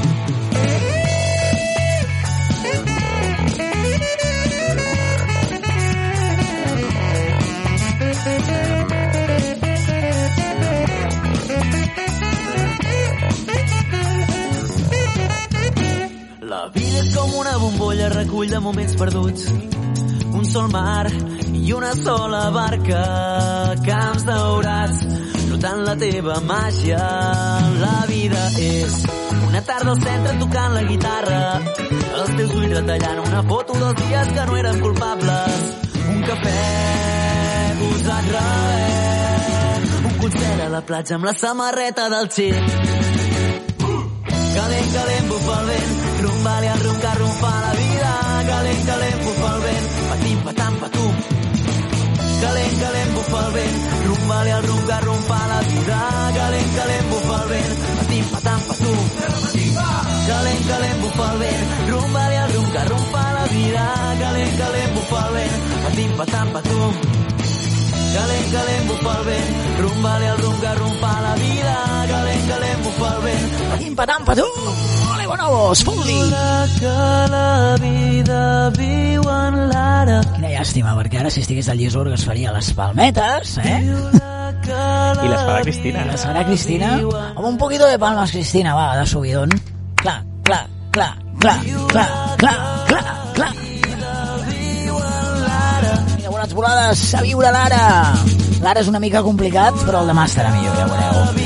La 16.53 16.62
vida 16.78 16.99
és 17.01 17.10
com 17.16 17.34
una 17.41 17.58
bombolla, 17.58 18.14
recull 18.20 18.53
de 18.53 18.62
moments 18.70 18.93
perduts 19.01 19.49
un 20.38 20.45
sol 20.45 20.67
mar 20.69 21.07
i 21.53 21.71
una 21.73 21.93
sola 21.97 22.49
barca, 22.53 23.01
camps 23.85 24.25
daurats, 24.27 24.99
notant 25.49 25.81
la 25.88 25.95
teva 25.97 26.35
màgia. 26.45 26.99
La 27.81 28.03
vida 28.09 28.43
és 28.61 28.99
una 29.47 29.63
tarda 29.65 29.95
al 29.95 30.01
centre 30.03 30.35
tocant 30.43 30.75
la 30.77 30.83
guitarra, 30.91 31.41
els 32.21 32.35
teus 32.38 32.53
ulls 32.53 32.75
retallant 32.75 33.23
una 33.25 33.41
foto 33.49 33.79
dels 33.81 33.97
dies 34.03 34.31
que 34.35 34.45
no 34.51 34.59
eren 34.61 34.79
culpables. 34.85 35.65
Un 36.13 36.21
cafè 36.29 36.55
posat 37.81 38.31
res, 38.35 39.97
un 40.03 40.15
concert 40.21 40.65
a 40.67 40.69
la 40.77 40.83
platja 40.91 41.17
amb 41.17 41.31
la 41.31 41.33
samarreta 41.33 42.09
del 42.13 42.29
xic. 42.38 42.61
Calent, 44.57 44.88
calent, 44.93 45.27
bufa 45.33 45.59
el 45.61 45.67
vent, 45.73 45.97
rumbali 46.21 46.67
al 46.75 46.79
rum 46.85 47.01
que 47.01 47.11
rumfa 47.23 47.51
la 47.65 47.73
vida. 47.81 48.13
Calent, 48.47 48.85
calent, 48.85 48.96
bufa 53.28 53.47
el 53.47 53.53
vent, 53.53 54.05
rumbali 54.05 54.51
al 54.51 54.63
rum 54.63 54.86
que 54.88 54.99
rumfa 55.01 55.47
la 55.47 55.59
vida. 55.61 55.97
Calent, 56.36 56.75
calent, 56.75 57.09
bufa 57.09 57.43
el 57.43 57.49
vent, 57.49 57.71
patim, 57.97 58.25
patam, 58.32 58.61
patum. 58.67 58.99
Calent, 60.28 60.67
calent, 60.67 61.01
bufa 61.01 61.32
el 61.32 61.39
vent, 61.39 61.89
rumbali 61.89 62.36
al 62.36 62.53
rum 62.53 62.71
que 62.71 62.84
rumfa 62.86 63.34
la 63.34 63.45
vida. 63.47 64.15
Calent, 64.19 64.57
calent, 64.57 64.93
bufa 64.95 65.28
el 65.28 65.34
vent, 65.34 65.55
patim, 65.84 66.11
patam, 66.17 66.47
patum. 66.53 66.93
Calent, 68.13 68.51
calent, 68.51 68.88
bufa 68.88 69.17
el 69.19 69.25
vent, 69.25 69.80
rumbali 69.82 70.25
al 70.25 70.38
rum 70.38 70.59
que 70.59 70.75
rumfa 70.75 71.21
la 71.21 71.36
vida. 71.36 71.75
Calent, 72.07 72.47
calent, 72.47 72.84
bufa 72.84 73.15
el 73.15 73.21
vent, 73.23 73.57
Patim, 73.78 73.93
patam, 73.93 74.25
patum! 74.25 74.49
Ole, 75.13 75.25
bonobos, 75.30 75.84
fot-li! 75.86 76.17
que 76.80 76.93
la 77.30 77.78
vida 77.78 78.71
viu 78.73 79.21
en 79.30 79.57
l'ara. 79.69 80.15
Quina 80.34 80.49
llàstima, 80.49 80.95
perquè 80.97 81.19
ara 81.21 81.30
si 81.30 81.43
estigués 81.45 81.69
al 81.69 81.78
Llisorg 81.78 82.15
es 82.15 82.23
faria 82.25 82.55
les 82.55 82.71
palmetes, 82.73 83.51
eh? 83.61 83.78
I 83.86 85.30
les 85.30 85.43
farà 85.45 85.61
Cristina. 85.61 86.07
Les 86.09 86.25
farà 86.25 86.41
Cristina. 86.47 86.89
Amb 87.36 87.45
un 87.51 87.59
poquito 87.61 87.86
de 87.86 87.99
palmas, 88.01 88.34
Cristina, 88.34 88.73
va, 88.73 88.97
de 88.97 89.05
subidón. 89.05 89.53
Clar, 90.01 90.23
clar, 90.41 90.63
clar, 90.97 91.13
clar, 91.38 91.61
clar, 91.93 92.09
clar, 92.41 92.57
clar, 92.89 93.05
clar. 93.38 93.51
Vinga, 96.17 96.34
bones 96.34 96.57
volades, 96.57 97.05
a 97.13 97.21
viure 97.30 97.53
l'ara. 97.53 97.86
L'ara 98.65 98.82
és 98.82 98.89
una 98.89 99.05
mica 99.05 99.21
complicat, 99.21 99.86
però 99.86 100.01
el 100.01 100.15
demà 100.15 100.25
estarà 100.25 100.49
millor, 100.57 100.82
ja 100.82 100.89
veureu. 100.89 101.38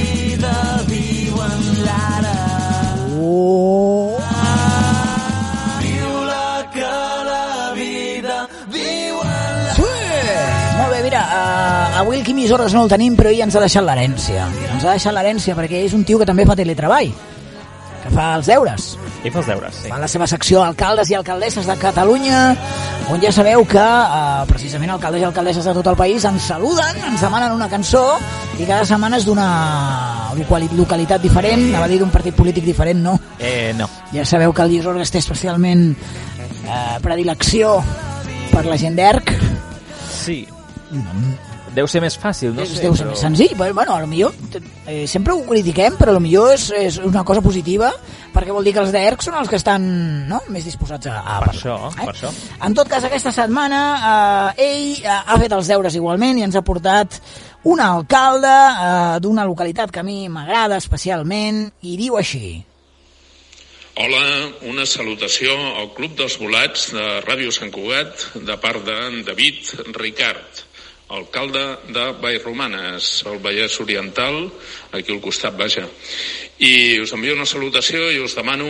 Oh. 3.34 4.18
Sí! 9.76 9.84
Molt 10.78 10.92
bé, 10.92 11.00
mira, 11.06 11.22
uh, 11.24 12.00
avui 12.02 12.18
el 12.18 12.26
Quim 12.28 12.42
Isorres 12.44 12.76
no 12.76 12.84
el 12.84 12.92
tenim, 12.92 13.16
però 13.16 13.32
ell 13.32 13.46
ens 13.46 13.56
ha 13.56 13.64
deixat 13.64 13.88
l'herència. 13.88 14.50
Ens 14.74 14.84
ha 14.84 14.98
deixat 14.98 15.16
l'herència 15.16 15.56
perquè 15.56 15.86
és 15.86 15.96
un 15.96 16.04
tio 16.04 16.20
que 16.20 16.28
també 16.28 16.44
fa 16.50 16.60
teletreball, 16.60 17.14
que 18.04 18.12
fa 18.12 18.34
els 18.42 18.52
deures. 18.52 18.92
I 19.24 19.30
fa 19.30 19.38
els 19.44 19.48
deures, 19.52 19.76
sí. 19.84 19.90
Fa 19.92 20.00
la 20.02 20.08
seva 20.10 20.26
secció 20.26 20.64
Alcaldes 20.66 21.12
i 21.12 21.14
Alcaldesses 21.14 21.68
de 21.70 21.76
Catalunya, 21.78 22.40
on 23.14 23.22
ja 23.22 23.30
sabeu 23.32 23.62
que 23.70 23.78
eh, 23.82 24.46
precisament 24.50 24.90
alcaldes 24.96 25.22
i 25.22 25.26
alcaldesses 25.28 25.68
de 25.68 25.74
tot 25.78 25.88
el 25.92 25.98
país 26.00 26.26
ens 26.26 26.48
saluden, 26.50 26.98
ens 27.12 27.22
demanen 27.22 27.54
una 27.54 27.68
cançó 27.70 28.02
i 28.58 28.66
cada 28.66 28.86
setmana 28.88 29.20
és 29.22 29.26
d'una 29.28 29.46
locali- 30.40 30.72
localitat 30.74 31.22
diferent, 31.22 31.68
anava 31.70 31.86
a 31.86 31.92
dir 31.92 32.00
d'un 32.02 32.10
partit 32.10 32.34
polític 32.36 32.66
diferent, 32.66 33.04
no. 33.04 33.20
Eh, 33.38 33.74
no. 33.78 33.90
Ja 34.14 34.26
sabeu 34.26 34.54
que 34.54 34.66
el 34.66 34.74
Llisorgues 34.74 35.12
té 35.14 35.22
especialment 35.22 35.92
eh, 35.94 36.98
predilecció 37.04 37.78
per 38.52 38.66
la 38.66 38.78
gent 38.78 38.98
d'ERC. 38.98 39.36
Sí. 40.10 40.48
Deu 41.72 41.88
ser 41.88 42.02
més 42.04 42.18
fàcil, 42.20 42.52
no 42.52 42.66
és, 42.66 42.74
sé. 42.76 42.82
deu 42.84 42.96
ser 42.96 43.06
però- 43.06 43.14
més 43.14 43.22
senzill. 43.24 43.54
Bueno, 43.56 43.74
bueno, 43.74 43.94
a 43.96 44.02
lo 44.02 44.08
millor, 44.08 44.34
eh, 44.86 45.06
sempre 45.08 45.32
ho 45.34 45.44
critiquem, 45.48 45.96
però 45.96 46.12
a 46.12 46.18
lo 46.18 46.20
millor 46.20 46.54
és, 46.54 46.70
és 46.76 46.98
una 47.00 47.24
cosa 47.24 47.40
positiva, 47.42 47.94
perquè 48.34 48.52
vol 48.52 48.64
dir 48.68 48.74
que 48.76 48.82
els 48.84 48.92
d'ERC 48.92 49.24
són 49.24 49.38
els 49.40 49.48
que 49.48 49.56
estan 49.56 49.86
no? 50.28 50.42
més 50.50 50.66
disposats 50.68 51.08
a, 51.08 51.20
a 51.22 51.38
Per 51.46 51.54
això, 51.54 51.78
per 51.96 52.10
això. 52.12 52.32
En 52.68 52.76
tot 52.76 52.90
cas, 52.92 53.06
aquesta 53.08 53.32
setmana 53.32 53.84
eh, 54.58 54.66
ell 54.66 55.06
eh, 55.06 55.22
ha 55.26 55.38
fet 55.40 55.56
els 55.56 55.72
deures 55.72 55.96
igualment 55.96 56.42
i 56.42 56.44
ens 56.44 56.56
ha 56.60 56.62
portat 56.62 57.22
un 57.64 57.80
alcalde 57.80 58.52
eh, 58.52 59.20
d'una 59.24 59.46
localitat 59.48 59.92
que 59.92 60.02
a 60.02 60.04
mi 60.04 60.28
m'agrada 60.28 60.76
especialment 60.82 61.70
i 61.88 61.96
diu 61.96 62.18
així. 62.20 62.60
Hola, 64.02 64.22
una 64.72 64.86
salutació 64.88 65.52
al 65.78 65.90
Club 65.94 66.16
dels 66.18 66.38
Volats 66.40 66.90
de 66.96 67.08
Ràdio 67.26 67.52
Sant 67.52 67.72
Cugat 67.76 68.24
de 68.48 68.56
part 68.58 68.84
d'en 68.88 69.20
David 69.28 69.68
Ricard, 70.00 70.62
alcalde 71.12 71.62
de 71.92 72.06
Vallromanes, 72.22 73.24
al 73.28 73.40
Vallès 73.44 73.80
Oriental, 73.84 74.48
aquí 74.92 75.12
al 75.12 75.22
costat, 75.22 75.58
vaja. 75.58 75.86
I 76.60 77.02
us 77.04 77.14
envio 77.14 77.36
una 77.36 77.46
salutació 77.46 78.10
i 78.12 78.20
us 78.24 78.36
demano 78.38 78.68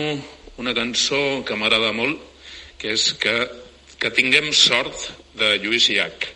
una 0.58 0.74
cançó 0.74 1.42
que 1.46 1.56
m'agrada 1.56 1.92
molt, 1.94 2.18
que 2.78 2.92
és 2.96 3.12
que, 3.22 3.36
que 3.98 4.10
tinguem 4.10 4.50
sort 4.52 5.08
de 5.38 5.56
Lluís 5.62 5.88
Llach. 5.94 6.28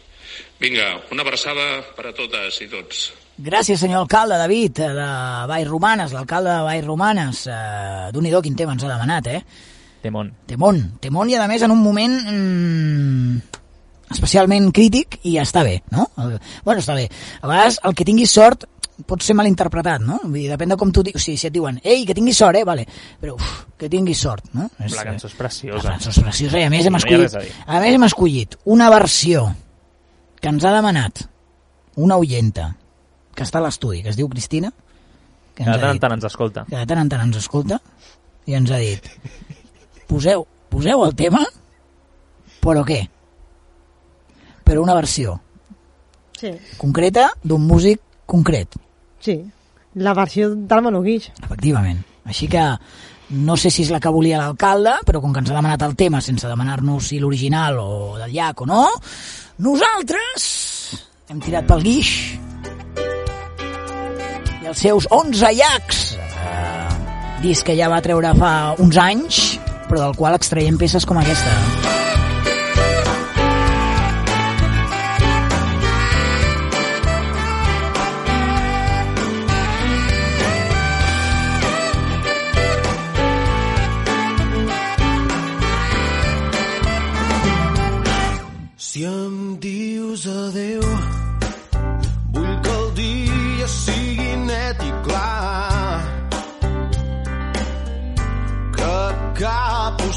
Vinga, 0.63 0.95
una 1.13 1.27
abraçada 1.27 1.83
per 1.97 2.09
a 2.09 2.17
totes 2.17 2.63
i 2.65 2.71
tots. 2.71 3.11
Gràcies, 3.37 3.77
senyor 3.77 4.07
alcalde, 4.07 4.39
David, 4.41 4.79
eh, 4.81 4.93
de 4.97 5.09
Vallromanes, 5.51 6.15
l'alcalde 6.17 6.55
de 6.55 6.63
Vallromanes. 6.65 7.43
Eh, 7.51 8.09
Déu-n'hi-do 8.15 8.41
quin 8.47 8.57
tema 8.57 8.73
ens 8.73 8.87
ha 8.87 8.95
demanat, 8.95 9.29
eh? 9.29 9.43
Temón. 10.01 10.31
Temón. 10.47 10.81
Temón 11.03 11.29
i, 11.29 11.37
a 11.37 11.49
més, 11.51 11.67
en 11.67 11.75
un 11.75 11.83
moment 11.83 12.17
mm, 12.23 13.57
especialment 14.11 14.71
crític 14.73 15.19
i 15.25 15.35
ja 15.37 15.43
està 15.43 15.63
bé, 15.67 15.81
no? 15.91 16.07
Bueno, 16.17 16.81
està 16.81 16.95
bé. 16.95 17.09
A 17.43 17.47
vegades, 17.51 17.81
el 17.85 17.95
que 17.95 18.05
tinguis 18.07 18.31
sort 18.31 18.65
pot 19.07 19.21
ser 19.21 19.35
mal 19.37 19.47
interpretat, 19.49 20.01
no? 20.01 20.21
Vull 20.25 20.39
dir, 20.41 20.47
depèn 20.49 20.71
de 20.73 20.77
com 20.81 20.93
tu... 20.95 21.03
di- 21.05 21.13
O 21.15 21.19
sigui, 21.21 21.37
si 21.37 21.49
et 21.51 21.53
diuen, 21.53 21.81
ei, 21.85 22.07
que 22.09 22.15
tinguis 22.17 22.39
sort, 22.39 22.57
eh? 22.57 22.65
Vale. 22.65 22.87
Però, 23.21 23.35
uf, 23.37 23.51
que 23.77 23.91
tinguis 23.93 24.23
sort, 24.25 24.47
no? 24.57 24.71
És, 24.81 24.95
La 24.97 25.05
cançó 25.05 25.27
és 25.29 25.35
La 25.35 25.39
preciosa. 25.43 25.91
cançó 25.91 26.11
és 26.15 26.21
preciosa 26.23 26.61
i 26.63 26.65
a 26.65 26.71
més 26.73 26.87
hem 26.87 26.95
No 26.97 27.03
escollit, 27.03 27.37
a 27.67 27.81
més 27.83 27.95
hem 27.99 28.07
escollit 28.09 28.57
una 28.65 28.89
versió 28.95 29.45
que 30.41 30.49
ens 30.49 30.65
ha 30.65 30.73
demanat 30.73 31.27
una 31.97 32.17
oyenta 32.17 32.71
que 33.37 33.45
està 33.45 33.59
a 33.61 33.67
l'estudi, 33.67 34.03
que 34.03 34.09
es 34.15 34.17
diu 34.17 34.29
Cristina, 34.33 34.71
que 35.55 35.65
Que 35.65 35.71
de 35.71 35.77
tant 35.81 35.91
en 35.91 35.99
tant 36.01 36.13
ens 36.17 36.25
escolta. 36.25 36.65
que 36.69 36.77
de 36.77 36.87
tant 36.87 36.99
en 37.03 37.09
tant 37.13 37.21
ens 37.27 37.37
escolta 37.37 37.81
i 38.47 38.55
ens 38.55 38.71
ha 38.71 38.79
dit 38.81 39.05
poseu, 40.09 40.47
poseu 40.71 41.05
el 41.05 41.15
tema 41.17 41.43
però 42.63 42.85
què? 42.87 43.03
Però 44.67 44.83
una 44.83 44.99
versió 44.99 45.39
Sí, 46.37 46.51
concreta 46.77 47.31
d'un 47.43 47.63
músic 47.65 48.03
concret 48.29 48.75
sí. 49.25 49.39
La 49.97 50.13
versió 50.13 50.51
del 50.53 50.83
monoguix. 50.85 51.31
efectivament 51.43 52.03
així 52.27 52.49
que 52.53 52.65
no 53.31 53.57
sé 53.59 53.71
si 53.75 53.83
és 53.83 53.91
la 53.91 53.99
que 53.99 54.11
volia 54.13 54.39
l'alcalde, 54.39 54.93
però 55.07 55.19
com 55.23 55.33
que 55.35 55.41
ens 55.43 55.51
ha 55.51 55.57
demanat 55.57 55.83
el 55.83 55.97
tema 55.99 56.21
sense 56.23 56.47
demanar-nos 56.47 57.09
si 57.09 57.19
l'original 57.19 57.79
o 57.83 57.89
del 58.21 58.31
llac 58.37 58.61
o 58.63 58.67
no, 58.71 58.85
nosaltres 59.59 60.45
hem 61.33 61.41
tirat 61.43 61.67
pel 61.67 61.83
guix 61.83 62.13
i 64.63 64.69
els 64.71 64.79
seus 64.79 65.09
11 65.11 65.53
llacs, 65.59 66.05
eh, 66.21 66.89
disc 67.43 67.67
que 67.67 67.75
ja 67.79 67.91
va 67.91 68.01
treure 68.03 68.31
fa 68.39 68.55
uns 68.83 68.99
anys, 68.99 69.43
però 69.89 70.07
del 70.07 70.17
qual 70.19 70.39
extraiem 70.39 70.79
peces 70.79 71.07
com 71.07 71.19
aquesta. 71.23 71.96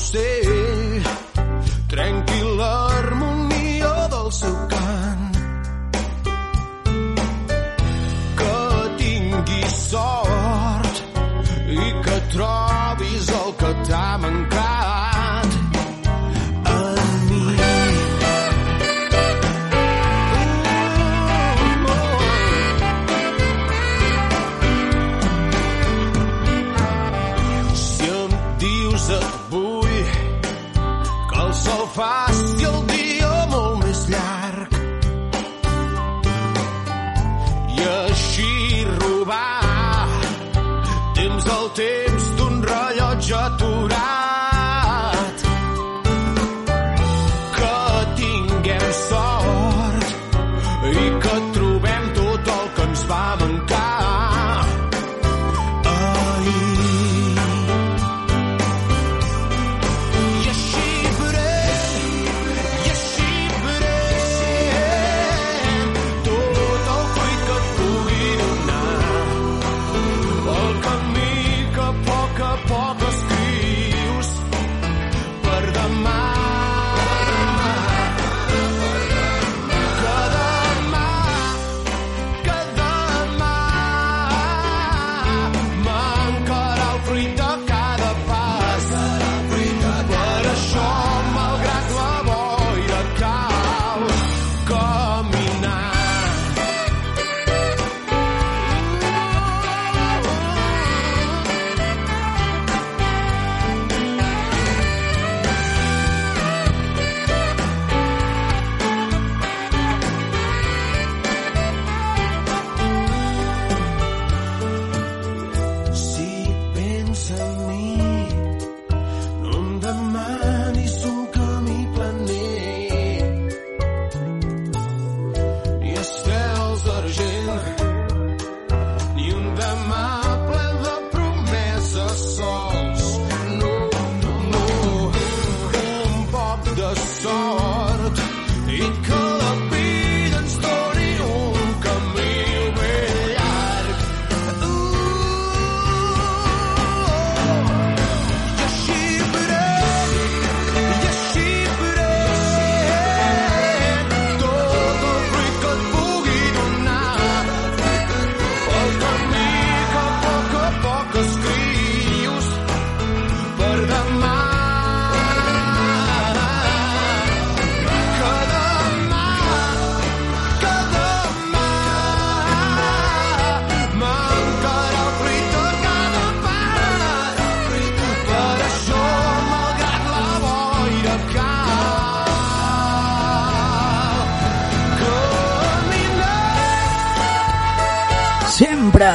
Ocell 0.09 1.03
trenqui 1.87 2.39
l'harmonia 2.57 4.07
del 4.13 4.31
seu 4.31 4.55
cant. 4.71 5.37
Que 8.39 8.57
tinguis 9.01 9.75
sort 9.91 11.03
i 11.67 11.93
que 12.07 12.17
trobis 12.33 13.29
el 13.43 13.53
que 13.61 13.71
t'ha 13.85 14.17
mancat 14.25 14.68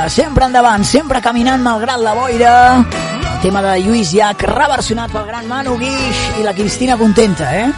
Sempre, 0.09 0.45
endavant, 0.45 0.85
sempre 0.85 1.21
caminant 1.25 1.63
malgrat 1.65 2.01
la 2.03 2.13
boira. 2.15 2.55
El 2.77 3.41
tema 3.41 3.63
de 3.65 3.79
Lluís 3.81 4.13
Llach, 4.13 4.43
reversionat 4.51 5.13
pel 5.13 5.25
gran 5.27 5.49
Manu 5.49 5.79
Guix 5.81 6.21
i 6.41 6.45
la 6.45 6.53
Cristina 6.57 6.97
contenta, 7.01 7.49
eh? 7.57 7.71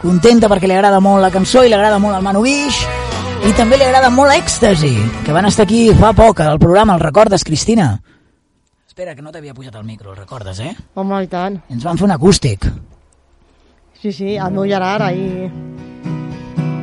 Contenta 0.00 0.48
perquè 0.48 0.68
li 0.68 0.76
agrada 0.76 1.00
molt 1.04 1.20
la 1.22 1.30
cançó 1.34 1.64
i 1.64 1.68
li 1.68 1.76
agrada 1.76 1.98
molt 2.00 2.16
el 2.16 2.24
Manu 2.24 2.42
Guix 2.46 2.80
i 3.48 3.52
també 3.56 3.78
li 3.78 3.86
agrada 3.86 4.10
molt 4.10 4.32
l'èxtasi, 4.32 4.94
que 5.26 5.34
van 5.36 5.46
estar 5.46 5.68
aquí 5.68 5.88
fa 5.98 6.14
poc 6.16 6.40
al 6.42 6.58
programa, 6.58 6.96
el 6.96 7.04
recordes, 7.04 7.44
Cristina? 7.44 7.92
Espera, 8.88 9.14
que 9.14 9.22
no 9.22 9.30
t'havia 9.30 9.54
pujat 9.54 9.76
el 9.76 9.84
micro, 9.84 10.10
el 10.12 10.18
recordes, 10.18 10.60
eh? 10.64 10.74
Home, 10.94 11.22
i 11.24 11.30
tant. 11.30 11.60
Ens 11.70 11.84
van 11.84 12.00
fer 12.00 12.08
un 12.08 12.16
acústic 12.16 12.66
Sí, 14.00 14.12
sí, 14.12 14.36
el 14.36 14.52
meu 14.54 14.64
Gerard 14.64 15.02
ahí... 15.10 15.48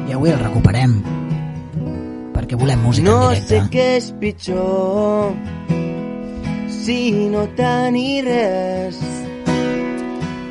i 0.06 0.14
avui 0.14 0.30
el 0.30 0.40
recuperem 0.40 1.00
perquè 2.46 2.58
volem 2.62 2.80
música 2.86 3.10
No 3.10 3.32
en 3.34 3.42
sé 3.42 3.42
directe. 3.42 3.70
què 3.74 3.86
és 3.98 4.08
pitjor 4.22 5.34
si 6.70 7.00
no 7.34 7.48
tenir 7.58 8.22
res 8.28 9.00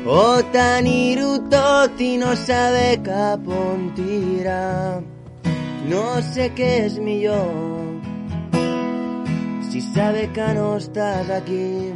o 0.05 0.43
tenir-ho 0.51 1.29
tot 1.49 2.01
i 2.03 2.17
no 2.21 2.35
saber 2.37 2.99
cap 3.05 3.47
on 3.47 3.87
tirar. 3.95 5.01
No 5.89 6.21
sé 6.33 6.51
què 6.57 6.71
és 6.85 6.99
millor 6.99 7.47
si 9.69 9.81
saber 9.93 10.27
que 10.35 10.49
no 10.57 10.75
estàs 10.77 11.31
aquí 11.39 11.93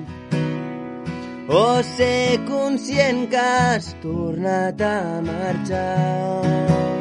o 1.50 1.66
ser 1.84 2.40
conscient 2.48 3.28
que 3.30 3.44
has 3.44 3.94
tornat 4.02 4.82
a 4.82 5.22
marxar. 5.26 6.99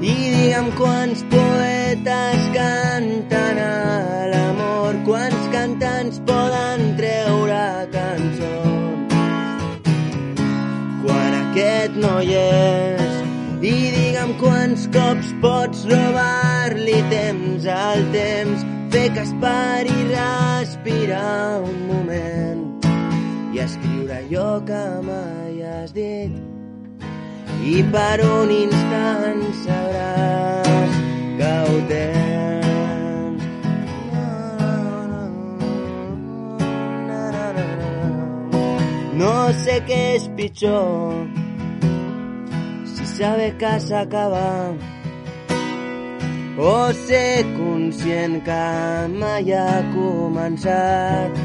I 0.00 0.12
digue'm 0.32 0.70
quants 0.78 1.20
poetes 1.28 2.44
canten 2.54 3.58
a 3.60 4.28
l'amor, 4.30 4.96
quants 5.04 5.48
cantants 5.52 6.16
poden 6.24 6.94
treure 6.96 7.64
cançons. 7.92 9.12
Quan 11.02 11.36
aquest 11.42 11.98
no 12.00 12.14
hi 12.24 12.32
és, 12.40 13.18
i 13.60 13.74
digue'm 13.98 14.32
quants 14.40 14.86
cops 14.94 15.34
pots 15.44 15.84
robar-li 15.90 17.02
temps 17.12 17.66
al 17.74 18.00
temps, 18.14 18.64
fer 18.94 19.10
que 19.12 19.26
es 19.26 19.34
pari 19.44 19.92
i 19.92 20.06
respirar 20.14 21.60
un 21.60 21.76
moment 21.90 22.64
i 23.52 23.60
escriure 23.66 24.22
allò 24.22 24.48
que 24.64 24.80
mai 25.04 25.60
has 25.74 25.92
dit 25.92 26.49
i 27.60 27.82
per 27.92 28.18
un 28.24 28.50
instant 28.54 29.42
sabràs 29.64 30.94
que 31.40 31.50
ho 31.66 31.80
tens. 31.90 33.44
No 39.20 39.34
sé 39.64 39.76
què 39.88 40.00
és 40.14 40.30
pitjor 40.38 41.26
si 42.94 43.10
saber 43.16 43.50
que 43.60 43.74
s'acaba 43.88 44.46
o 46.60 46.92
ser 47.04 47.44
conscient 47.58 48.40
que 48.48 48.64
mai 49.20 49.52
ha 49.52 49.82
començat. 49.92 51.44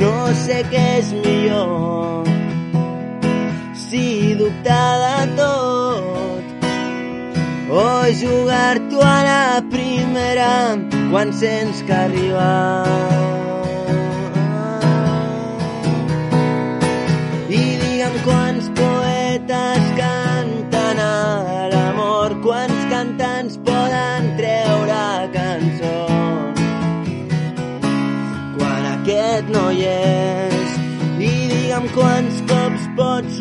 No 0.00 0.16
sé 0.46 0.62
què 0.72 0.86
és 1.02 1.12
millor 1.20 2.27
si 3.90 4.34
dubtar 4.34 4.98
de 5.00 5.36
tot 5.36 6.44
o 7.70 7.84
jugar-t'ho 8.20 9.00
a 9.00 9.18
la 9.24 9.62
primera 9.70 10.76
quan 11.10 11.32
sents 11.32 11.80
que 11.86 11.92
arriba. 11.92 12.52
I 17.48 17.62
digue'm 17.80 18.16
quants 18.26 18.68
poetes 18.80 19.84
canten 20.00 21.00
a 21.04 21.68
l'amor, 21.72 22.36
quants 22.44 22.80
cantants 22.92 23.56
poden 23.68 24.32
treure 24.40 25.04
cançons 25.36 26.60
quan 28.58 28.82
aquest 28.96 29.48
no 29.56 29.64
hi 29.72 29.88
és. 29.94 30.76
I 31.18 31.32
digue'm 31.54 31.88
quants 31.96 32.37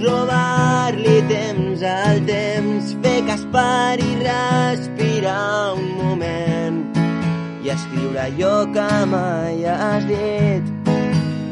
robar-li 0.03 1.17
temps 1.29 1.83
al 1.83 2.21
temps, 2.27 2.93
fer 3.03 3.37
pari 3.51 4.07
i 4.13 4.17
respirar 4.21 5.73
un 5.77 5.87
moment 6.01 6.79
i 7.63 7.69
escriure 7.75 8.19
allò 8.27 8.55
que 8.75 8.89
mai 9.11 9.65
has 9.65 10.05
dit 10.05 10.63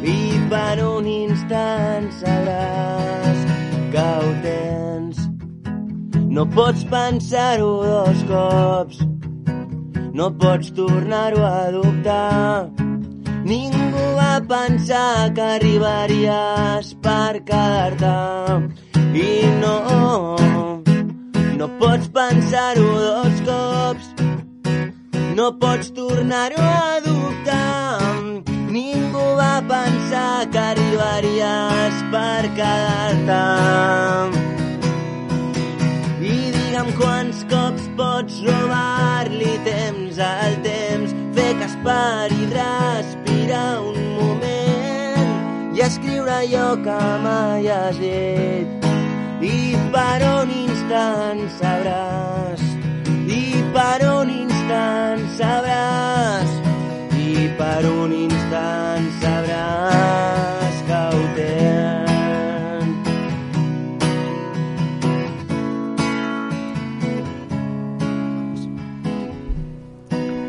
i 0.05 0.17
per 0.51 0.77
un 0.85 1.07
instant 1.09 2.07
sabràs 2.21 3.43
que 3.93 4.07
ho 4.21 4.31
tens. 4.45 5.21
No 6.37 6.45
pots 6.55 6.85
pensar-ho 6.91 7.69
dos 7.83 8.25
cops, 8.31 9.03
no 10.13 10.31
pots 10.41 10.73
tornar-ho 10.77 11.45
a 11.49 11.71
dubtar. 11.71 12.84
Ningú 13.45 14.05
va 14.17 14.41
pensar 14.49 15.31
que 15.37 15.43
arribaries 15.55 16.87
per 17.05 17.43
quedar-te 17.45 18.13
i 19.21 19.27
no, 19.59 19.75
no 21.59 21.67
pots 21.81 22.09
pensar-ho 22.15 22.87
dos 23.03 23.43
cops, 23.49 24.07
no 25.37 25.51
pots 25.61 25.93
tornar-ho 25.93 26.63
a 26.71 26.97
dubtar. 27.05 28.09
Ningú 28.73 29.27
va 29.37 29.61
pensar 29.69 30.49
que 30.49 30.63
arribaries 30.71 32.01
per 32.15 32.49
quedar-te. 32.57 33.43
I 36.33 36.39
digue'm 36.57 36.89
quants 36.97 37.45
cops 37.53 37.85
pots 38.01 38.41
robar-li 38.49 39.53
temps 39.69 40.17
al 40.33 40.59
temps, 40.65 41.13
fer 41.37 41.51
que 41.61 41.69
es 41.69 41.77
pari 41.85 42.45
allò 46.35 46.75
que 46.85 47.01
mai 47.23 47.67
has 47.67 47.97
dit. 47.99 48.67
I 49.41 49.75
per 49.93 50.19
un 50.41 50.49
instant 50.65 51.41
sabràs, 51.59 52.61
i 53.27 53.43
per 53.75 53.99
un 54.09 54.29
instant 54.41 55.21
sabràs, 55.39 56.51
i 57.19 57.49
per 57.59 57.81
un 57.91 58.11
instant 58.25 59.09
sabràs 59.21 60.75
que 60.87 61.01
ho 61.15 61.23
tens. 61.39 62.95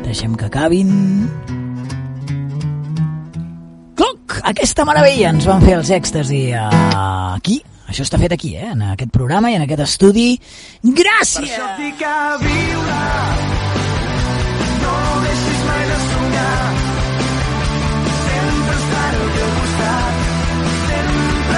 Deixem 0.07 0.31
que 0.39 0.45
acabin. 0.45 0.91
aquesta 4.47 4.85
meravella 4.87 5.33
ens 5.33 5.47
van 5.47 5.63
fer 5.63 5.75
els 5.75 5.89
èxtasi 5.91 6.41
aquí. 6.55 7.59
Això 7.87 8.03
està 8.03 8.19
fet 8.19 8.33
aquí, 8.35 8.53
eh? 8.55 8.71
en 8.73 8.83
aquest 8.93 9.11
programa 9.11 9.51
i 9.51 9.55
en 9.55 9.63
aquest 9.63 9.83
estudi. 9.85 10.29
Gràcies! 10.83 11.51
Per 11.51 11.55
això 11.55 11.67
dic 11.79 12.03
a 12.03 12.35
viure, 12.41 13.01
no 14.83 14.95
deixis 15.23 15.61
mai 15.67 15.85
de 15.91 15.99
somiar. 16.07 16.55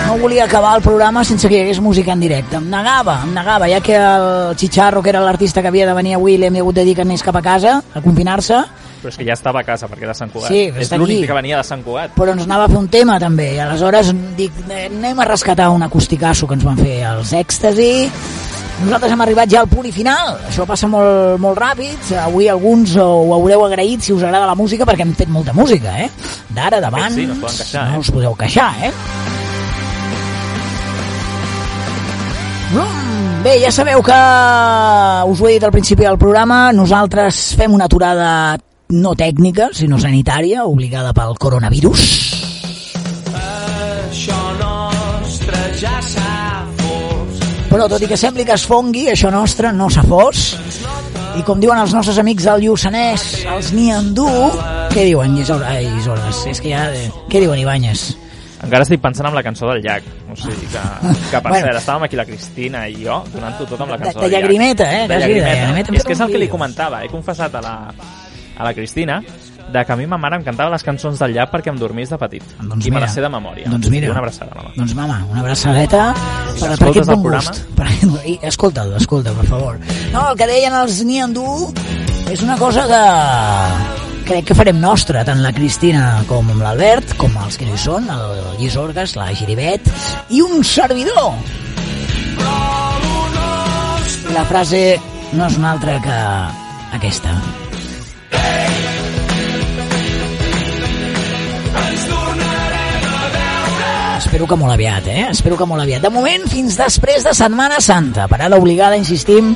No 0.10 0.18
volia 0.18 0.46
acabar 0.46 0.76
el 0.76 0.82
programa 0.82 1.22
sense 1.22 1.46
que 1.50 1.54
hi 1.54 1.62
hagués 1.62 1.80
música 1.86 2.14
en 2.16 2.22
directe. 2.22 2.58
Em 2.58 2.66
negava, 2.70 3.20
em 3.28 3.34
negava, 3.34 3.68
ja 3.70 3.78
que 3.86 3.94
el 3.98 4.56
Chicharro, 4.58 5.04
que 5.06 5.12
era 5.14 5.22
l'artista 5.22 5.62
que 5.62 5.70
havia 5.70 5.86
de 5.86 5.94
venir 5.94 6.16
avui, 6.18 6.38
li 6.38 6.48
hem 6.50 6.58
hagut 6.62 6.80
de 6.80 6.86
dir 6.88 6.96
que 6.98 7.06
anés 7.06 7.22
cap 7.26 7.38
a 7.38 7.44
casa, 7.46 7.76
a 7.94 8.02
confinar-se, 8.02 8.64
però 9.00 9.10
és 9.14 9.18
que 9.18 9.24
ja 9.24 9.34
estava 9.34 9.62
a 9.62 9.64
casa, 9.64 9.88
perquè 9.88 10.04
era 10.04 10.12
de 10.12 10.20
Sant 10.20 10.32
Cugat. 10.34 10.52
Sí, 10.52 10.66
és 10.76 10.92
l'únic 10.92 11.26
que 11.28 11.34
venia 11.34 11.58
de 11.58 11.64
Sant 11.64 11.84
Cugat. 11.84 12.12
però 12.16 12.34
ens 12.34 12.44
anava 12.44 12.66
a 12.66 12.68
fer 12.68 12.78
un 12.78 12.90
tema 12.92 13.20
també, 13.20 13.54
i 13.56 13.60
aleshores 13.60 14.14
dic, 14.36 14.52
"Eh, 14.70 14.86
anem 14.88 15.20
a 15.20 15.26
rescatar 15.26 15.70
un 15.70 15.84
acusticasso 15.84 16.48
que 16.48 16.56
ens 16.56 16.64
van 16.64 16.78
fer 16.78 17.04
els 17.06 17.32
èxtasi, 17.34 18.10
nosaltres 18.84 19.12
hem 19.12 19.22
arribat 19.22 19.50
ja 19.50 19.60
al 19.62 19.68
punt 19.68 19.88
i 19.88 19.92
final, 19.92 20.38
això 20.50 20.66
passa 20.66 20.88
molt, 20.88 21.40
molt 21.40 21.58
ràpid, 21.58 22.14
avui 22.24 22.48
alguns 22.48 22.96
ho 22.96 23.34
haureu 23.34 23.66
agraït 23.66 24.02
si 24.02 24.14
us 24.14 24.24
agrada 24.24 24.46
la 24.46 24.56
música, 24.56 24.86
perquè 24.86 25.02
hem 25.02 25.14
fet 25.14 25.28
molta 25.28 25.54
música, 25.54 26.00
eh? 26.00 26.10
D'ara, 26.50 26.80
d'abans, 26.80 27.14
Sí, 27.14 27.26
no 27.26 27.36
queixar, 27.36 27.90
no 27.90 27.96
eh? 27.96 28.00
us 28.00 28.12
podeu 28.12 28.36
queixar, 28.36 28.74
eh? 28.84 28.92
Mm, 32.72 33.44
Bé, 33.44 33.60
ja 33.64 33.72
sabeu 33.72 34.02
que 34.04 34.16
us 35.32 35.42
ho 35.42 35.48
he 35.48 35.54
dit 35.54 35.64
al 35.64 35.72
principi 35.72 36.04
del 36.04 36.18
programa, 36.18 36.74
nosaltres 36.76 37.56
fem 37.56 37.74
una 37.74 37.86
aturada 37.86 38.58
no 38.90 39.14
tècnica, 39.14 39.68
sinó 39.78 40.00
sanitària, 40.02 40.64
obligada 40.66 41.12
pel 41.14 41.36
coronavirus. 41.38 42.06
Això 43.38 44.38
nostre 44.58 45.60
ja 45.78 46.00
s'ha 46.02 46.64
fos. 46.80 47.44
Però 47.70 47.86
tot 47.92 48.02
i 48.02 48.08
que 48.10 48.18
sembli 48.18 48.48
que 48.48 48.56
es 48.58 48.64
fongui, 48.66 49.06
això 49.14 49.30
nostre 49.30 49.70
no 49.78 49.92
s'ha 49.94 50.02
fos. 50.10 50.56
I 51.38 51.44
com 51.46 51.62
diuen 51.62 51.78
els 51.78 51.94
nostres 51.94 52.18
amics 52.18 52.48
del 52.50 52.64
Lluçanès, 52.66 53.28
els 53.54 53.70
Niandú, 53.78 54.26
què 54.90 55.06
diuen? 55.06 55.38
Ai, 55.70 55.86
Isordes, 56.00 56.42
és 56.50 56.58
que 56.60 56.74
ja... 56.74 56.88
Què 57.30 57.44
diuen, 57.46 57.62
Ibanyes? 57.62 58.08
Encara 58.66 58.82
estic 58.84 59.00
pensant 59.06 59.30
en 59.30 59.38
la 59.38 59.44
cançó 59.46 59.70
del 59.70 59.84
llac. 59.86 60.04
O 60.34 60.36
sigui 60.36 60.66
que, 60.66 60.82
que 61.30 61.38
per 61.38 61.46
Bueno. 61.54 61.62
cert, 61.70 61.78
estàvem 61.78 62.08
aquí 62.10 62.18
la 62.18 62.26
Cristina 62.26 62.88
i 62.90 62.98
jo 63.06 63.22
donant-ho 63.32 63.70
tot 63.70 63.86
amb 63.86 63.94
la 63.94 63.98
De- 64.02 64.04
cançó 64.10 64.20
de 64.20 64.26
del 64.26 64.34
llac. 64.34 64.42
llagrimeta, 64.42 64.90
eh, 64.90 65.02
De 65.04 65.08
quasi, 65.08 65.14
de 65.14 65.20
llagrimeta. 65.28 65.62
llagrimeta. 65.62 65.94
És 66.02 66.04
que 66.10 66.14
és 66.18 66.20
el 66.26 66.32
que 66.34 66.42
li 66.42 66.50
comentava. 66.50 67.04
He 67.06 67.08
confessat 67.14 67.56
a 67.56 67.62
la, 67.62 67.76
a 68.60 68.68
la 68.68 68.74
Cristina 68.76 69.22
de 69.72 69.86
que 69.86 69.94
a 69.94 69.96
mi 69.96 70.08
ma 70.10 70.18
mare 70.18 70.40
em 70.40 70.44
cantava 70.44 70.72
les 70.74 70.84
cançons 70.84 71.20
del 71.22 71.36
llac 71.36 71.52
perquè 71.54 71.70
em 71.72 71.78
dormís 71.78 72.10
de 72.10 72.18
petit. 72.18 72.44
Doncs 72.60 72.88
I 72.88 72.90
me 72.90 72.98
mira. 72.98 73.06
les 73.06 73.14
sé 73.16 73.22
de 73.22 73.30
memòria. 73.30 73.70
Doncs 73.70 73.90
mira. 73.94 74.10
Una 74.12 74.24
abraçada, 74.24 74.52
mama. 74.56 74.74
Doncs 74.76 74.96
mama, 74.98 75.20
una 75.30 75.44
abraçadeta 75.44 76.08
per, 76.60 76.72
per 76.74 76.90
aquest 76.90 77.12
bon 77.12 77.24
gust. 77.28 77.62
Per, 77.80 77.88
i, 78.26 78.36
escolta'l, 78.50 78.96
escolta, 78.98 79.32
per 79.38 79.46
favor. 79.48 79.78
No, 80.12 80.26
el 80.32 80.38
que 80.40 80.48
deien 80.50 80.76
els 80.76 81.00
Niandú 81.06 81.46
és 82.34 82.42
una 82.44 82.58
cosa 82.60 82.88
que 82.90 83.04
crec 84.30 84.50
que 84.50 84.58
farem 84.58 84.78
nostra, 84.82 85.24
tant 85.26 85.40
la 85.42 85.54
Cristina 85.56 86.20
com 86.30 86.50
l'Albert, 86.60 87.16
com 87.22 87.34
els 87.46 87.58
que 87.58 87.66
hi 87.70 87.80
són, 87.80 88.10
el 88.14 88.60
Lluís 88.60 88.76
Orgas, 88.78 89.16
la 89.18 89.32
Giribet 89.34 89.88
i 90.30 90.44
un 90.46 90.64
servidor. 90.66 91.34
La 94.34 94.46
frase 94.50 94.84
no 95.34 95.48
és 95.48 95.58
una 95.58 95.74
altra 95.78 95.98
que 96.04 96.20
aquesta. 97.00 97.34
Espero 104.30 104.46
que 104.46 104.58
molt 104.62 104.76
aviat, 104.76 105.08
eh? 105.10 105.24
Espero 105.32 105.56
que 105.58 105.66
molt 105.66 105.82
aviat. 105.82 106.04
De 106.06 106.10
moment, 106.14 106.44
fins 106.52 106.76
després 106.78 107.24
de 107.26 107.32
Setmana 107.34 107.80
Santa. 107.82 108.28
Parada 108.30 108.60
obligada, 108.62 108.94
insistim, 108.94 109.56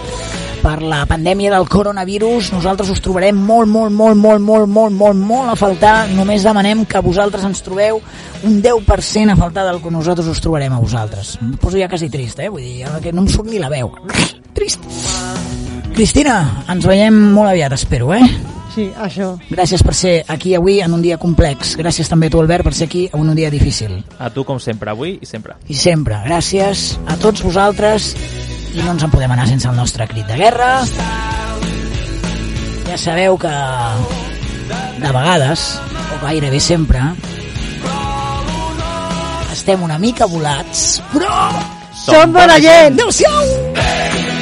per 0.63 0.79
la 0.81 1.03
pandèmia 1.05 1.51
del 1.53 1.67
coronavirus. 1.69 2.49
Nosaltres 2.55 2.89
us 2.89 3.03
trobarem 3.05 3.37
molt, 3.37 3.69
molt, 3.69 3.93
molt, 3.93 4.17
molt, 4.17 4.41
molt, 4.41 4.71
molt, 4.73 4.95
molt, 4.97 5.19
molt 5.29 5.51
a 5.51 5.57
faltar. 5.59 6.07
Només 6.17 6.41
demanem 6.41 6.81
que 6.89 7.03
vosaltres 7.05 7.45
ens 7.45 7.61
trobeu 7.61 8.01
un 8.49 8.57
10% 8.65 9.35
a 9.35 9.37
faltar 9.37 9.67
del 9.67 9.77
que 9.83 9.93
nosaltres 9.93 10.31
us 10.33 10.41
trobarem 10.41 10.73
a 10.73 10.81
vosaltres. 10.81 11.35
Em 11.37 11.53
poso 11.61 11.77
ja 11.77 11.91
quasi 11.91 12.09
trist, 12.09 12.41
eh? 12.41 12.49
Vull 12.49 12.65
dir, 12.65 12.89
que 13.05 13.13
no 13.13 13.27
em 13.27 13.29
surt 13.29 13.53
ni 13.53 13.61
la 13.61 13.69
veu. 13.69 13.93
Trist. 14.57 14.89
Cristina, 15.93 16.65
ens 16.73 16.89
veiem 16.89 17.21
molt 17.37 17.53
aviat, 17.53 17.77
espero, 17.77 18.09
eh? 18.17 18.25
Sí, 18.73 18.87
això. 18.97 19.35
Gràcies 19.53 19.83
per 19.85 19.93
ser 19.93 20.13
aquí 20.27 20.55
avui 20.57 20.79
en 20.81 20.93
un 20.95 21.01
dia 21.03 21.19
complex. 21.21 21.75
Gràcies 21.77 22.09
també 22.09 22.27
a 22.27 22.33
tu, 22.33 22.41
Albert, 22.41 22.65
per 22.65 22.73
ser 22.73 22.87
aquí 22.89 23.03
en 23.11 23.21
un 23.29 23.35
dia 23.37 23.51
difícil. 23.53 23.99
A 24.17 24.31
tu, 24.33 24.43
com 24.47 24.59
sempre, 24.59 24.89
avui 24.89 25.19
i 25.21 25.29
sempre. 25.29 25.57
I 25.69 25.77
sempre, 25.77 26.17
gràcies 26.25 26.95
a 27.05 27.17
tots 27.21 27.45
vosaltres 27.45 28.13
i 28.73 28.81
no 28.81 28.95
ens 28.95 29.05
en 29.05 29.13
podem 29.13 29.35
anar 29.35 29.45
sense 29.49 29.69
el 29.69 29.77
nostre 29.77 30.07
crit 30.09 30.25
de 30.25 30.39
guerra. 30.39 30.71
Ja 32.89 32.97
sabeu 32.97 33.37
que 33.37 33.53
de 35.03 35.13
vegades, 35.13 35.67
o 36.17 36.19
gairebé 36.25 36.59
sempre, 36.59 37.05
estem 39.53 39.85
una 39.85 40.01
mica 40.01 40.25
volats, 40.25 41.01
però 41.13 41.37
Som 42.03 42.33
bona 42.33 42.57
gent! 42.59 42.97
Adéu-siau! 42.97 44.32